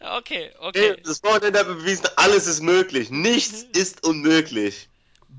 Okay, 0.00 0.52
okay. 0.60 0.96
Das 1.04 1.22
Wochenende 1.24 1.58
hat 1.58 1.66
bewiesen, 1.66 2.06
alles 2.16 2.46
ist 2.46 2.60
möglich. 2.60 3.10
Nichts 3.10 3.62
ist 3.74 4.04
unmöglich. 4.06 4.88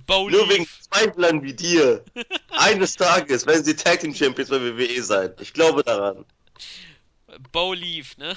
Bo 0.08 0.30
Nur 0.30 0.50
wegen. 0.50 0.67
Zweiflern 0.91 1.43
wie 1.43 1.54
dir. 1.54 2.04
Eines 2.50 2.95
Tages 2.95 3.45
werden 3.45 3.63
sie 3.63 3.76
Tag 3.76 4.00
Team 4.00 4.13
Champions 4.15 4.50
bei 4.50 4.60
WWE 4.60 5.04
sein. 5.04 5.34
Ich 5.39 5.54
glaube 5.54 5.84
daran. 5.84 6.26
Bo 7.52 7.74
Leaf, 7.74 8.17
ne? 8.17 8.36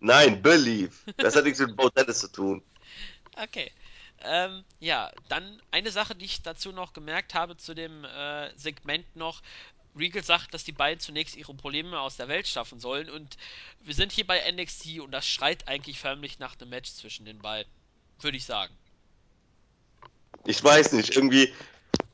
Nein, 0.00 0.42
Believe. 0.42 0.92
Das 1.16 1.36
hat 1.36 1.44
nichts 1.44 1.60
mit 1.60 1.76
Bo 1.76 1.88
Dallas 1.88 2.20
zu 2.20 2.28
tun. 2.28 2.62
Okay. 3.40 3.70
Ähm, 4.24 4.64
ja, 4.80 5.10
dann 5.28 5.60
eine 5.70 5.90
Sache, 5.90 6.14
die 6.14 6.24
ich 6.24 6.42
dazu 6.42 6.72
noch 6.72 6.92
gemerkt 6.92 7.34
habe 7.34 7.56
zu 7.56 7.74
dem 7.74 8.04
äh, 8.04 8.50
Segment 8.56 9.16
noch. 9.16 9.42
Regal 9.96 10.22
sagt, 10.24 10.54
dass 10.54 10.64
die 10.64 10.72
beiden 10.72 11.00
zunächst 11.00 11.36
ihre 11.36 11.54
Probleme 11.54 12.00
aus 12.00 12.16
der 12.16 12.28
Welt 12.28 12.48
schaffen 12.48 12.80
sollen 12.80 13.10
und 13.10 13.36
wir 13.82 13.94
sind 13.94 14.10
hier 14.10 14.26
bei 14.26 14.50
NXT 14.50 15.00
und 15.00 15.10
das 15.10 15.26
schreit 15.26 15.68
eigentlich 15.68 15.98
förmlich 15.98 16.38
nach 16.38 16.58
einem 16.58 16.70
Match 16.70 16.92
zwischen 16.92 17.26
den 17.26 17.40
beiden. 17.40 17.70
Würde 18.20 18.36
ich 18.36 18.44
sagen. 18.44 18.74
Ich 20.46 20.62
weiß 20.62 20.92
nicht, 20.92 21.14
irgendwie 21.14 21.52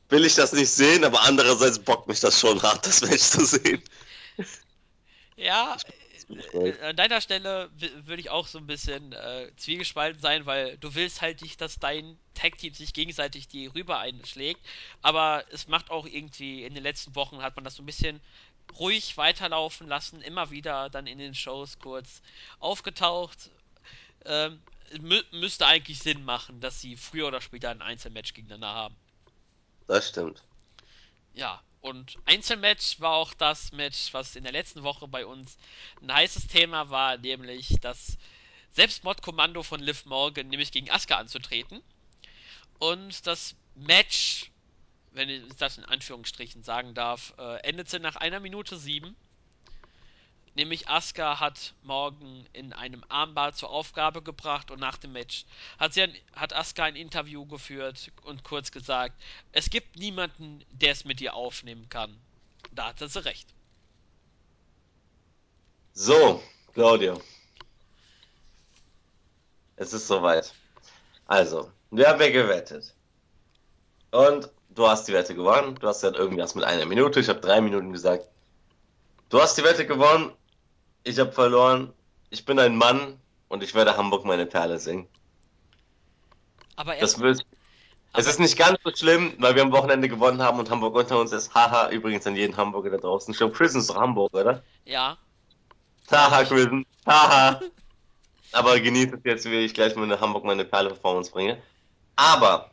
will 0.09 0.25
ich 0.25 0.35
das 0.35 0.51
nicht 0.51 0.69
sehen, 0.69 1.05
aber 1.05 1.21
andererseits 1.21 1.79
bockt 1.79 2.07
mich 2.07 2.19
das 2.19 2.39
schon 2.39 2.61
hart, 2.61 2.85
das 2.85 3.01
Match 3.01 3.23
zu 3.23 3.45
sehen. 3.45 3.81
Ja, 5.39 5.77
äh, 6.53 6.81
an 6.81 6.97
deiner 6.97 7.21
Stelle 7.21 7.69
würde 7.77 8.19
ich 8.19 8.29
auch 8.29 8.45
so 8.45 8.57
ein 8.57 8.67
bisschen 8.67 9.13
äh, 9.13 9.51
zwiegespalten 9.55 10.21
sein, 10.21 10.45
weil 10.45 10.77
du 10.77 10.93
willst 10.95 11.21
halt 11.21 11.41
nicht, 11.41 11.61
dass 11.61 11.79
dein 11.79 12.19
Tag-Team 12.33 12.73
sich 12.73 12.93
gegenseitig 12.93 13.47
die 13.47 13.67
rüber 13.67 13.99
einschlägt, 13.99 14.59
aber 15.01 15.45
es 15.51 15.67
macht 15.67 15.91
auch 15.91 16.05
irgendwie, 16.05 16.65
in 16.65 16.73
den 16.73 16.83
letzten 16.83 17.15
Wochen 17.15 17.41
hat 17.41 17.55
man 17.55 17.63
das 17.63 17.75
so 17.75 17.83
ein 17.83 17.85
bisschen 17.85 18.19
ruhig 18.77 19.15
weiterlaufen 19.15 19.87
lassen, 19.87 20.21
immer 20.21 20.51
wieder 20.51 20.89
dann 20.89 21.07
in 21.07 21.17
den 21.17 21.33
Shows 21.33 21.79
kurz 21.79 22.21
aufgetaucht. 22.59 23.49
Ähm, 24.25 24.61
mü 24.99 25.21
müsste 25.31 25.65
eigentlich 25.67 25.99
Sinn 25.99 26.25
machen, 26.25 26.59
dass 26.59 26.81
sie 26.81 26.97
früher 26.97 27.27
oder 27.27 27.39
später 27.39 27.69
ein 27.69 27.81
Einzelmatch 27.81 28.33
gegeneinander 28.33 28.73
haben. 28.73 28.95
Das 29.87 30.09
stimmt. 30.09 30.43
Ja, 31.33 31.63
und 31.81 32.17
Einzelmatch 32.25 32.99
war 32.99 33.13
auch 33.13 33.33
das 33.33 33.71
Match, 33.71 34.13
was 34.13 34.35
in 34.35 34.43
der 34.43 34.51
letzten 34.51 34.83
Woche 34.83 35.07
bei 35.07 35.25
uns 35.25 35.57
ein 36.01 36.13
heißes 36.13 36.47
Thema 36.47 36.89
war, 36.89 37.17
nämlich 37.17 37.75
das 37.81 38.17
Selbstmordkommando 38.73 39.63
von 39.63 39.79
Liv 39.79 40.05
Morgan, 40.05 40.47
nämlich 40.49 40.71
gegen 40.71 40.91
Asuka 40.91 41.17
anzutreten. 41.17 41.81
Und 42.79 43.25
das 43.27 43.55
Match, 43.75 44.51
wenn 45.11 45.29
ich 45.29 45.43
das 45.57 45.77
in 45.77 45.85
Anführungsstrichen 45.85 46.63
sagen 46.63 46.93
darf, 46.93 47.33
äh, 47.37 47.61
endete 47.63 47.99
nach 47.99 48.15
einer 48.15 48.39
Minute 48.39 48.77
sieben. 48.77 49.15
Nämlich 50.59 50.89
Asuka 50.89 51.39
hat 51.39 51.73
Morgan 51.83 52.45
in 52.51 52.73
einem 52.73 53.01
Armbar 53.07 53.53
zur 53.53 53.69
Aufgabe 53.69 54.21
gebracht 54.21 54.71
und 54.71 54.81
nach 54.81 54.97
dem 54.97 55.13
Match 55.13 55.45
hat, 55.79 55.93
sie 55.93 56.01
ein, 56.01 56.13
hat 56.35 56.51
Asuka 56.51 56.83
ein 56.83 56.97
Interview 56.97 57.45
geführt 57.45 58.11
und 58.23 58.43
kurz 58.43 58.69
gesagt, 58.69 59.15
es 59.53 59.69
gibt 59.69 59.95
niemanden, 59.95 60.65
der 60.71 60.91
es 60.91 61.05
mit 61.05 61.21
dir 61.21 61.33
aufnehmen 61.33 61.87
kann. 61.87 62.13
Da 62.73 62.87
hatte 62.87 63.07
sie 63.07 63.23
recht. 63.23 63.47
So, 65.93 66.43
Claudio. 66.73 67.21
Es 69.77 69.93
ist 69.93 70.07
soweit. 70.07 70.53
Also, 71.25 71.71
wir 71.89 72.09
haben 72.09 72.19
ja 72.19 72.31
gewettet. 72.31 72.93
Und 74.11 74.49
du 74.71 74.89
hast 74.89 75.07
die 75.07 75.13
Wette 75.13 75.33
gewonnen. 75.35 75.75
Du 75.75 75.87
hast 75.87 76.01
gesagt, 76.01 76.17
irgendwas 76.17 76.53
mit 76.53 76.65
einer 76.65 76.85
Minute. 76.85 77.21
Ich 77.21 77.29
habe 77.29 77.39
drei 77.39 77.61
Minuten 77.61 77.93
gesagt. 77.93 78.25
Du 79.29 79.39
hast 79.39 79.57
die 79.57 79.63
Wette 79.63 79.87
gewonnen. 79.87 80.33
Ich 81.09 81.17
habe 81.17 81.31
verloren. 81.31 81.91
Ich 82.29 82.45
bin 82.45 82.59
ein 82.59 82.75
Mann 82.75 83.19
und 83.47 83.63
ich 83.63 83.73
werde 83.73 83.97
Hamburg 83.97 84.25
meine 84.25 84.45
Perle 84.45 84.77
singen. 84.77 85.07
Aber 86.75 86.95
Das 86.95 87.19
wird, 87.19 87.43
es 88.13 88.27
ist 88.27 88.39
nicht 88.39 88.55
ganz 88.55 88.77
so 88.83 88.91
schlimm, 88.95 89.33
weil 89.39 89.55
wir 89.55 89.63
am 89.63 89.71
Wochenende 89.71 90.07
gewonnen 90.07 90.39
haben 90.39 90.59
und 90.59 90.69
Hamburg 90.69 90.93
unter 90.95 91.19
uns 91.19 91.31
ist. 91.31 91.55
Haha, 91.55 91.89
übrigens 91.89 92.27
an 92.27 92.35
jeden 92.35 92.55
Hamburger 92.55 92.91
da 92.91 92.97
draußen. 92.97 93.31
Ich 93.31 93.39
glaube, 93.39 93.53
Prison 93.53 93.81
ist 93.81 93.89
doch 93.89 93.95
Hamburg, 93.95 94.31
oder? 94.35 94.61
ja, 94.85 95.17
Haha, 96.11 96.43
Prison. 96.43 96.85
Haha. 97.07 97.59
Aber 98.51 98.79
genießt 98.79 99.13
es 99.15 99.19
jetzt, 99.23 99.45
wie 99.45 99.65
ich 99.65 99.73
gleich 99.73 99.95
mal 99.95 100.11
in 100.11 100.21
Hamburg 100.21 100.43
meine 100.43 100.63
Perle-Performance 100.63 101.31
bringe. 101.31 101.59
Aber 102.17 102.69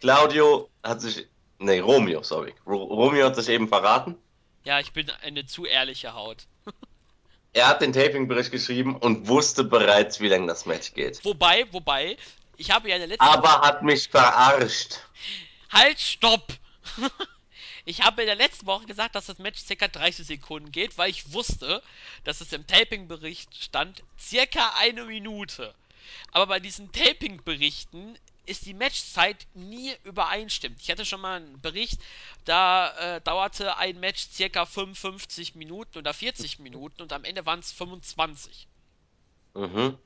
Claudio 0.00 0.68
hat 0.82 1.00
sich, 1.00 1.28
nee, 1.60 1.78
Romeo, 1.78 2.24
sorry. 2.24 2.54
Ro 2.66 2.82
Romeo 2.82 3.26
hat 3.26 3.36
sich 3.36 3.48
eben 3.48 3.68
verraten. 3.68 4.16
ja, 4.64 4.80
ich 4.80 4.92
bin 4.92 5.08
eine 5.22 5.46
zu 5.46 5.64
ehrliche 5.64 6.14
Haut. 6.14 6.48
Er 7.52 7.68
hat 7.68 7.80
den 7.80 7.92
Taping-Bericht 7.92 8.50
geschrieben 8.50 8.96
und 8.96 9.26
wusste 9.26 9.64
bereits, 9.64 10.20
wie 10.20 10.28
lange 10.28 10.46
das 10.46 10.66
Match 10.66 10.94
geht. 10.94 11.24
Wobei, 11.24 11.66
wobei, 11.72 12.16
ich 12.56 12.70
habe 12.70 12.88
ja 12.88 12.96
in 12.96 13.00
der 13.00 13.08
letzten 13.08 13.24
Aber 13.24 13.62
hat 13.62 13.82
mich 13.82 14.08
verarscht. 14.08 15.00
Halt, 15.70 16.00
stopp! 16.00 16.52
Ich 17.84 18.02
habe 18.02 18.20
in 18.20 18.26
der 18.26 18.36
letzten 18.36 18.66
Woche 18.66 18.84
gesagt, 18.84 19.14
dass 19.14 19.24
das 19.24 19.38
Match 19.38 19.60
circa 19.64 19.88
30 19.88 20.26
Sekunden 20.26 20.72
geht, 20.72 20.98
weil 20.98 21.08
ich 21.08 21.32
wusste, 21.32 21.82
dass 22.22 22.42
es 22.42 22.52
im 22.52 22.66
Taping-Bericht 22.66 23.56
stand, 23.56 24.02
circa 24.20 24.74
eine 24.78 25.04
Minute. 25.04 25.74
Aber 26.32 26.48
bei 26.48 26.60
diesen 26.60 26.92
Taping-Berichten 26.92 28.18
ist 28.48 28.66
die 28.66 28.74
Matchzeit 28.74 29.46
nie 29.54 29.94
übereinstimmt. 30.04 30.80
Ich 30.80 30.90
hatte 30.90 31.04
schon 31.04 31.20
mal 31.20 31.36
einen 31.36 31.60
Bericht, 31.60 32.00
da 32.44 33.16
äh, 33.16 33.20
dauerte 33.20 33.76
ein 33.76 34.00
Match 34.00 34.28
circa 34.32 34.66
55 34.66 35.54
Minuten 35.54 35.98
oder 35.98 36.14
40 36.14 36.58
Minuten 36.58 37.02
und 37.02 37.12
am 37.12 37.24
Ende 37.24 37.44
waren 37.46 37.60
es 37.60 37.72
25. 37.72 38.66
Mhm. 39.54 39.98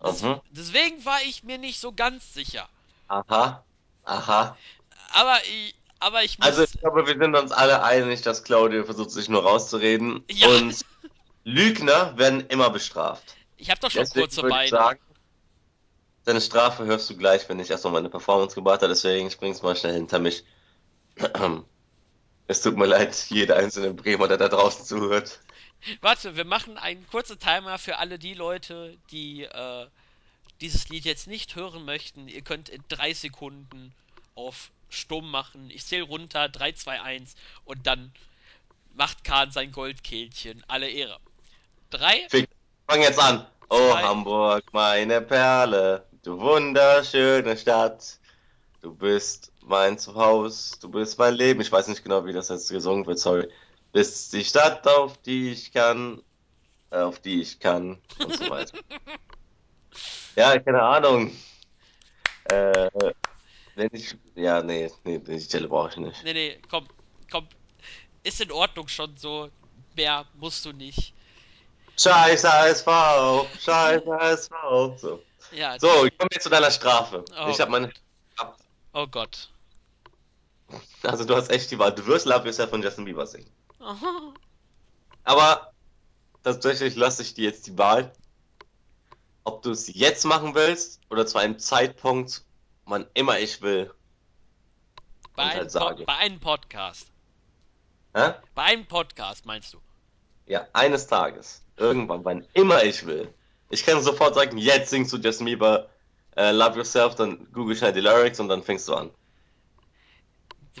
Mhm. 0.00 0.40
deswegen 0.50 1.04
war 1.04 1.20
ich 1.22 1.42
mir 1.42 1.58
nicht 1.58 1.80
so 1.80 1.92
ganz 1.92 2.34
sicher. 2.34 2.68
Aha. 3.08 3.64
Aha. 4.04 4.56
Aber 5.14 5.38
ich, 5.44 5.74
aber 5.98 6.22
ich 6.22 6.38
muss. 6.38 6.46
Also 6.46 6.62
ich 6.62 6.72
glaube, 6.80 7.06
wir 7.06 7.18
sind 7.18 7.34
uns 7.34 7.50
alle 7.52 7.82
einig, 7.82 8.22
dass 8.22 8.44
Claudio 8.44 8.84
versucht, 8.84 9.10
sich 9.10 9.28
nur 9.28 9.42
rauszureden. 9.42 10.24
Ja. 10.30 10.48
Und 10.48 10.84
Lügner 11.44 12.16
werden 12.18 12.46
immer 12.48 12.70
bestraft. 12.70 13.36
ich 13.56 13.70
habe 13.70 13.80
doch 13.80 13.90
schon 13.90 14.02
Deswegen 14.02 14.26
kurze 14.26 14.42
Beine. 14.42 14.68
sagen, 14.68 15.00
deine 16.28 16.40
Strafe 16.40 16.84
hörst 16.84 17.08
du 17.08 17.16
gleich, 17.16 17.48
wenn 17.48 17.58
ich 17.58 17.70
erstmal 17.70 17.94
meine 17.94 18.10
Performance 18.10 18.54
gebracht 18.54 18.82
habe. 18.82 18.88
Deswegen 18.88 19.30
springst 19.30 19.62
mal 19.62 19.74
schnell 19.74 19.94
hinter 19.94 20.18
mich. 20.18 20.44
Es 22.46 22.62
tut 22.62 22.76
mir 22.76 22.86
leid, 22.86 23.26
jeder 23.28 23.56
einzelne 23.56 23.92
Bremer, 23.92 24.28
der 24.28 24.36
da 24.36 24.48
draußen 24.48 24.84
zuhört. 24.84 25.40
Warte, 26.00 26.36
wir 26.36 26.44
machen 26.44 26.78
einen 26.78 27.06
kurzen 27.08 27.38
Timer 27.38 27.78
für 27.78 27.98
alle 27.98 28.18
die 28.18 28.34
Leute, 28.34 28.96
die 29.10 29.44
äh, 29.44 29.86
dieses 30.60 30.88
Lied 30.88 31.04
jetzt 31.04 31.26
nicht 31.26 31.56
hören 31.56 31.84
möchten. 31.84 32.28
Ihr 32.28 32.42
könnt 32.42 32.68
in 32.68 32.82
drei 32.88 33.12
Sekunden 33.14 33.92
auf 34.34 34.70
stumm 34.88 35.30
machen. 35.30 35.70
Ich 35.70 35.84
zähle 35.84 36.04
runter, 36.04 36.48
3, 36.48 36.72
2, 36.72 37.02
1 37.02 37.34
und 37.64 37.86
dann 37.86 38.12
macht 38.94 39.24
Kahn 39.24 39.50
sein 39.50 39.70
Goldkehlchen. 39.70 40.64
Alle 40.68 40.88
Ehre. 40.88 41.18
3, 41.90 42.28
Fick. 42.30 42.48
Fang 42.86 43.02
jetzt 43.02 43.18
an. 43.18 43.46
Oh, 43.68 43.76
Zwei. 43.76 44.02
Hamburg, 44.02 44.64
meine 44.72 45.20
Perle, 45.20 46.06
du 46.22 46.38
wunderschöne 46.38 47.56
Stadt. 47.56 48.18
Du 48.80 48.94
bist 48.94 49.52
mein 49.62 49.98
Zuhause, 49.98 50.78
du 50.80 50.88
bist 50.88 51.18
mein 51.18 51.34
Leben. 51.34 51.60
Ich 51.60 51.72
weiß 51.72 51.88
nicht 51.88 52.02
genau, 52.02 52.24
wie 52.24 52.32
das 52.32 52.48
jetzt 52.48 52.70
gesungen 52.70 53.06
wird, 53.06 53.18
sorry. 53.18 53.48
Bist 53.92 54.32
die 54.32 54.44
Stadt, 54.44 54.86
auf 54.86 55.20
die 55.22 55.52
ich 55.52 55.72
kann, 55.72 56.22
äh, 56.90 56.98
auf 56.98 57.18
die 57.20 57.40
ich 57.40 57.58
kann 57.58 58.00
und 58.18 58.36
so 58.36 58.48
weiter. 58.50 58.78
Ja, 60.36 60.56
keine 60.60 60.80
Ahnung. 60.80 61.36
Äh, 62.44 62.88
wenn 63.74 63.88
ich, 63.92 64.16
ja, 64.36 64.62
nee, 64.62 64.88
nee, 65.02 65.18
die 65.18 65.40
Stelle 65.40 65.66
brauche 65.66 65.88
ich 65.90 65.96
nicht. 65.96 66.22
nee, 66.22 66.32
nee, 66.32 66.62
komm, 66.70 66.86
komm. 67.28 67.48
Ist 68.22 68.40
in 68.40 68.52
Ordnung 68.52 68.86
schon 68.86 69.16
so. 69.16 69.50
Mehr 69.96 70.26
musst 70.34 70.64
du 70.64 70.72
nicht. 70.72 71.12
Scheiß 71.98 72.44
HSV, 72.44 72.86
Scheiß 73.58 74.02
HSV. 74.06 74.52
So, 74.96 75.22
Ja, 75.52 75.78
so 75.78 76.04
ich 76.04 76.16
komme 76.18 76.28
jetzt 76.32 76.44
zu 76.44 76.50
deiner 76.50 76.70
Strafe. 76.70 77.24
Oh 77.40 77.48
Ich 77.50 77.60
habe 77.60 77.70
meine, 77.70 77.92
oh 78.92 79.06
Gott. 79.06 79.50
also 81.02 81.24
du 81.24 81.34
hast 81.36 81.50
echt 81.50 81.70
die 81.70 81.78
Wahl. 81.78 81.92
Du 81.94 82.06
wirst 82.06 82.26
Love 82.26 82.44
Yourself 82.46 82.70
von 82.70 82.82
Justin 82.82 83.04
Bieber 83.04 83.26
singen. 83.26 83.50
Aha. 83.80 84.34
Aber 85.24 85.72
tatsächlich 86.42 86.96
lasse 86.96 87.22
ich 87.22 87.34
dir 87.34 87.44
jetzt 87.44 87.66
die 87.66 87.76
Wahl, 87.78 88.12
ob 89.44 89.62
du 89.62 89.70
es 89.70 89.92
jetzt 89.94 90.24
machen 90.24 90.54
willst 90.54 91.00
oder 91.10 91.26
zu 91.26 91.38
einem 91.38 91.58
Zeitpunkt, 91.58 92.44
wann 92.84 93.06
immer 93.14 93.38
ich 93.38 93.62
will. 93.62 93.92
Bei, 95.36 95.50
halt. 95.50 95.72
Po- 95.72 96.04
bei 96.04 96.16
einem 96.16 96.40
Podcast. 96.40 97.06
Hä? 98.14 98.32
Bei 98.54 98.62
einem 98.64 98.86
Podcast 98.86 99.46
meinst 99.46 99.72
du? 99.74 99.78
Ja, 100.46 100.66
eines 100.72 101.06
Tages. 101.06 101.62
Irgendwann, 101.76 102.24
wann 102.24 102.46
immer 102.54 102.82
ich 102.82 103.06
will. 103.06 103.32
Ich 103.70 103.84
kann 103.84 104.02
sofort 104.02 104.34
sagen, 104.34 104.56
jetzt 104.58 104.90
singst 104.90 105.12
du 105.12 105.18
Justin 105.18 105.46
Bieber 105.46 105.88
äh, 106.36 106.52
Love 106.52 106.78
Yourself, 106.78 107.14
dann 107.14 107.50
google 107.52 107.76
schnell 107.76 107.92
die 107.92 108.00
Lyrics 108.00 108.40
und 108.40 108.48
dann 108.48 108.62
fängst 108.62 108.88
du 108.88 108.94
an. 108.94 109.10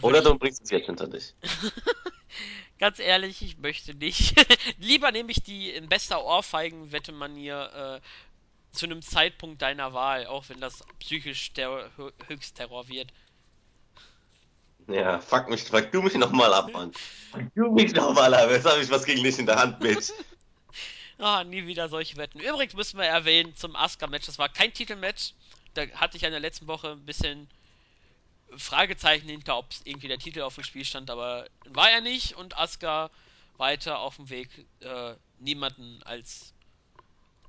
Oder 0.02 0.22
du 0.22 0.38
bringst 0.38 0.62
es 0.62 0.70
jetzt 0.70 0.86
hinter 0.86 1.08
dich. 1.08 1.34
Ganz 2.78 3.00
ehrlich, 3.00 3.42
ich 3.42 3.58
möchte 3.58 3.94
nicht. 3.94 4.34
Lieber 4.78 5.10
nehme 5.10 5.32
ich 5.32 5.42
die 5.42 5.70
in 5.70 5.88
bester 5.88 6.24
Ohrfeigen-Wette-Manier 6.24 8.00
äh, 8.00 8.76
zu 8.76 8.86
einem 8.86 9.02
Zeitpunkt 9.02 9.60
deiner 9.60 9.92
Wahl, 9.92 10.26
auch 10.26 10.48
wenn 10.48 10.60
das 10.60 10.84
psychisch 11.00 11.52
der 11.54 11.90
Hö- 11.98 12.12
Höchstterror 12.28 12.88
wird. 12.88 13.12
Ja, 14.86 15.18
fuck 15.20 15.50
mich, 15.50 15.64
fuck 15.64 15.90
du 15.90 16.02
mich 16.02 16.14
nochmal 16.14 16.54
ab, 16.54 16.72
Mann. 16.72 16.92
Fuck 17.30 17.42
du 17.54 17.72
mich 17.72 17.92
nochmal 17.92 18.32
ab, 18.32 18.48
jetzt 18.50 18.64
habe 18.64 18.80
ich 18.80 18.88
was 18.88 19.04
gegen 19.04 19.22
dich 19.22 19.38
in 19.38 19.44
der 19.44 19.56
Hand, 19.56 19.80
Bitch. 19.80 20.10
Ah, 21.18 21.42
nie 21.44 21.66
wieder 21.66 21.88
solche 21.88 22.16
Wetten. 22.16 22.38
Übrigens 22.40 22.74
müssen 22.74 22.98
wir 22.98 23.06
erwähnen 23.06 23.54
zum 23.56 23.74
Asuka-Match, 23.74 24.26
das 24.26 24.38
war 24.38 24.48
kein 24.48 24.72
Titelmatch. 24.72 25.32
Da 25.74 25.86
hatte 25.94 26.16
ich 26.16 26.22
in 26.22 26.30
der 26.30 26.40
letzten 26.40 26.66
Woche 26.68 26.92
ein 26.92 27.04
bisschen 27.04 27.48
Fragezeichen 28.56 29.28
hinter, 29.28 29.58
ob 29.58 29.70
es 29.70 29.82
irgendwie 29.84 30.08
der 30.08 30.18
Titel 30.18 30.42
auf 30.42 30.54
dem 30.54 30.64
Spiel 30.64 30.84
stand, 30.84 31.10
aber 31.10 31.46
war 31.66 31.90
er 31.90 32.00
nicht 32.00 32.36
und 32.36 32.56
Asuka 32.56 33.10
weiter 33.56 33.98
auf 33.98 34.16
dem 34.16 34.30
Weg, 34.30 34.48
äh, 34.80 35.14
niemanden 35.40 36.00
als 36.04 36.54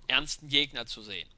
ernsten 0.08 0.50
Gegner 0.50 0.86
zu 0.86 1.04
sehen. 1.04 1.30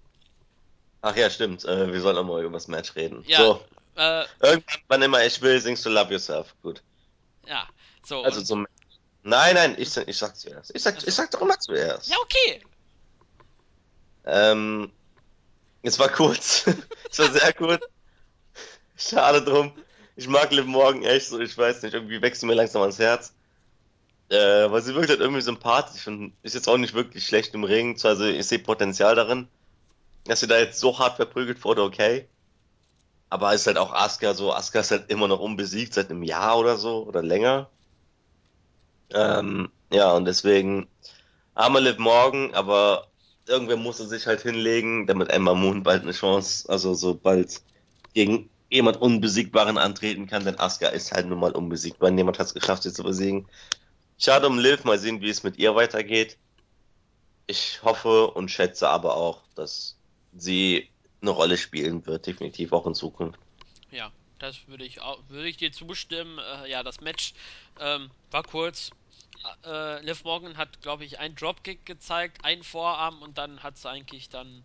Ach 1.02 1.16
ja, 1.16 1.30
stimmt, 1.30 1.66
äh, 1.66 1.92
wir 1.92 2.02
sollen 2.02 2.18
auch 2.18 2.24
mal 2.24 2.44
über 2.44 2.54
das 2.54 2.68
Match 2.68 2.96
reden. 2.96 3.24
Ja, 3.28 3.38
So, 3.40 3.66
äh, 3.96 4.26
irgendwann, 4.42 4.82
wann 4.88 5.02
immer 5.02 5.26
ich 5.26 5.42
will, 5.42 5.60
singst 5.60 5.86
du 5.86 5.90
Love 5.90 6.12
Yourself. 6.14 6.56
Gut. 6.62 6.82
ja, 7.46 7.68
so. 8.04 8.24
Also 8.24 8.42
zum. 8.42 8.68
Nein, 9.24 9.56
nein, 9.56 9.76
ich, 9.78 9.96
ich 9.96 10.18
sag 10.18 10.36
zuerst. 10.36 10.76
Ich 10.76 10.82
sag, 10.82 10.96
Ach 10.98 11.02
so. 11.02 11.08
ich 11.08 11.14
sag 11.14 11.30
doch 11.32 11.42
immer 11.42 11.60
zuerst. 11.60 12.08
ja, 12.08 12.18
okay. 12.24 12.62
Ähm, 14.26 14.92
es 15.84 16.00
war 16.00 16.10
kurz. 16.10 16.66
es 17.12 17.20
war 17.20 17.32
sehr 17.32 17.54
kurz. 17.54 17.84
Schade 18.98 19.42
drum. 19.44 19.74
Ich 20.16 20.28
mag 20.28 20.52
Liv 20.52 20.66
Morgan 20.66 21.04
echt 21.04 21.28
so, 21.28 21.40
ich 21.40 21.58
weiß 21.58 21.84
nicht, 21.84 21.94
irgendwie 21.94 22.22
wächst 22.22 22.42
sie 22.42 22.48
mir 22.48 22.54
langsam 22.54 22.82
ans 22.82 23.00
Herz. 23.00 23.34
Äh, 24.30 24.72
weil 24.72 24.82
sie 24.82 24.96
wirkt 24.96 25.10
halt 25.10 25.20
irgendwie 25.20 25.42
sympathisch 25.42 26.08
und 26.08 26.34
ist 26.42 26.56
jetzt 26.56 26.70
auch 26.70 26.78
nicht 26.78 26.94
wirklich 26.94 27.26
schlecht 27.26 27.54
im 27.54 27.64
Ring. 27.64 28.00
Also 28.04 28.26
ich 28.26 28.46
sehe 28.48 28.60
Potenzial 28.60 29.16
darin. 29.16 29.48
Dass 30.26 30.40
sie 30.40 30.48
da 30.48 30.58
jetzt 30.60 30.80
so 30.80 31.00
hart 31.00 31.16
verprügelt 31.16 31.64
wurde, 31.64 31.84
okay. 31.84 32.28
Aber 33.30 33.54
ist 33.54 33.66
halt 33.66 33.78
auch 33.78 33.92
Asuka 33.94 34.34
so, 34.34 34.54
Asuka 34.54 34.82
ist 34.82 34.92
halt 34.92 35.10
immer 35.10 35.28
noch 35.28 35.40
unbesiegt, 35.40 35.94
seit 35.94 36.10
einem 36.10 36.22
Jahr 36.22 36.60
oder 36.60 36.78
so, 36.78 37.04
oder 37.08 37.24
länger. 37.24 37.70
Ähm, 39.14 39.70
ja, 39.92 40.14
und 40.14 40.26
deswegen 40.26 40.88
arme 41.56 41.80
Liv 41.80 41.98
Morgan, 41.98 42.54
aber 42.54 43.08
irgendwer 43.48 43.78
muss 43.78 44.00
er 44.00 44.08
sich 44.08 44.26
halt 44.28 44.42
hinlegen, 44.42 45.08
damit 45.08 45.30
Emma 45.30 45.54
Moon 45.54 45.84
bald 45.84 46.04
eine 46.04 46.12
Chance, 46.12 46.70
also 46.70 46.94
so 46.94 47.16
bald 47.16 47.62
gegen 48.14 48.50
jemand 48.70 49.02
Unbesiegbaren 49.02 49.78
antreten 49.78 50.28
kann, 50.28 50.46
denn 50.46 50.60
Asuka 50.60 50.88
ist 50.88 51.12
halt 51.12 51.28
nun 51.28 51.40
mal 51.40 51.52
unbesiegbar. 51.52 52.10
Niemand 52.10 52.40
hat 52.40 52.48
es 52.48 52.54
geschafft, 52.54 52.84
sie 52.84 52.94
zu 52.94 53.04
besiegen. 53.04 53.48
Schade 54.18 54.48
um 54.48 54.58
Liv, 54.58 54.86
mal 54.86 54.98
sehen, 54.98 55.22
wie 55.22 55.30
es 55.30 55.44
mit 55.44 55.58
ihr 55.58 55.76
weitergeht. 55.76 56.38
Ich 57.48 57.84
hoffe 57.84 58.32
und 58.32 58.50
schätze 58.50 58.88
aber 58.88 59.18
auch, 59.18 59.42
dass 59.56 59.98
sie 60.34 60.90
eine 61.22 61.32
Rolle 61.32 61.58
spielen 61.58 62.06
wird, 62.06 62.28
definitiv 62.28 62.72
auch 62.72 62.88
in 62.88 62.96
Zukunft. 62.96 63.40
Ja, 63.92 64.12
das 64.40 64.68
würde 64.68 64.86
ich 64.86 65.02
auch, 65.02 65.20
ich 65.30 65.58
dir 65.58 65.72
zustimmen. 65.72 66.40
Äh, 66.40 66.70
ja, 66.70 66.82
das 66.82 67.02
Match 67.02 67.34
ähm, 67.80 68.10
war 68.32 68.44
kurz. 68.44 68.92
Äh, 69.66 70.04
Liv 70.06 70.24
Morgan 70.24 70.58
hat, 70.58 70.82
glaube 70.82 71.06
ich, 71.06 71.20
einen 71.20 71.36
Dropkick 71.36 71.86
gezeigt, 71.86 72.44
einen 72.44 72.64
Vorarm 72.64 73.22
und 73.22 73.38
dann 73.38 73.64
hat 73.64 73.78
sie 73.78 73.90
eigentlich 73.90 74.30
dann 74.30 74.64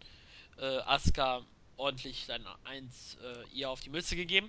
äh, 0.59 0.79
Asuka 0.81 1.43
ordentlich 1.77 2.27
dann 2.27 2.47
eins 2.65 3.17
äh, 3.23 3.45
ihr 3.53 3.71
auf 3.71 3.81
die 3.81 3.91
Mütze 3.91 4.17
gegeben. 4.17 4.49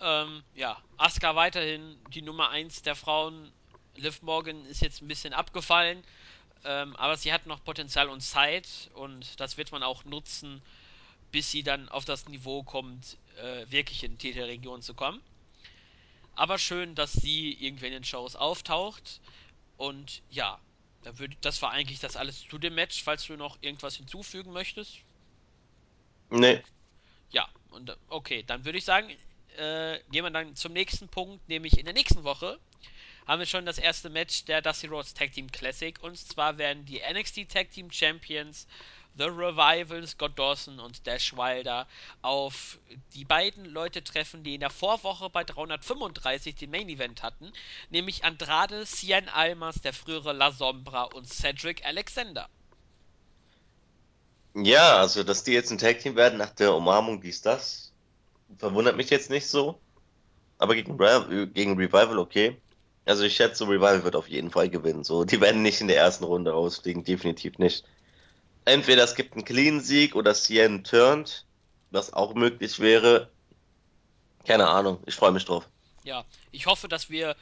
Ähm, 0.00 0.42
ja, 0.54 0.80
Asuka 0.96 1.34
weiterhin 1.36 1.96
die 2.12 2.22
Nummer 2.22 2.50
1 2.50 2.82
der 2.82 2.94
Frauen. 2.94 3.52
Liv 3.96 4.22
Morgan 4.22 4.66
ist 4.66 4.82
jetzt 4.82 5.00
ein 5.00 5.08
bisschen 5.08 5.32
abgefallen, 5.32 6.04
ähm, 6.64 6.94
aber 6.96 7.16
sie 7.16 7.32
hat 7.32 7.46
noch 7.46 7.64
Potenzial 7.64 8.10
und 8.10 8.20
Zeit 8.20 8.90
und 8.94 9.40
das 9.40 9.56
wird 9.56 9.72
man 9.72 9.82
auch 9.82 10.04
nutzen, 10.04 10.62
bis 11.32 11.50
sie 11.50 11.62
dann 11.62 11.88
auf 11.88 12.04
das 12.04 12.28
Niveau 12.28 12.62
kommt, 12.62 13.16
äh, 13.38 13.70
wirklich 13.70 14.04
in 14.04 14.18
die 14.18 14.28
Titelregion 14.32 14.82
zu 14.82 14.92
kommen. 14.94 15.22
Aber 16.36 16.58
schön, 16.58 16.94
dass 16.94 17.12
sie 17.12 17.52
irgendwie 17.54 17.86
in 17.86 17.92
den 17.92 18.04
Shows 18.04 18.36
auftaucht. 18.36 19.20
Und 19.76 20.22
ja, 20.30 20.60
da 21.02 21.18
würd, 21.18 21.36
das 21.40 21.60
war 21.62 21.70
eigentlich 21.72 21.98
das 21.98 22.16
alles 22.16 22.46
zu 22.46 22.58
dem 22.58 22.74
Match, 22.74 23.02
falls 23.02 23.26
du 23.26 23.36
noch 23.36 23.58
irgendwas 23.62 23.96
hinzufügen 23.96 24.52
möchtest. 24.52 24.98
Nee, 26.30 26.62
Ja, 27.30 27.48
und 27.70 27.96
okay, 28.08 28.44
dann 28.46 28.64
würde 28.64 28.78
ich 28.78 28.84
sagen, 28.84 29.10
äh, 29.56 29.98
gehen 30.10 30.24
wir 30.24 30.30
dann 30.30 30.54
zum 30.56 30.72
nächsten 30.72 31.08
Punkt, 31.08 31.48
nämlich 31.48 31.78
in 31.78 31.84
der 31.84 31.94
nächsten 31.94 32.24
Woche 32.24 32.58
haben 33.26 33.40
wir 33.40 33.46
schon 33.46 33.66
das 33.66 33.78
erste 33.78 34.08
Match 34.08 34.44
der 34.44 34.62
Dusty 34.62 34.86
Rhodes 34.86 35.14
Tag 35.14 35.32
Team 35.32 35.50
Classic. 35.50 36.00
Und 36.02 36.16
zwar 36.16 36.58
werden 36.58 36.84
die 36.84 37.00
NXT 37.00 37.48
Tag 37.48 37.70
Team 37.70 37.90
Champions 37.90 38.66
The 39.18 39.24
Revival, 39.24 40.06
Scott 40.06 40.38
Dawson 40.38 40.78
und 40.78 41.06
Dash 41.06 41.34
Wilder 41.34 41.86
auf 42.22 42.78
die 43.14 43.24
beiden 43.24 43.64
Leute 43.64 44.04
treffen, 44.04 44.42
die 44.42 44.54
in 44.54 44.60
der 44.60 44.70
Vorwoche 44.70 45.30
bei 45.30 45.42
335 45.44 46.54
den 46.54 46.70
Main 46.70 46.88
Event 46.88 47.22
hatten, 47.22 47.52
nämlich 47.90 48.24
Andrade, 48.24 48.84
Cien 48.84 49.28
Almas, 49.28 49.80
der 49.80 49.92
frühere 49.92 50.32
La 50.32 50.52
Sombra 50.52 51.04
und 51.04 51.28
Cedric 51.28 51.84
Alexander. 51.84 52.48
ja, 54.54 54.98
also, 54.98 55.22
dass 55.22 55.44
die 55.44 55.52
jetzt 55.52 55.70
ein 55.70 55.78
Tag-Team 55.78 56.16
werden 56.16 56.38
nach 56.38 56.50
der 56.50 56.74
Umarmung, 56.74 57.20
dies, 57.20 57.42
das, 57.42 57.92
verwundert 58.58 58.96
mich 58.96 59.10
jetzt 59.10 59.30
nicht 59.30 59.46
so. 59.46 59.78
Aber 60.58 60.74
gegen, 60.74 60.96
Re 61.00 61.46
gegen 61.48 61.76
Revival 61.76 62.18
okay. 62.18 62.60
Also 63.04 63.24
ich 63.24 63.36
schätze, 63.36 63.64
Revival 63.64 64.04
wird 64.04 64.16
auf 64.16 64.28
jeden 64.28 64.50
Fall 64.50 64.68
gewinnen. 64.68 65.04
So, 65.04 65.24
die 65.24 65.40
werden 65.40 65.62
nicht 65.62 65.80
in 65.80 65.88
der 65.88 65.98
ersten 65.98 66.24
Runde 66.24 66.50
rausfliegen, 66.52 67.04
definitiv 67.04 67.58
nicht. 67.58 67.84
Entweder 68.66 69.04
es 69.04 69.14
gibt 69.14 69.34
einen 69.34 69.44
Clean-Sieg 69.44 70.14
oder 70.16 70.34
Cien 70.34 70.84
turnt, 70.84 71.46
was 71.92 72.12
auch 72.12 72.34
möglich 72.34 72.78
wäre. 72.80 73.30
Keine 74.44 74.68
Ahnung, 74.68 75.02
ich 75.06 75.14
freue 75.14 75.32
mich 75.32 75.44
drauf. 75.44 75.68
Ja, 76.04 76.24
ich 76.50 76.66
hoffe, 76.66 76.88
dass 76.88 77.08
wir 77.08 77.36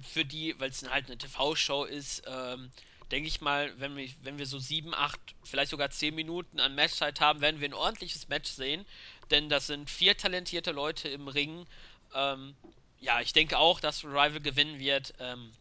für 0.00 0.24
die, 0.24 0.58
weil 0.58 0.70
es 0.70 0.88
halt 0.88 1.06
eine 1.06 1.18
TV-Show 1.18 1.84
ist, 1.84 2.22
ähm, 2.26 2.70
denke 3.10 3.26
ich 3.26 3.40
mal, 3.40 3.72
wenn 3.78 3.96
wir, 3.96 4.08
wenn 4.22 4.38
wir 4.38 4.46
so 4.46 4.58
sieben, 4.58 4.94
acht, 4.94 5.18
vielleicht 5.42 5.70
sogar 5.70 5.90
zehn 5.90 6.14
Minuten 6.14 6.60
an 6.60 6.76
Matchzeit 6.76 7.20
haben, 7.20 7.40
werden 7.40 7.60
wir 7.60 7.68
ein 7.68 7.74
ordentliches 7.74 8.28
Match 8.28 8.50
sehen. 8.50 8.86
Denn 9.30 9.48
das 9.48 9.66
sind 9.66 9.90
vier 9.90 10.16
talentierte 10.16 10.70
Leute 10.70 11.08
im 11.08 11.26
Ring. 11.26 11.66
Ähm, 12.14 12.54
ja, 13.00 13.20
ich 13.20 13.32
denke 13.32 13.58
auch, 13.58 13.80
dass 13.80 14.04
Rival 14.04 14.40
gewinnen 14.40 14.78
wird. 14.78 15.14
Ähm, 15.18 15.52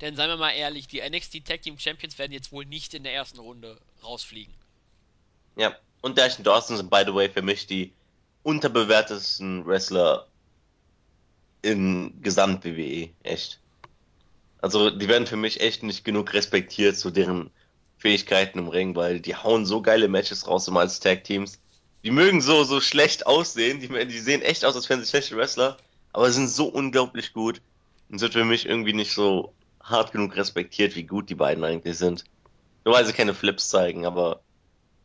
denn 0.00 0.16
seien 0.16 0.28
wir 0.28 0.36
mal 0.36 0.50
ehrlich, 0.50 0.88
die 0.88 1.00
NXT 1.00 1.44
Tag 1.44 1.62
Team 1.62 1.78
Champions 1.78 2.18
werden 2.18 2.32
jetzt 2.32 2.52
wohl 2.52 2.64
nicht 2.64 2.94
in 2.94 3.02
der 3.02 3.14
ersten 3.14 3.38
Runde 3.38 3.78
rausfliegen. 4.02 4.54
Ja, 5.56 5.76
und 6.00 6.16
Dash 6.16 6.38
und 6.38 6.46
Dawson 6.46 6.76
sind, 6.76 6.90
by 6.90 7.02
the 7.06 7.14
way, 7.14 7.28
für 7.28 7.42
mich 7.42 7.66
die 7.66 7.92
unterbewertesten 8.42 9.66
Wrestler 9.66 10.26
in 11.62 12.20
Gesamt-WWE, 12.22 13.10
echt. 13.22 13.60
Also, 14.62 14.90
die 14.90 15.08
werden 15.08 15.26
für 15.26 15.36
mich 15.36 15.60
echt 15.60 15.82
nicht 15.82 16.04
genug 16.04 16.32
respektiert, 16.32 16.96
so 16.96 17.10
deren 17.10 17.50
Fähigkeiten 17.98 18.58
im 18.58 18.68
Ring, 18.68 18.96
weil 18.96 19.20
die 19.20 19.36
hauen 19.36 19.66
so 19.66 19.82
geile 19.82 20.08
Matches 20.08 20.46
raus 20.46 20.68
immer 20.68 20.80
als 20.80 21.00
Tag-Teams. 21.00 21.60
Die 22.02 22.10
mögen 22.10 22.40
so, 22.40 22.64
so 22.64 22.80
schlecht 22.80 23.26
aussehen, 23.26 23.80
die, 23.80 23.88
die 24.06 24.18
sehen 24.18 24.40
echt 24.40 24.64
aus, 24.64 24.74
als 24.74 24.88
wären 24.88 25.02
sie 25.02 25.08
schlechte 25.08 25.36
Wrestler, 25.36 25.76
aber 26.12 26.30
sind 26.30 26.48
so 26.48 26.66
unglaublich 26.66 27.34
gut 27.34 27.60
und 28.08 28.18
sind 28.18 28.32
für 28.32 28.44
mich 28.44 28.66
irgendwie 28.66 28.94
nicht 28.94 29.12
so 29.12 29.52
hart 29.90 30.12
genug 30.12 30.36
respektiert, 30.36 30.94
wie 30.96 31.04
gut 31.04 31.30
die 31.30 31.34
beiden 31.34 31.64
eigentlich 31.64 31.98
sind. 31.98 32.24
Nur 32.84 32.94
weil 32.94 33.04
sie 33.04 33.12
keine 33.12 33.34
Flips 33.34 33.68
zeigen, 33.68 34.06
aber 34.06 34.42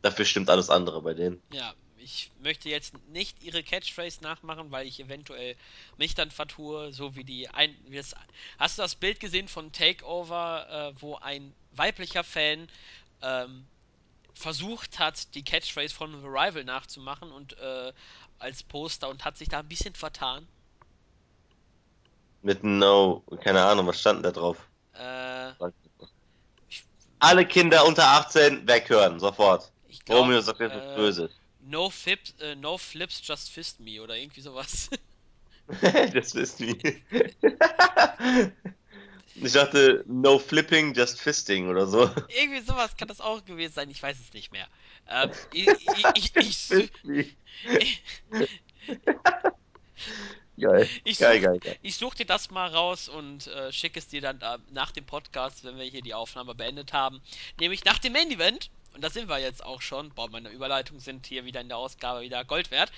dafür 0.02 0.24
stimmt 0.24 0.50
alles 0.50 0.70
andere 0.70 1.02
bei 1.02 1.14
denen. 1.14 1.42
Ja, 1.52 1.74
ich 1.98 2.30
möchte 2.40 2.68
jetzt 2.68 2.94
nicht 3.08 3.42
ihre 3.42 3.62
Catchphrase 3.62 4.22
nachmachen, 4.22 4.70
weil 4.70 4.86
ich 4.86 5.00
eventuell 5.00 5.56
mich 5.96 6.14
dann 6.14 6.30
vertue, 6.30 6.92
so 6.92 7.16
wie 7.16 7.24
die 7.24 7.48
ein. 7.48 7.74
Wie 7.88 7.96
das, 7.96 8.14
hast 8.58 8.78
du 8.78 8.82
das 8.82 8.94
Bild 8.94 9.20
gesehen 9.20 9.48
von 9.48 9.72
Takeover, 9.72 10.94
äh, 10.96 11.00
wo 11.02 11.16
ein 11.16 11.52
weiblicher 11.72 12.22
Fan 12.22 12.68
ähm, 13.22 13.66
versucht 14.34 14.98
hat, 14.98 15.34
die 15.34 15.42
Catchphrase 15.42 15.94
von 15.94 16.12
The 16.20 16.26
Rival 16.26 16.64
nachzumachen 16.64 17.32
und 17.32 17.58
äh, 17.58 17.92
als 18.38 18.62
Poster 18.62 19.08
und 19.08 19.24
hat 19.24 19.36
sich 19.36 19.48
da 19.48 19.60
ein 19.60 19.68
bisschen 19.68 19.94
vertan? 19.94 20.46
Mit 22.42 22.62
No, 22.62 23.24
keine 23.40 23.64
Ahnung, 23.64 23.86
was 23.86 23.98
stand 23.98 24.24
da 24.24 24.30
drauf? 24.30 24.68
Alle 27.18 27.46
Kinder 27.46 27.84
unter 27.86 28.04
18 28.06 28.66
weghören, 28.66 29.18
sofort. 29.18 29.70
ich 29.88 30.04
glaube, 30.04 30.22
Romeo 30.22 30.40
sagt 30.40 30.60
etwas 30.60 30.84
äh, 30.84 30.96
Böses. 30.96 31.30
no, 31.60 31.90
Flips, 31.90 32.34
äh, 32.40 32.54
no 32.56 32.78
Flips, 32.78 33.20
just 33.24 33.50
fist 33.50 33.80
me 33.80 34.00
oder 34.02 34.16
irgendwie 34.16 34.40
sowas. 34.40 34.90
das 36.12 36.34
wissen 36.34 36.68
wir. 36.68 38.52
Ich 39.42 39.52
dachte, 39.52 40.02
no 40.06 40.38
flipping, 40.38 40.94
just 40.94 41.20
fisting 41.20 41.68
oder 41.68 41.86
so. 41.86 42.10
irgendwie 42.28 42.60
sowas 42.62 42.96
kann 42.96 43.08
das 43.08 43.20
auch 43.20 43.44
gewesen 43.44 43.74
sein, 43.74 43.90
ich 43.90 44.02
weiß 44.02 44.16
es 44.18 44.32
nicht 44.32 44.50
mehr. 44.50 44.66
Ähm, 45.08 45.30
ich, 45.52 45.66
ich, 45.68 46.06
ich, 46.14 46.36
ich, 46.36 46.56
Fist 46.56 47.04
me. 47.04 47.26
ich, 47.78 48.02
Geil. 50.58 50.88
ich 51.04 51.18
Geil, 51.18 51.36
such, 51.38 51.44
geil, 51.44 51.58
geil. 51.60 51.78
ich 51.82 51.96
such 51.96 52.14
dir 52.14 52.26
das 52.26 52.50
mal 52.50 52.68
raus 52.68 53.08
und 53.08 53.46
äh, 53.48 53.72
schicke 53.72 53.98
es 53.98 54.08
dir 54.08 54.20
dann 54.20 54.40
äh, 54.40 54.58
nach 54.72 54.90
dem 54.90 55.04
Podcast, 55.04 55.64
wenn 55.64 55.76
wir 55.76 55.84
hier 55.84 56.02
die 56.02 56.14
Aufnahme 56.14 56.54
beendet 56.54 56.92
haben. 56.92 57.20
Nämlich 57.60 57.84
nach 57.84 57.98
dem 57.98 58.12
Main 58.12 58.30
Event. 58.30 58.70
Und 58.94 59.02
da 59.02 59.10
sind 59.10 59.28
wir 59.28 59.38
jetzt 59.38 59.62
auch 59.62 59.82
schon. 59.82 60.08
Boah, 60.10 60.30
meine 60.30 60.48
Überleitungen 60.48 61.00
sind 61.00 61.26
hier 61.26 61.44
wieder 61.44 61.60
in 61.60 61.68
der 61.68 61.76
Ausgabe 61.76 62.22
wieder 62.22 62.44
Gold 62.44 62.70
wert. 62.70 62.90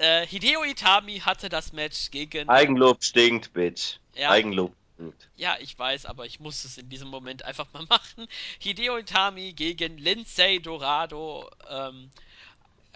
Äh, 0.00 0.26
Hideo 0.26 0.64
Itami 0.64 1.20
hatte 1.20 1.48
das 1.48 1.72
Match 1.72 2.10
gegen. 2.10 2.48
Eigenlob 2.48 3.02
stinkt, 3.02 3.52
Bitch. 3.54 3.96
Ja, 4.14 4.30
Eigenlob 4.30 4.74
stinkt. 4.94 5.28
ja, 5.36 5.56
ich 5.60 5.78
weiß, 5.78 6.04
aber 6.06 6.26
ich 6.26 6.40
muss 6.40 6.64
es 6.64 6.76
in 6.78 6.88
diesem 6.90 7.08
Moment 7.08 7.42
einfach 7.44 7.66
mal 7.72 7.86
machen. 7.88 8.26
Hideo 8.58 8.98
Itami 8.98 9.52
gegen 9.54 9.96
Lindsay 9.98 10.60
Dorado. 10.60 11.50
Ähm, 11.70 12.10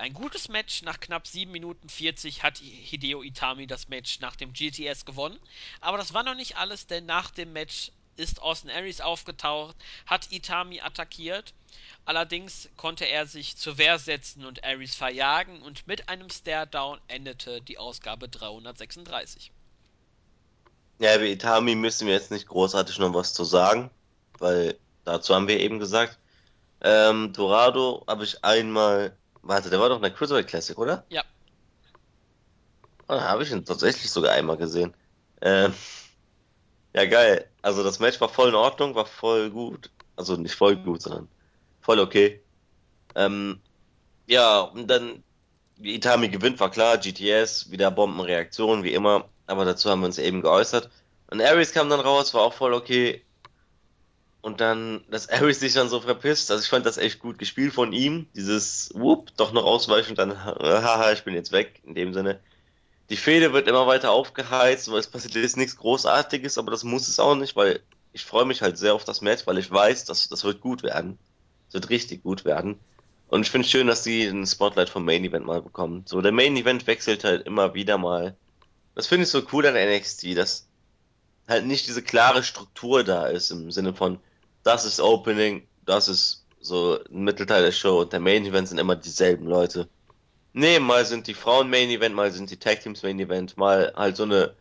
ein 0.01 0.15
gutes 0.15 0.49
Match. 0.49 0.83
Nach 0.83 1.01
knapp 1.01 1.27
7 1.27 1.51
Minuten 1.51 1.89
40 1.89 2.43
hat 2.43 2.59
Hideo 2.59 3.23
Itami 3.23 3.67
das 3.67 3.89
Match 3.89 4.21
nach 4.21 4.37
dem 4.37 4.53
GTS 4.53 5.05
gewonnen. 5.05 5.39
Aber 5.81 5.99
das 5.99 6.15
war 6.15 6.23
noch 6.23 6.35
nicht 6.35 6.57
alles, 6.57 6.87
denn 6.87 7.07
nach 7.07 7.31
dem 7.31 7.53
Match 7.53 7.91
ist 8.17 8.43
Austin 8.43 8.71
Aries 8.71 9.01
aufgetaucht, 9.01 9.77
hat 10.07 10.33
Itami 10.33 10.81
attackiert. 10.81 11.55
Allerdings 12.05 12.69
konnte 12.77 13.05
er 13.05 13.27
sich 13.27 13.57
zur 13.57 13.79
Wehr 13.79 13.99
setzen 13.99 14.45
und 14.45 14.65
Aries 14.65 14.95
verjagen 14.95 15.63
und 15.63 15.87
mit 15.87 16.09
einem 16.09 16.29
Stare-Down 16.29 17.01
endete 17.07 17.61
die 17.63 17.79
Ausgabe 17.79 18.29
336. 18.29 19.53
Ja, 20.99 21.15
über 21.15 21.27
Itami 21.27 21.77
müssen 21.77 22.09
wir 22.09 22.15
jetzt 22.15 22.33
nicht 22.33 22.49
großartig 22.49 22.99
noch 22.99 23.15
was 23.15 23.35
zu 23.35 23.45
sagen, 23.45 23.91
weil 24.39 24.77
dazu 25.05 25.35
haben 25.35 25.47
wir 25.47 25.61
eben 25.61 25.79
gesagt. 25.79 26.19
Ähm, 26.81 27.33
Dorado 27.33 28.05
habe 28.07 28.25
ich 28.25 28.45
einmal. 28.45 29.17
Warte, 29.49 29.71
der 29.71 29.81
war 29.81 29.89
doch 29.89 29.97
in 29.97 30.03
der 30.03 30.11
Cruiserweight 30.13 30.47
Classic, 30.49 30.77
oder? 30.79 31.05
Ja, 31.09 31.25
Oh, 33.09 33.15
Da 33.15 33.23
habe 33.23 33.43
ich 33.43 33.51
ihn 33.51 33.65
tatsächlich 33.65 34.11
sogar 34.11 34.33
einmal 34.33 34.57
gesehen. 34.59 34.95
Ähm, 35.41 35.73
ja, 36.95 37.07
geil. 37.07 37.51
Also 37.63 37.83
das 37.83 37.99
Match 37.99 38.21
war 38.21 38.29
voll 38.29 38.49
in 38.51 38.55
Ordnung, 38.55 38.95
war 38.95 39.07
voll 39.07 39.51
gut. 39.51 39.91
Also 40.17 40.37
nicht 40.37 40.55
voll 40.55 40.77
gut, 40.77 41.03
sondern 41.03 41.29
voll 41.81 41.99
okay. 42.01 42.43
Ähm, 43.15 43.61
ja, 44.27 44.61
und 44.61 44.89
dann 44.89 45.25
Itami 45.81 46.29
gewinnt, 46.29 46.61
war 46.61 46.71
klar. 46.71 46.99
GTS, 46.99 47.71
wieder 47.71 47.91
Bombenreaktion, 47.91 48.85
wie 48.85 48.95
immer. 48.95 49.29
Aber 49.47 49.65
dazu 49.65 49.91
haben 49.91 50.01
wir 50.01 50.07
uns 50.07 50.19
eben 50.19 50.43
geäußert. 50.43 50.91
Und 51.31 51.41
Ares 51.43 51.73
kam 51.73 51.89
dann 51.91 52.01
raus, 52.01 52.35
war 52.35 52.43
auch 52.43 52.55
voll 52.55 52.75
okay. 52.75 53.25
Und 54.49 54.63
dann, 54.63 55.05
dass 55.11 55.29
Ares 55.29 55.61
sich 55.61 55.75
dann 55.75 55.91
so 55.91 56.01
verpisst. 56.01 56.51
Also 56.51 56.63
ich 56.63 56.71
fand 56.71 56.87
das 56.87 56.97
echt 56.97 57.19
gut 57.19 57.39
gespielt 57.39 57.75
von 57.75 57.93
ihm. 57.93 58.27
Dieses 58.35 58.91
Whoop, 58.95 59.37
doch 59.37 59.53
noch 59.53 59.65
ausweichen 59.65 60.11
und 60.11 60.19
dann, 60.19 60.43
haha, 60.45 61.13
ich 61.13 61.23
bin 61.23 61.35
jetzt 61.35 61.53
weg. 61.53 61.83
In 61.85 61.95
dem 61.95 62.15
Sinne. 62.15 62.41
Die 63.11 63.17
Fehde 63.17 63.53
wird 63.53 63.69
immer 63.69 63.87
weiter 63.87 64.11
aufgeheizt, 64.11 64.91
weil 64.91 65.01
es 65.01 65.07
passiert 65.07 65.35
jetzt 65.35 65.57
nichts 65.59 65.77
Großartiges, 65.77 66.59
aber 66.59 66.71
das 66.71 66.85
muss 66.85 67.09
es 67.09 67.19
auch 67.19 67.35
nicht, 67.35 67.57
weil 67.57 67.81
ich 68.13 68.25
freue 68.25 68.45
mich 68.47 68.63
halt 68.63 68.77
sehr 68.79 68.95
auf 68.95 69.05
das 69.05 69.21
Match, 69.21 69.47
weil 69.47 69.59
ich 69.59 69.71
weiß, 69.71 70.07
dass 70.07 70.29
das 70.29 70.45
wird 70.45 70.61
gut 70.61 70.83
werden. 70.83 71.19
Das 71.67 71.75
wird 71.75 71.91
richtig 71.91 72.23
gut 72.23 72.45
werden. 72.45 72.79
Und 73.29 73.43
ich 73.43 73.51
finde 73.51 73.67
es 73.67 73.71
schön, 73.71 73.87
dass 73.87 74.03
die 74.03 74.27
einen 74.27 74.47
Spotlight 74.47 74.89
vom 74.89 75.05
Main 75.05 75.25
Event 75.25 75.45
mal 75.45 75.61
bekommen. 75.61 76.05
So, 76.07 76.23
der 76.23 76.33
Main 76.33 76.57
Event 76.57 76.87
wechselt 76.87 77.25
halt 77.25 77.47
immer 77.47 77.75
wieder 77.75 77.99
mal. 77.99 78.35
Das 78.95 79.07
finde 79.07 79.25
ich 79.25 79.31
so 79.31 79.43
cool 79.53 79.67
an 79.67 79.75
NXT, 79.75 80.37
dass 80.37 80.67
halt 81.47 81.67
nicht 81.67 81.87
diese 81.87 82.03
klare 82.03 82.43
Struktur 82.43 83.05
da 83.05 83.27
ist 83.27 83.51
im 83.51 83.71
Sinne 83.71 83.95
von, 83.95 84.19
das 84.69 84.85
ist 84.85 85.01
Opening, 85.01 85.67
das 85.87 86.09
ist 86.09 86.45
so 86.61 87.03
ein 87.11 87.25
Mittelteil 87.25 87.63
der 87.63 87.73
Show 87.73 88.03
und 88.03 88.13
der 88.13 88.21
Main 88.21 88.45
Event 88.45 88.69
sind 88.69 88.77
immer 88.77 88.97
dieselben 88.97 89.47
Leute. 89.47 89.89
Nee, 90.53 90.79
mal 90.79 91.07
sind 91.07 91.27
die 91.27 91.33
Frauen 91.33 91.71
Main 91.71 91.89
Event, 91.89 92.15
mal 92.15 92.31
sind 92.31 92.51
die 92.51 92.59
Tag 92.59 92.81
Teams 92.81 93.03
Main 93.03 93.19
Event, 93.19 93.57
mal 93.57 93.91
halt 93.97 94.17
so 94.19 94.25
eine 94.25 94.55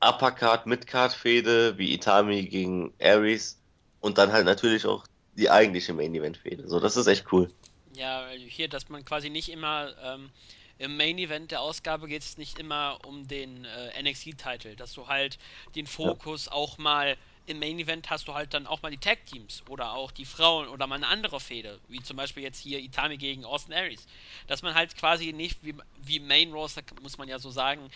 Uppercard, 0.00 0.66
Midcard 0.66 1.12
Fehde 1.12 1.78
wie 1.78 1.94
Itami 1.94 2.42
gegen 2.42 2.92
Ares 3.00 3.60
und 4.00 4.18
dann 4.18 4.32
halt 4.32 4.46
natürlich 4.46 4.84
auch 4.84 5.04
die 5.36 5.48
eigentliche 5.48 5.94
Main 5.94 6.12
Event 6.12 6.36
Fehde. 6.36 6.66
So, 6.68 6.80
das 6.80 6.96
ist 6.96 7.06
echt 7.06 7.32
cool. 7.32 7.52
Ja, 7.94 8.26
hier, 8.48 8.66
dass 8.66 8.88
man 8.88 9.04
quasi 9.04 9.30
nicht 9.30 9.48
immer 9.48 9.92
ähm, 10.02 10.30
im 10.78 10.96
Main 10.96 11.18
Event 11.18 11.52
der 11.52 11.60
Ausgabe 11.60 12.08
geht 12.08 12.22
es 12.22 12.36
nicht 12.36 12.58
immer 12.58 12.98
um 13.06 13.28
den 13.28 13.64
äh, 13.64 14.02
NXT-Titel, 14.02 14.74
dass 14.74 14.94
du 14.94 15.06
halt 15.06 15.38
den 15.76 15.86
Ja. 15.86 15.92
Fokus 15.92 16.48
auch 16.48 16.78
mal 16.78 17.16
im 17.50 17.58
Main 17.58 17.78
Event 17.78 18.08
hast 18.10 18.28
du 18.28 18.34
halt 18.34 18.54
dann 18.54 18.66
auch 18.66 18.82
mal 18.82 18.90
die 18.90 18.98
Tag 18.98 19.26
Teams 19.26 19.62
oder 19.66 19.92
auch 19.92 20.10
die 20.12 20.24
Frauen 20.24 20.68
oder 20.68 20.86
mal 20.86 20.96
eine 20.96 21.08
andere 21.08 21.40
Fehde, 21.40 21.80
wie 21.88 22.02
zum 22.02 22.16
Beispiel 22.16 22.42
jetzt 22.42 22.60
hier 22.60 22.78
Itami 22.78 23.16
gegen 23.18 23.44
Austin 23.44 23.74
Aries. 23.74 24.06
Dass 24.46 24.62
man 24.62 24.74
halt 24.74 24.96
quasi 24.96 25.32
nicht 25.32 25.58
wie, 25.62 25.74
wie 25.96 26.20
Main 26.20 26.52
Roster, 26.52 26.82
muss 27.02 27.18
man 27.18 27.28
ja 27.28 27.38
so 27.38 27.50
sagen, 27.50 27.90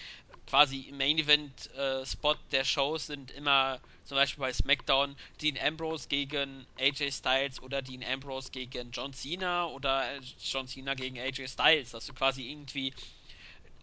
quasi 0.46 0.82
im 0.82 0.98
Main 0.98 1.18
Event 1.18 1.70
äh, 1.74 2.04
Spot 2.04 2.36
der 2.52 2.64
Shows 2.64 3.06
sind 3.06 3.30
immer 3.30 3.80
zum 4.04 4.16
Beispiel 4.16 4.42
bei 4.42 4.52
SmackDown 4.52 5.16
Dean 5.40 5.56
Ambrose 5.58 6.08
gegen 6.08 6.66
AJ 6.78 7.12
Styles 7.12 7.62
oder 7.62 7.80
Dean 7.80 8.04
Ambrose 8.04 8.50
gegen 8.50 8.90
John 8.90 9.12
Cena 9.14 9.66
oder 9.66 10.16
äh, 10.16 10.20
John 10.42 10.66
Cena 10.66 10.94
gegen 10.94 11.18
AJ 11.18 11.48
Styles, 11.48 11.92
dass 11.92 12.06
du 12.06 12.12
quasi 12.12 12.50
irgendwie 12.50 12.92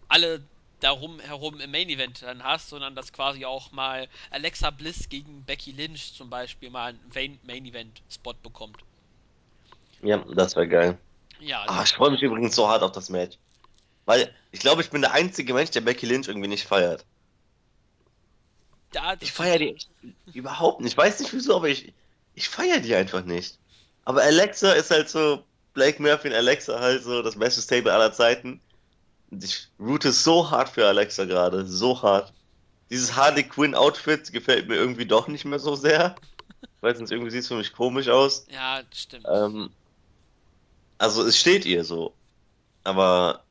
alle 0.08 0.46
darum 0.82 1.20
herum 1.20 1.60
im 1.60 1.72
Main 1.72 1.90
Event 1.90 2.22
dann 2.22 2.44
hast, 2.44 2.70
sondern 2.70 2.96
dass 2.96 3.14
quasi 3.14 3.46
auch 3.46 3.72
mal 3.72 4.08
Alexa 4.30 4.70
Bliss 4.72 5.08
gegen 5.10 5.44
Becky 5.46 5.72
Lynch 5.72 6.14
zum 6.14 6.30
Beispiel 6.30 6.70
mal 6.70 6.96
einen 7.16 7.40
Main 7.44 7.66
Event 7.66 8.02
Spot 8.10 8.34
bekommt. 8.34 8.78
Ja, 10.02 10.18
das 10.18 10.56
wäre 10.56 10.68
geil. 10.68 10.98
Ja, 11.40 11.64
Ah, 11.68 11.84
ich 11.84 11.92
freue 11.92 12.12
mich 12.12 12.22
übrigens 12.22 12.56
so 12.56 12.68
hart 12.68 12.84
auf 12.84 12.92
das 12.92 13.10
Match. 13.10 13.38
Weil 14.06 14.34
ich 14.52 14.60
glaube, 14.60 14.82
ich 14.82 14.90
bin 14.90 15.02
der 15.02 15.14
einzige 15.14 15.54
Mensch, 15.54 15.72
der 15.72 15.82
Becky 15.82 16.06
Lynch 16.06 16.28
irgendwie 16.28 16.48
nicht 16.48 16.66
feiert. 16.68 17.06
da 18.92 19.16
Ich 19.20 19.32
feiere 19.32 19.60
die 19.60 19.78
überhaupt 20.34 20.82
nicht. 20.82 20.94
Ich 20.94 20.98
weiß 20.98 21.20
nicht 21.20 21.34
wieso, 21.34 21.56
aber 21.56 21.70
ich, 21.70 21.94
ich 22.36 22.50
feiere 22.50 22.80
die 22.80 22.96
einfach 22.96 23.24
nicht. 23.24 23.58
Aber 24.04 24.22
Alexa 24.24 24.74
ist 24.74 24.92
halt 24.92 25.10
so, 25.10 25.44
Blake 25.74 26.02
Murphy 26.02 26.28
und 26.28 26.34
Alexa 26.34 26.80
halt 26.80 27.04
so 27.04 27.22
das 27.22 27.38
beste 27.38 27.62
Stable 27.62 27.94
aller 27.94 28.12
Zeiten. 28.12 28.60
Ich 29.32 29.70
route 29.80 30.12
so 30.12 30.52
hart 30.52 30.70
für 30.70 30.86
Alexa 30.88 31.26
gerade, 31.26 31.66
so 31.66 32.02
hart. 32.02 32.34
Dieses 32.90 33.16
Harley 33.16 33.44
Quinn 33.44 33.76
Outfit 33.76 34.32
gefällt 34.34 34.68
mir 34.68 34.76
irgendwie 34.76 35.06
doch 35.06 35.28
nicht 35.28 35.46
mehr 35.46 35.60
so 35.60 35.76
sehr. 35.76 36.16
Weil 36.82 36.96
sonst 36.96 37.12
irgendwie 37.12 37.32
sieht 37.32 37.42
es 37.42 37.48
für 37.48 37.56
mich 37.56 37.74
komisch 37.74 38.10
aus. 38.10 38.46
Ja, 38.50 38.82
stimmt. 38.94 39.26
Ähm, 39.32 39.70
also 40.98 41.24
es 41.24 41.38
steht 41.38 41.66
ihr 41.66 41.86
so. 41.86 42.14
Aber 42.84 43.44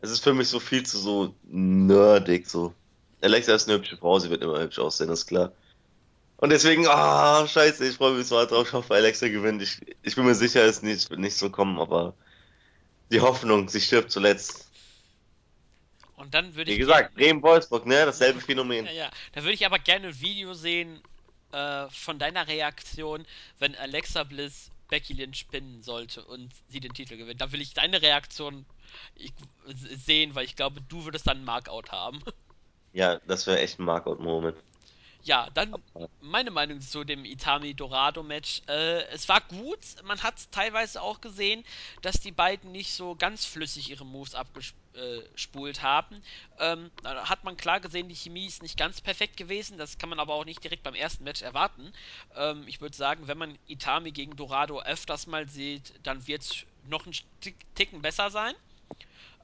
es 0.00 0.10
ist 0.10 0.24
für 0.24 0.34
mich 0.34 0.48
so 0.48 0.58
viel 0.58 0.84
zu 0.84 0.98
so 0.98 1.34
nerdig 1.44 2.48
so. 2.48 2.74
Alexa 3.20 3.54
ist 3.54 3.68
eine 3.68 3.78
hübsche 3.78 3.96
Frau, 3.96 4.18
sie 4.18 4.30
wird 4.30 4.42
immer 4.42 4.60
hübsch 4.60 4.78
aussehen, 4.78 5.10
ist 5.10 5.26
klar. 5.26 5.52
Und 6.38 6.50
deswegen, 6.50 6.88
ah, 6.88 7.46
scheiße, 7.46 7.86
ich 7.86 7.96
freue 7.96 8.14
mich 8.14 8.26
so 8.26 8.36
hart 8.36 8.50
drauf, 8.50 8.66
ich 8.66 8.72
hoffe, 8.72 8.94
Alexa 8.94 9.28
gewinnt. 9.28 9.62
Ich, 9.62 9.80
ich 10.02 10.16
bin 10.16 10.24
mir 10.24 10.34
sicher, 10.34 10.64
es 10.64 10.82
nicht, 10.82 11.08
wird 11.08 11.20
nicht 11.20 11.36
so 11.36 11.50
kommen, 11.50 11.78
aber 11.78 12.14
die 13.12 13.20
Hoffnung, 13.20 13.68
sie 13.68 13.80
stirbt 13.80 14.10
zuletzt. 14.10 14.71
Und 16.22 16.32
dann 16.34 16.54
würde 16.54 16.70
Wie 16.70 16.74
ich 16.74 16.80
gesagt, 16.80 17.14
Bremen-Wolfsburg, 17.16 17.84
ne? 17.84 18.06
Dasselbe 18.06 18.40
Phänomen. 18.46 18.86
Ja, 18.86 18.92
ja. 18.92 19.10
Da 19.32 19.42
würde 19.42 19.54
ich 19.54 19.66
aber 19.66 19.80
gerne 19.80 20.08
ein 20.08 20.20
Video 20.20 20.54
sehen 20.54 21.02
äh, 21.50 21.88
von 21.90 22.20
deiner 22.20 22.46
Reaktion, 22.46 23.26
wenn 23.58 23.74
Alexa 23.74 24.22
Bliss 24.22 24.70
Becky 24.88 25.14
Lynch 25.14 25.48
pinnen 25.48 25.82
sollte 25.82 26.24
und 26.24 26.52
sie 26.68 26.78
den 26.78 26.94
Titel 26.94 27.16
gewinnt. 27.16 27.40
Da 27.40 27.50
will 27.50 27.60
ich 27.60 27.74
deine 27.74 28.00
Reaktion 28.00 28.64
ich, 29.16 29.32
sehen, 30.06 30.36
weil 30.36 30.44
ich 30.44 30.54
glaube, 30.54 30.80
du 30.88 31.04
würdest 31.04 31.26
dann 31.26 31.38
einen 31.38 31.46
Markout 31.46 31.90
haben. 31.90 32.22
Ja, 32.92 33.18
das 33.26 33.46
wäre 33.46 33.58
echt 33.58 33.80
ein 33.80 33.84
Markout-Moment. 33.84 34.56
Ja, 35.24 35.48
dann 35.54 35.76
meine 36.20 36.50
Meinung 36.50 36.80
zu 36.80 37.04
dem 37.04 37.24
Itami-Dorado-Match. 37.24 38.62
Äh, 38.66 39.04
es 39.06 39.28
war 39.28 39.40
gut, 39.40 39.78
man 40.02 40.20
hat 40.22 40.50
teilweise 40.50 41.00
auch 41.00 41.20
gesehen, 41.20 41.64
dass 42.02 42.18
die 42.18 42.32
beiden 42.32 42.72
nicht 42.72 42.92
so 42.92 43.14
ganz 43.14 43.44
flüssig 43.44 43.90
ihre 43.90 44.04
Moves 44.04 44.34
abgespult 44.34 45.80
haben. 45.82 46.22
Ähm, 46.58 46.90
da 47.04 47.28
hat 47.28 47.44
man 47.44 47.56
klar 47.56 47.78
gesehen, 47.78 48.08
die 48.08 48.16
Chemie 48.16 48.46
ist 48.46 48.62
nicht 48.62 48.76
ganz 48.76 49.00
perfekt 49.00 49.36
gewesen, 49.36 49.78
das 49.78 49.96
kann 49.96 50.08
man 50.08 50.18
aber 50.18 50.34
auch 50.34 50.44
nicht 50.44 50.62
direkt 50.64 50.82
beim 50.82 50.94
ersten 50.94 51.22
Match 51.22 51.42
erwarten. 51.42 51.92
Ähm, 52.34 52.64
ich 52.66 52.80
würde 52.80 52.96
sagen, 52.96 53.28
wenn 53.28 53.38
man 53.38 53.56
Itami 53.68 54.10
gegen 54.10 54.34
Dorado 54.34 54.80
öfters 54.82 55.28
mal 55.28 55.48
sieht, 55.48 55.94
dann 56.02 56.26
wird 56.26 56.42
es 56.42 56.66
noch 56.88 57.06
ein 57.06 57.14
Ticken 57.76 58.02
besser 58.02 58.30
sein. 58.30 58.54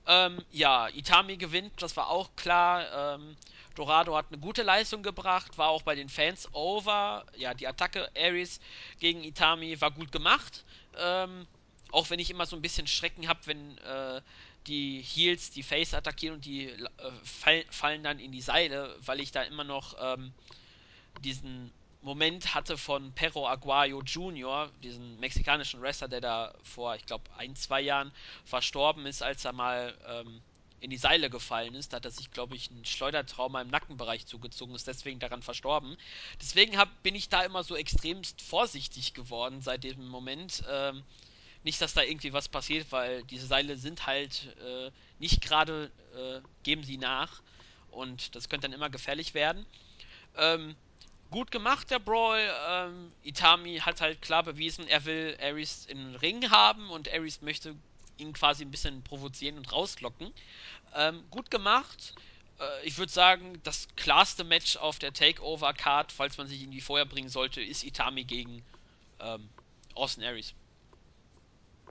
Ähm, 0.09 0.45
ja, 0.51 0.89
Itami 0.89 1.37
gewinnt, 1.37 1.83
das 1.83 1.97
war 1.97 2.09
auch 2.09 2.35
klar. 2.35 3.15
Ähm, 3.17 3.37
Dorado 3.75 4.17
hat 4.17 4.27
eine 4.31 4.39
gute 4.41 4.63
Leistung 4.63 5.03
gebracht, 5.03 5.59
war 5.59 5.69
auch 5.69 5.83
bei 5.83 5.95
den 5.95 6.09
Fans 6.09 6.49
over. 6.55 7.27
Ja, 7.37 7.55
die 7.55 7.67
Attacke 7.69 8.11
Ares 8.17 8.59
gegen 9.01 9.23
Itami 9.23 9.81
war 9.81 9.91
gut 9.91 10.11
gemacht. 10.11 10.65
Ähm, 10.97 11.47
auch 11.93 12.11
wenn 12.11 12.19
ich 12.21 12.31
immer 12.31 12.47
so 12.47 12.57
ein 12.57 12.63
bisschen 12.63 12.87
Schrecken 12.87 13.29
habe, 13.29 13.41
wenn 13.47 13.79
äh, 13.79 14.23
die 14.67 15.03
Heels 15.03 15.51
die 15.51 15.63
Face 15.63 15.95
attackieren 15.95 16.37
und 16.37 16.45
die 16.47 16.69
äh, 16.69 16.89
fall, 17.25 17.65
fallen 17.71 18.03
dann 18.03 18.19
in 18.19 18.33
die 18.33 18.43
Seile, 18.43 18.97
weil 19.01 19.21
ich 19.21 19.31
da 19.33 19.43
immer 19.43 19.65
noch 19.65 19.95
ähm, 20.01 20.33
diesen 21.21 21.73
Moment 22.01 22.55
hatte 22.55 22.79
von 22.79 23.13
Perro 23.13 23.49
Aguayo 23.49 24.03
Jr., 24.03 24.71
diesen 24.83 25.19
mexikanischen 25.19 25.81
Wrestler, 25.81 26.09
der 26.09 26.21
da 26.21 26.55
vor, 26.63 26.95
ich 26.95 27.05
glaube, 27.07 27.25
ein, 27.37 27.57
zwei 27.57 27.81
Jahren 27.81 28.13
verstorben 28.45 29.05
ist, 29.07 29.23
als 29.23 29.45
er 29.45 29.53
mal 29.53 29.97
ähm, 30.07 30.41
in 30.81 30.91
die 30.91 30.97
Seile 30.97 31.29
gefallen 31.29 31.75
ist. 31.75 31.93
Da 31.93 31.97
hat 31.97 32.05
er 32.05 32.11
sich, 32.11 32.31
glaube 32.31 32.55
ich, 32.55 32.71
ein 32.71 32.85
Schleudertrauma 32.85 33.61
im 33.61 33.69
Nackenbereich 33.69 34.27
zugezogen, 34.27 34.75
ist 34.75 34.87
deswegen 34.87 35.19
daran 35.19 35.43
verstorben. 35.43 35.97
Deswegen 36.41 36.77
hab, 36.79 37.03
bin 37.03 37.15
ich 37.15 37.29
da 37.29 37.43
immer 37.43 37.65
so 37.65 37.77
extremst 37.77 38.41
vorsichtig 38.43 39.15
geworden 39.15 39.61
seit 39.61 39.85
dem 39.85 40.07
Moment. 40.07 40.63
Ähm, 40.71 41.03
nicht, 41.65 41.81
dass 41.81 41.95
da 41.95 42.03
irgendwie 42.03 42.33
was 42.33 42.49
passiert, 42.49 42.93
weil 42.93 43.25
diese 43.25 43.47
Seile 43.47 43.77
sind 43.77 44.07
halt 44.07 44.57
äh, 44.65 44.91
nicht 45.19 45.41
gerade, 45.41 45.91
äh, 46.15 46.41
geben 46.63 46.85
sie 46.85 46.97
nach. 46.97 47.43
Und 47.91 48.37
das 48.37 48.49
könnte 48.49 48.69
dann 48.69 48.75
immer 48.75 48.91
gefährlich 48.91 49.35
werden. 49.35 49.67
Ähm, 50.37 50.77
gut 51.31 51.51
gemacht, 51.51 51.91
der 51.91 51.99
Brawl. 51.99 52.41
Ähm, 52.69 53.13
Itami 53.23 53.79
hat 53.79 54.01
halt 54.01 54.23
klar 54.23 54.43
bewiesen, 54.43 54.87
er 54.89 55.05
will 55.05 55.37
Ares 55.43 55.87
in 55.87 55.99
den 55.99 56.15
Ring 56.17 56.51
haben 56.51 56.91
und 56.91 57.13
Ares 57.13 57.43
möchte 57.43 57.75
ihn 58.17 58.33
quasi 58.33 58.65
ein 58.65 58.71
bisschen 58.71 59.03
provozieren 59.03 59.59
und 59.59 59.73
rauslocken. 59.73 60.33
Ähm, 60.95 61.23
gut 61.31 61.51
gemacht. 61.51 62.15
Äh, 62.59 62.87
ich 62.87 62.99
würde 62.99 63.13
sagen, 63.13 63.61
das 63.63 63.89
klarste 63.97 64.45
Match 64.45 64.77
auf 64.77 64.99
der 64.99 65.13
Takeover-Card, 65.13 66.13
falls 66.13 66.37
man 66.39 66.47
sich 66.47 66.63
irgendwie 66.63 66.81
vorher 66.81 67.07
bringen 67.07 67.29
sollte, 67.29 67.61
ist 67.61 67.85
Itami 67.85 68.25
gegen 68.25 68.63
ähm, 69.21 69.49
Austin 69.95 70.25
Aries. 70.25 70.55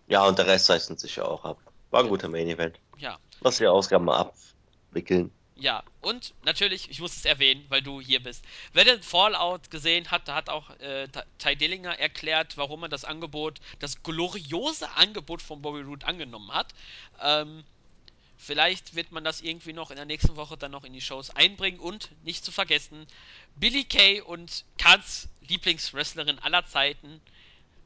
Ja, 0.07 0.25
und 0.25 0.37
der 0.37 0.47
Rest 0.47 0.65
zeichnet 0.65 0.99
sich 0.99 1.17
ja 1.17 1.25
auch 1.25 1.43
ab. 1.43 1.59
War 1.91 2.03
ein 2.03 2.09
guter 2.09 2.29
Main-Event. 2.29 2.79
Ja. 2.97 3.17
Lass 3.41 3.57
die 3.57 3.67
Ausgaben 3.67 4.05
mal 4.05 4.17
abwickeln. 4.17 5.31
Ja, 5.59 5.83
und 6.01 6.35
natürlich, 6.43 6.87
ich 6.91 6.99
muss 6.99 7.15
es 7.15 7.25
erwähnen, 7.25 7.65
weil 7.69 7.81
du 7.81 7.99
hier 7.99 8.21
bist. 8.21 8.45
Wer 8.73 8.85
den 8.85 9.01
Fallout 9.01 9.71
gesehen 9.71 10.11
hat, 10.11 10.27
da 10.27 10.35
hat 10.35 10.49
auch 10.49 10.69
äh, 10.79 11.07
Ty 11.39 11.55
Dillinger 11.55 11.97
erklärt, 11.97 12.57
warum 12.57 12.83
er 12.83 12.89
das 12.89 13.03
Angebot, 13.03 13.59
das 13.79 14.03
gloriose 14.03 14.87
Angebot 14.91 15.41
von 15.41 15.63
Bobby 15.63 15.81
Roode 15.81 16.05
angenommen 16.05 16.53
hat. 16.53 16.75
Ähm, 17.23 17.63
vielleicht 18.37 18.93
wird 18.93 19.11
man 19.11 19.23
das 19.23 19.41
irgendwie 19.41 19.73
noch 19.73 19.89
in 19.89 19.95
der 19.95 20.05
nächsten 20.05 20.35
Woche 20.35 20.57
dann 20.57 20.71
noch 20.71 20.83
in 20.83 20.93
die 20.93 21.01
Shows 21.01 21.31
einbringen 21.31 21.79
und 21.79 22.11
nicht 22.23 22.45
zu 22.45 22.51
vergessen, 22.51 23.07
Billy 23.55 23.83
Kay 23.83 24.21
und 24.21 24.63
Kans 24.77 25.27
Lieblingswrestlerin 25.47 26.37
aller 26.37 26.67
Zeiten, 26.67 27.19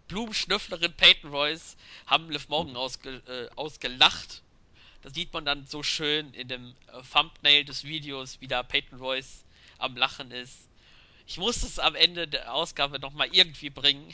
Blumenschnüfflerin 0.10 0.94
Peyton 0.94 1.32
Royce, 1.32 1.78
haben 2.06 2.30
Liv 2.30 2.50
Morgan 2.50 2.76
ausge, 2.76 3.22
äh, 3.28 3.56
ausgelacht 3.56 4.42
da 5.02 5.10
sieht 5.10 5.34
man 5.34 5.46
dann 5.46 5.66
so 5.66 5.84
schön 5.84 6.34
in 6.34 6.48
dem 6.48 6.76
äh, 6.88 7.02
Thumbnail 7.14 7.66
des 7.66 7.84
Videos, 7.84 8.38
wie 8.40 8.48
da 8.48 8.64
Peyton 8.64 9.00
Royce 9.00 9.44
am 9.78 9.96
Lachen 9.96 10.32
ist. 10.32 10.58
Ich 11.28 11.38
muss 11.38 11.64
es 11.64 11.80
am 11.80 11.96
Ende 11.96 12.28
der 12.28 12.54
Ausgabe 12.54 13.00
nochmal 13.00 13.30
irgendwie 13.32 13.70
bringen. 13.70 14.14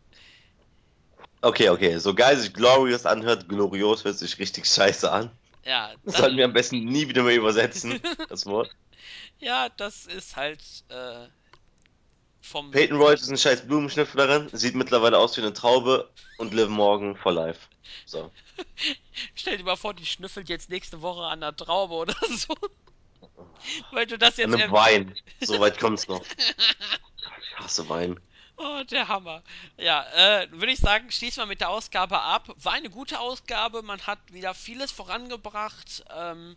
okay, 1.42 1.68
okay. 1.68 1.98
So 1.98 2.14
geil 2.14 2.36
sich 2.36 2.52
Glorious 2.52 3.06
anhört, 3.06 3.48
Glorios 3.48 4.04
hört 4.04 4.18
sich 4.18 4.38
richtig 4.38 4.66
scheiße 4.66 5.10
an. 5.10 5.30
Ja. 5.64 5.92
Das 6.04 6.16
sollten 6.16 6.36
wir 6.36 6.44
am 6.44 6.52
besten 6.52 6.84
nie 6.84 7.08
wieder 7.08 7.22
mehr 7.22 7.36
übersetzen, 7.36 8.00
das 8.28 8.46
Wort. 8.46 8.70
Ja, 9.38 9.68
das 9.68 10.06
ist 10.06 10.36
halt 10.36 10.62
äh, 10.88 11.28
vom. 12.40 12.70
Peyton 12.70 12.96
Royce 12.96 13.22
ist 13.22 13.30
ein 13.30 13.38
scheiß 13.38 13.66
Blumenschnüfflerin, 13.66 14.48
sieht 14.52 14.74
mittlerweile 14.74 15.18
aus 15.18 15.36
wie 15.36 15.42
eine 15.42 15.52
Traube 15.52 16.10
und 16.38 16.52
Liv 16.52 16.68
Morgan 16.68 17.16
for 17.16 17.32
life. 17.32 17.60
So. 18.06 18.30
Stell 19.34 19.58
dir 19.58 19.64
mal 19.64 19.76
vor, 19.76 19.94
die 19.94 20.06
schnüffelt 20.06 20.48
jetzt 20.48 20.70
nächste 20.70 21.02
Woche 21.02 21.24
an 21.24 21.40
der 21.40 21.56
Traube 21.56 21.94
oder 21.94 22.16
so. 22.28 22.54
Weil 23.90 24.06
du 24.06 24.18
das 24.18 24.36
jetzt. 24.36 24.52
An 24.52 24.60
einem 24.60 24.72
Wein. 24.72 25.14
So 25.40 25.58
weit 25.60 25.78
kommt's 25.80 26.08
noch. 26.08 26.22
Ich 26.22 27.56
hasse 27.56 27.88
Wein. 27.88 28.18
Oh, 28.56 28.82
der 28.90 29.06
Hammer. 29.06 29.42
Ja, 29.76 30.04
äh, 30.14 30.50
würde 30.50 30.72
ich 30.72 30.80
sagen, 30.80 31.12
schließen 31.12 31.42
wir 31.42 31.46
mit 31.46 31.60
der 31.60 31.70
Ausgabe 31.70 32.20
ab. 32.20 32.48
War 32.56 32.72
eine 32.72 32.90
gute 32.90 33.20
Ausgabe, 33.20 33.82
man 33.82 34.00
hat 34.06 34.18
wieder 34.32 34.52
vieles 34.52 34.90
vorangebracht. 34.90 36.04
Ähm, 36.10 36.56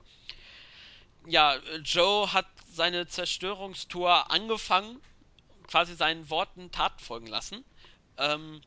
ja, 1.28 1.58
Joe 1.84 2.34
hat 2.34 2.48
seine 2.74 3.08
Zerstörungstour 3.08 4.32
angefangen, 4.32 5.00
quasi 5.68 5.96
seinen 5.96 6.28
Worten 6.32 6.72
Tat 6.72 7.00
folgen 7.02 7.28
lassen. 7.28 7.64
Ähm, 8.18 8.62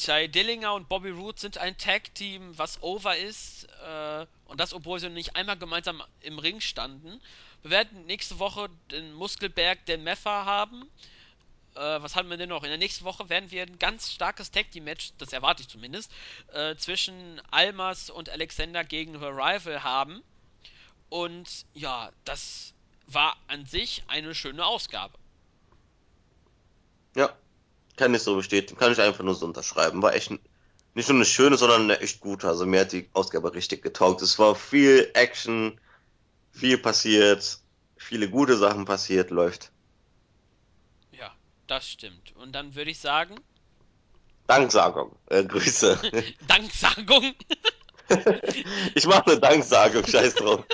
Ty 0.00 0.28
Dillinger 0.28 0.72
und 0.72 0.88
Bobby 0.88 1.10
Roode 1.10 1.38
sind 1.38 1.58
ein 1.58 1.76
Tag-Team, 1.76 2.56
was 2.56 2.82
over 2.82 3.18
ist. 3.18 3.68
Äh, 3.86 4.26
und 4.46 4.58
das, 4.58 4.72
obwohl 4.72 4.98
sie 4.98 5.10
nicht 5.10 5.36
einmal 5.36 5.58
gemeinsam 5.58 6.02
im 6.22 6.38
Ring 6.38 6.62
standen. 6.62 7.20
Wir 7.60 7.70
werden 7.70 8.06
nächste 8.06 8.38
Woche 8.38 8.70
den 8.90 9.12
Muskelberg 9.12 9.84
den 9.84 10.02
Meffer 10.02 10.46
haben. 10.46 10.90
Äh, 11.74 11.80
was 11.80 12.16
haben 12.16 12.30
wir 12.30 12.38
denn 12.38 12.48
noch? 12.48 12.62
In 12.62 12.70
der 12.70 12.78
nächsten 12.78 13.04
Woche 13.04 13.28
werden 13.28 13.50
wir 13.50 13.60
ein 13.60 13.78
ganz 13.78 14.10
starkes 14.10 14.50
Tag-Team-Match, 14.50 15.12
das 15.18 15.34
erwarte 15.34 15.62
ich 15.62 15.68
zumindest, 15.68 16.10
äh, 16.54 16.76
zwischen 16.76 17.38
Almas 17.50 18.08
und 18.08 18.30
Alexander 18.30 18.84
gegen 18.84 19.16
Rival 19.16 19.82
haben. 19.82 20.22
Und 21.10 21.66
ja, 21.74 22.10
das 22.24 22.72
war 23.06 23.36
an 23.48 23.66
sich 23.66 24.02
eine 24.06 24.34
schöne 24.34 24.64
Ausgabe. 24.64 25.18
Ja, 27.14 27.36
kann 28.00 28.14
ich 28.14 28.22
so 28.22 28.34
bestätigen, 28.34 28.80
kann 28.80 28.92
ich 28.92 29.00
einfach 29.00 29.22
nur 29.22 29.34
so 29.34 29.44
unterschreiben. 29.44 30.00
War 30.00 30.14
echt 30.14 30.30
nicht 30.94 31.08
nur 31.08 31.16
eine 31.16 31.26
schöne, 31.26 31.58
sondern 31.58 31.82
eine 31.82 32.00
echt 32.00 32.20
gute. 32.20 32.48
Also 32.48 32.64
mir 32.64 32.80
hat 32.80 32.92
die 32.92 33.10
Ausgabe 33.12 33.52
richtig 33.52 33.82
getaugt. 33.82 34.22
Es 34.22 34.38
war 34.38 34.54
viel 34.54 35.10
Action, 35.12 35.78
viel 36.50 36.78
passiert, 36.78 37.58
viele 37.98 38.30
gute 38.30 38.56
Sachen 38.56 38.86
passiert, 38.86 39.30
läuft. 39.30 39.70
Ja, 41.12 41.30
das 41.66 41.86
stimmt. 41.86 42.34
Und 42.36 42.52
dann 42.52 42.74
würde 42.74 42.90
ich 42.90 42.98
sagen. 42.98 43.36
Danksagung. 44.46 45.14
Äh, 45.26 45.44
Grüße. 45.44 46.00
Danksagung? 46.48 47.34
ich 48.94 49.06
mache 49.06 49.26
eine 49.26 49.40
Danksagung, 49.40 50.06
scheiß 50.06 50.36
drauf. 50.36 50.64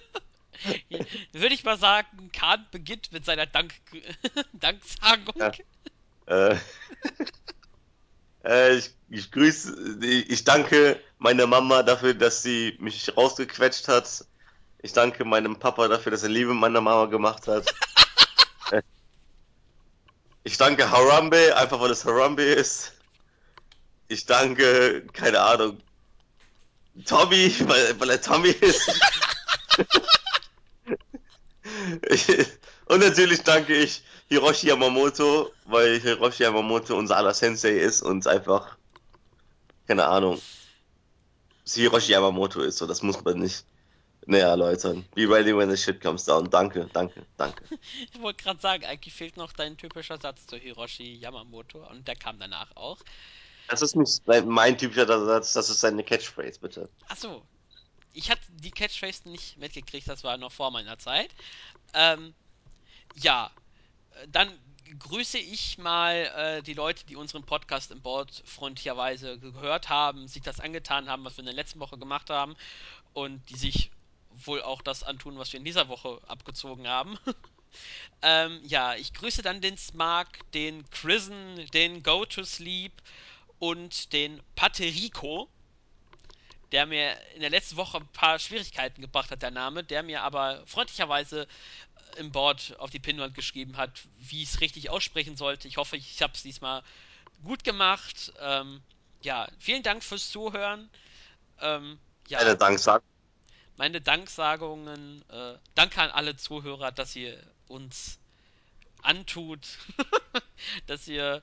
würde 1.33 1.55
ich 1.55 1.65
mal 1.65 1.77
sagen, 1.77 2.31
Kahn 2.33 2.65
beginnt 2.71 3.11
mit 3.11 3.25
seiner 3.25 3.47
Dank 3.47 3.75
Danksagung. 4.53 5.35
Ja. 5.41 5.51
Äh, 6.27 6.57
äh, 8.45 8.77
ich, 8.77 8.95
ich 9.09 9.31
grüße, 9.31 9.99
ich 10.05 10.45
danke 10.45 11.01
meiner 11.19 11.47
Mama 11.47 11.83
dafür, 11.83 12.15
dass 12.15 12.43
sie 12.43 12.77
mich 12.81 13.17
rausgequetscht 13.17 13.89
hat. 13.89 14.25
Ich 14.83 14.93
danke 14.93 15.25
meinem 15.25 15.59
Papa 15.59 15.89
dafür, 15.89 16.13
dass 16.13 16.23
er 16.23 16.29
Liebe 16.29 16.55
meiner 16.55 16.81
Mama 16.81 17.07
gemacht 17.07 17.49
hat. 17.49 17.73
ich 20.45 20.57
danke 20.59 20.91
Harambe, 20.91 21.57
einfach 21.57 21.81
weil 21.81 21.91
es 21.91 22.05
Harambe 22.05 22.43
ist. 22.43 22.93
Ich 24.09 24.27
danke, 24.27 25.05
keine 25.13 25.41
Ahnung, 25.41 25.81
Tommy, 27.05 27.55
weil, 27.67 28.01
weil 28.01 28.11
er 28.11 28.21
Tommy 28.21 28.51
ist. 28.51 28.91
und 32.87 33.01
natürlich 33.01 33.43
danke 33.43 33.75
ich 33.75 34.03
Hiroshi 34.29 34.69
Yamamoto, 34.69 35.53
weil 35.65 36.01
Hiroshi 36.01 36.43
Yamamoto 36.43 36.97
unser 36.97 37.17
aller 37.17 37.35
Sensei 37.35 37.79
ist 37.79 38.03
und 38.03 38.27
einfach, 38.27 38.77
keine 39.87 40.05
Ahnung, 40.05 40.41
Hiroshi 41.67 42.13
Yamamoto 42.13 42.61
ist, 42.63 42.79
so 42.79 42.87
das 42.87 43.03
muss 43.03 43.23
man 43.25 43.39
nicht 43.39 43.65
näher 44.27 44.49
erläutern. 44.49 45.05
Be 45.15 45.29
ready 45.29 45.57
when 45.57 45.71
the 45.71 45.77
shit 45.77 46.01
comes 46.01 46.25
down. 46.25 46.51
Danke, 46.51 46.89
danke, 46.93 47.25
danke. 47.37 47.65
Ich 48.13 48.21
wollte 48.21 48.43
gerade 48.43 48.61
sagen, 48.61 48.85
eigentlich 48.85 49.15
fehlt 49.15 49.37
noch 49.37 49.53
dein 49.53 49.77
typischer 49.77 50.19
Satz 50.19 50.47
zu 50.47 50.57
Hiroshi 50.57 51.15
Yamamoto 51.15 51.87
und 51.89 52.07
der 52.09 52.17
kam 52.17 52.39
danach 52.39 52.75
auch. 52.77 52.99
Das 53.69 53.83
ist 53.83 53.97
nicht 53.97 54.23
mein 54.47 54.79
typischer 54.79 55.07
Satz, 55.25 55.53
das 55.53 55.71
ist 55.71 55.81
seine 55.81 56.05
Catchphrase, 56.05 56.61
bitte. 56.61 56.89
Achso, 57.09 57.43
ich 58.13 58.31
hatte 58.31 58.43
die 58.51 58.71
Catchphrase 58.71 59.29
nicht 59.29 59.57
mitgekriegt, 59.59 60.09
das 60.09 60.25
war 60.25 60.37
noch 60.37 60.53
vor 60.53 60.71
meiner 60.71 60.99
Zeit. 60.99 61.31
Ähm, 61.95 62.35
ja, 63.17 63.51
dann 64.29 64.53
grüße 64.99 65.39
ich 65.39 65.79
mal 65.79 66.15
äh, 66.37 66.63
die 66.63 66.75
Leute, 66.75 67.05
die 67.07 67.17
unseren 67.17 67.45
Podcast 67.45 67.91
im 67.91 68.01
Board 68.01 68.43
freundlicherweise 68.45 69.39
gehört 69.39 69.89
haben, 69.89 70.29
sich 70.29 70.43
das 70.43 70.61
angetan 70.61 71.09
haben, 71.09 71.25
was 71.25 71.37
wir 71.37 71.41
in 71.41 71.47
der 71.47 71.55
letzten 71.55 71.81
Woche 71.81 71.99
gemacht 71.99 72.31
haben 72.31 72.57
und 73.13 73.49
die 73.51 73.57
sich 73.57 73.91
wohl 74.45 74.63
auch 74.63 74.83
das 74.83 75.03
antun, 75.03 75.39
was 75.39 75.53
wir 75.53 75.59
in 75.59 75.65
dieser 75.65 75.89
Woche 75.89 76.21
abgezogen 76.27 76.87
haben. 76.89 77.19
ähm, 78.23 78.61
ja, 78.65 78.95
ich 78.95 79.13
grüße 79.13 79.43
dann 79.43 79.61
den 79.61 79.77
Smark, 79.77 80.39
den 80.53 80.89
Chrisen, 80.91 81.67
den 81.73 82.03
Go 82.03 82.25
to 82.25 82.45
Sleep 82.45 82.93
und 83.59 84.13
den 84.13 84.43
Paterico, 84.55 85.49
der 86.73 86.87
mir 86.87 87.17
in 87.35 87.41
der 87.41 87.51
letzten 87.51 87.77
Woche 87.77 87.99
ein 87.99 88.09
paar 88.09 88.39
Schwierigkeiten 88.39 89.01
gebracht 89.01 89.31
hat, 89.31 89.43
der 89.43 89.51
Name, 89.51 89.85
der 89.85 90.03
mir 90.03 90.23
aber 90.23 90.63
freundlicherweise 90.67 91.47
im 92.17 92.33
Board 92.33 92.77
auf 92.79 92.91
die 92.91 92.99
Pinwand 92.99 93.35
geschrieben 93.35 93.77
hat, 93.77 94.09
wie 94.19 94.43
ich 94.43 94.51
es 94.51 94.61
richtig 94.61 94.91
aussprechen 94.91 95.37
sollte. 95.37 95.69
Ich 95.69 95.77
hoffe, 95.77 95.97
ich 95.97 96.23
habe 96.23 96.33
es 96.35 96.43
diesmal 96.43 96.83
gut 97.45 97.65
gemacht. 97.65 98.33
Ähm, 98.41 98.83
ja, 99.23 99.49
vielen 99.59 99.83
Dank 99.83 100.03
fürs 100.05 100.31
Zuhören. 100.31 100.91
Ähm, 101.61 101.99
ja, 102.29 102.39
Eine 102.39 102.57
Danksagung. 102.57 103.07
meine 103.77 104.01
Danksagungen. 104.01 105.25
Äh, 105.31 105.59
danke 105.75 106.01
an 106.03 106.11
alle 106.11 106.37
Zuhörer, 106.37 106.93
dass 106.93 107.17
ihr 107.17 107.43
uns 107.69 108.19
antut, 109.03 109.61
dass 110.87 111.07
ihr 111.09 111.43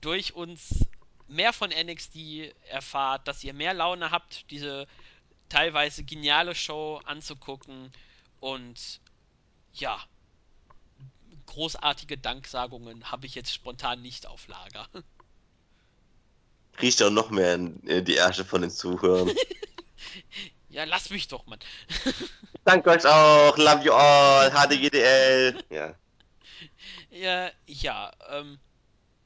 durch 0.00 0.34
uns 0.34 0.86
mehr 1.28 1.52
von 1.52 1.70
NXT 1.70 2.54
erfahrt, 2.68 3.26
dass 3.28 3.42
ihr 3.44 3.54
mehr 3.54 3.74
Laune 3.74 4.10
habt, 4.10 4.50
diese 4.50 4.86
teilweise 5.48 6.04
geniale 6.04 6.54
Show 6.54 7.00
anzugucken 7.04 7.92
und 8.40 9.00
ja, 9.74 9.98
großartige 11.46 12.18
Danksagungen 12.18 13.10
habe 13.10 13.26
ich 13.26 13.34
jetzt 13.34 13.52
spontan 13.52 14.02
nicht 14.02 14.26
auf 14.26 14.46
Lager. 14.48 14.88
Riecht 16.80 17.02
auch 17.02 17.10
noch 17.10 17.30
mehr 17.30 17.54
in, 17.54 18.04
die 18.04 18.16
Ärsche 18.16 18.44
von 18.44 18.62
den 18.62 18.70
Zuhörern. 18.70 19.30
ja, 20.68 20.84
lass 20.84 21.10
mich 21.10 21.28
doch, 21.28 21.46
Mann. 21.46 21.60
Danke 22.64 22.90
euch 22.90 23.06
auch. 23.06 23.56
Love 23.56 23.84
you 23.84 23.92
all. 23.92 24.50
HDGDL. 24.50 25.62
Ja. 25.70 25.94
Ja, 27.10 27.50
ja, 27.66 28.10
ähm, 28.30 28.58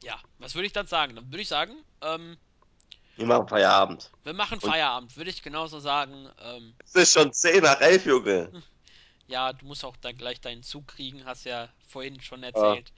ja, 0.03 0.21
was 0.39 0.55
würde 0.55 0.67
ich 0.67 0.75
dann 0.75 0.87
sagen? 0.87 1.17
Dann 1.17 1.31
würde 1.31 1.41
ich 1.41 1.49
sagen, 1.49 1.73
ähm, 2.03 2.37
Wir 3.17 3.25
machen 3.27 3.49
Feierabend. 3.49 4.11
wir 4.25 4.35
machen 4.35 4.61
Feierabend, 4.61 5.17
würde 5.17 5.31
ich 5.31 5.43
genauso 5.43 5.81
sagen. 5.81 6.29
Ähm, 6.43 6.75
Es 6.85 6.95
ist 6.95 7.15
schon 7.15 7.33
10 7.33 7.63
nach 7.63 7.81
11, 7.81 8.05
Junge. 8.05 8.63
Ja, 9.29 9.53
du 9.53 9.66
musst 9.66 9.85
auch 9.85 9.97
dann 9.99 10.16
gleich 10.16 10.41
deinen 10.41 10.62
Zug 10.62 10.89
kriegen, 10.89 11.24
hast 11.24 11.45
ja 11.45 11.68
vorhin 11.87 12.20
schon 12.20 12.43
erzählt. 12.43 12.91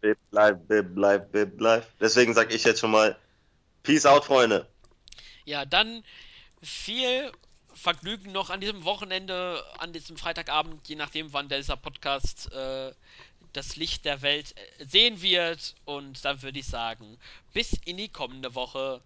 Bib, 0.00 0.18
live, 0.30 0.58
bib, 0.68 0.96
live, 0.96 1.26
bib, 1.32 1.60
live. 1.60 1.86
Deswegen 1.98 2.34
sag 2.34 2.54
ich 2.54 2.62
jetzt 2.62 2.80
schon 2.80 2.92
mal 2.92 3.18
Peace 3.82 4.06
out, 4.06 4.24
Freunde. 4.24 4.68
Ja, 5.44 5.64
dann 5.64 6.04
viel 6.62 7.32
Vergnügen 7.74 8.32
noch 8.32 8.50
an 8.50 8.60
diesem 8.60 8.84
Wochenende, 8.84 9.64
an 9.78 9.92
diesem 9.92 10.16
Freitagabend, 10.16 10.86
je 10.88 10.96
nachdem, 10.96 11.32
wann 11.32 11.48
dieser 11.48 11.76
Podcast 11.76 12.52
äh, 12.52 12.92
das 13.52 13.76
Licht 13.76 14.04
der 14.04 14.20
Welt 14.22 14.54
äh, 14.56 14.84
sehen 14.84 15.22
wird. 15.22 15.74
Und 15.84 16.24
dann 16.24 16.42
würde 16.42 16.58
ich 16.58 16.66
sagen, 16.66 17.18
bis 17.54 17.72
in 17.72 17.96
die 17.96 18.08
kommende 18.08 18.54
Woche. 18.54 19.00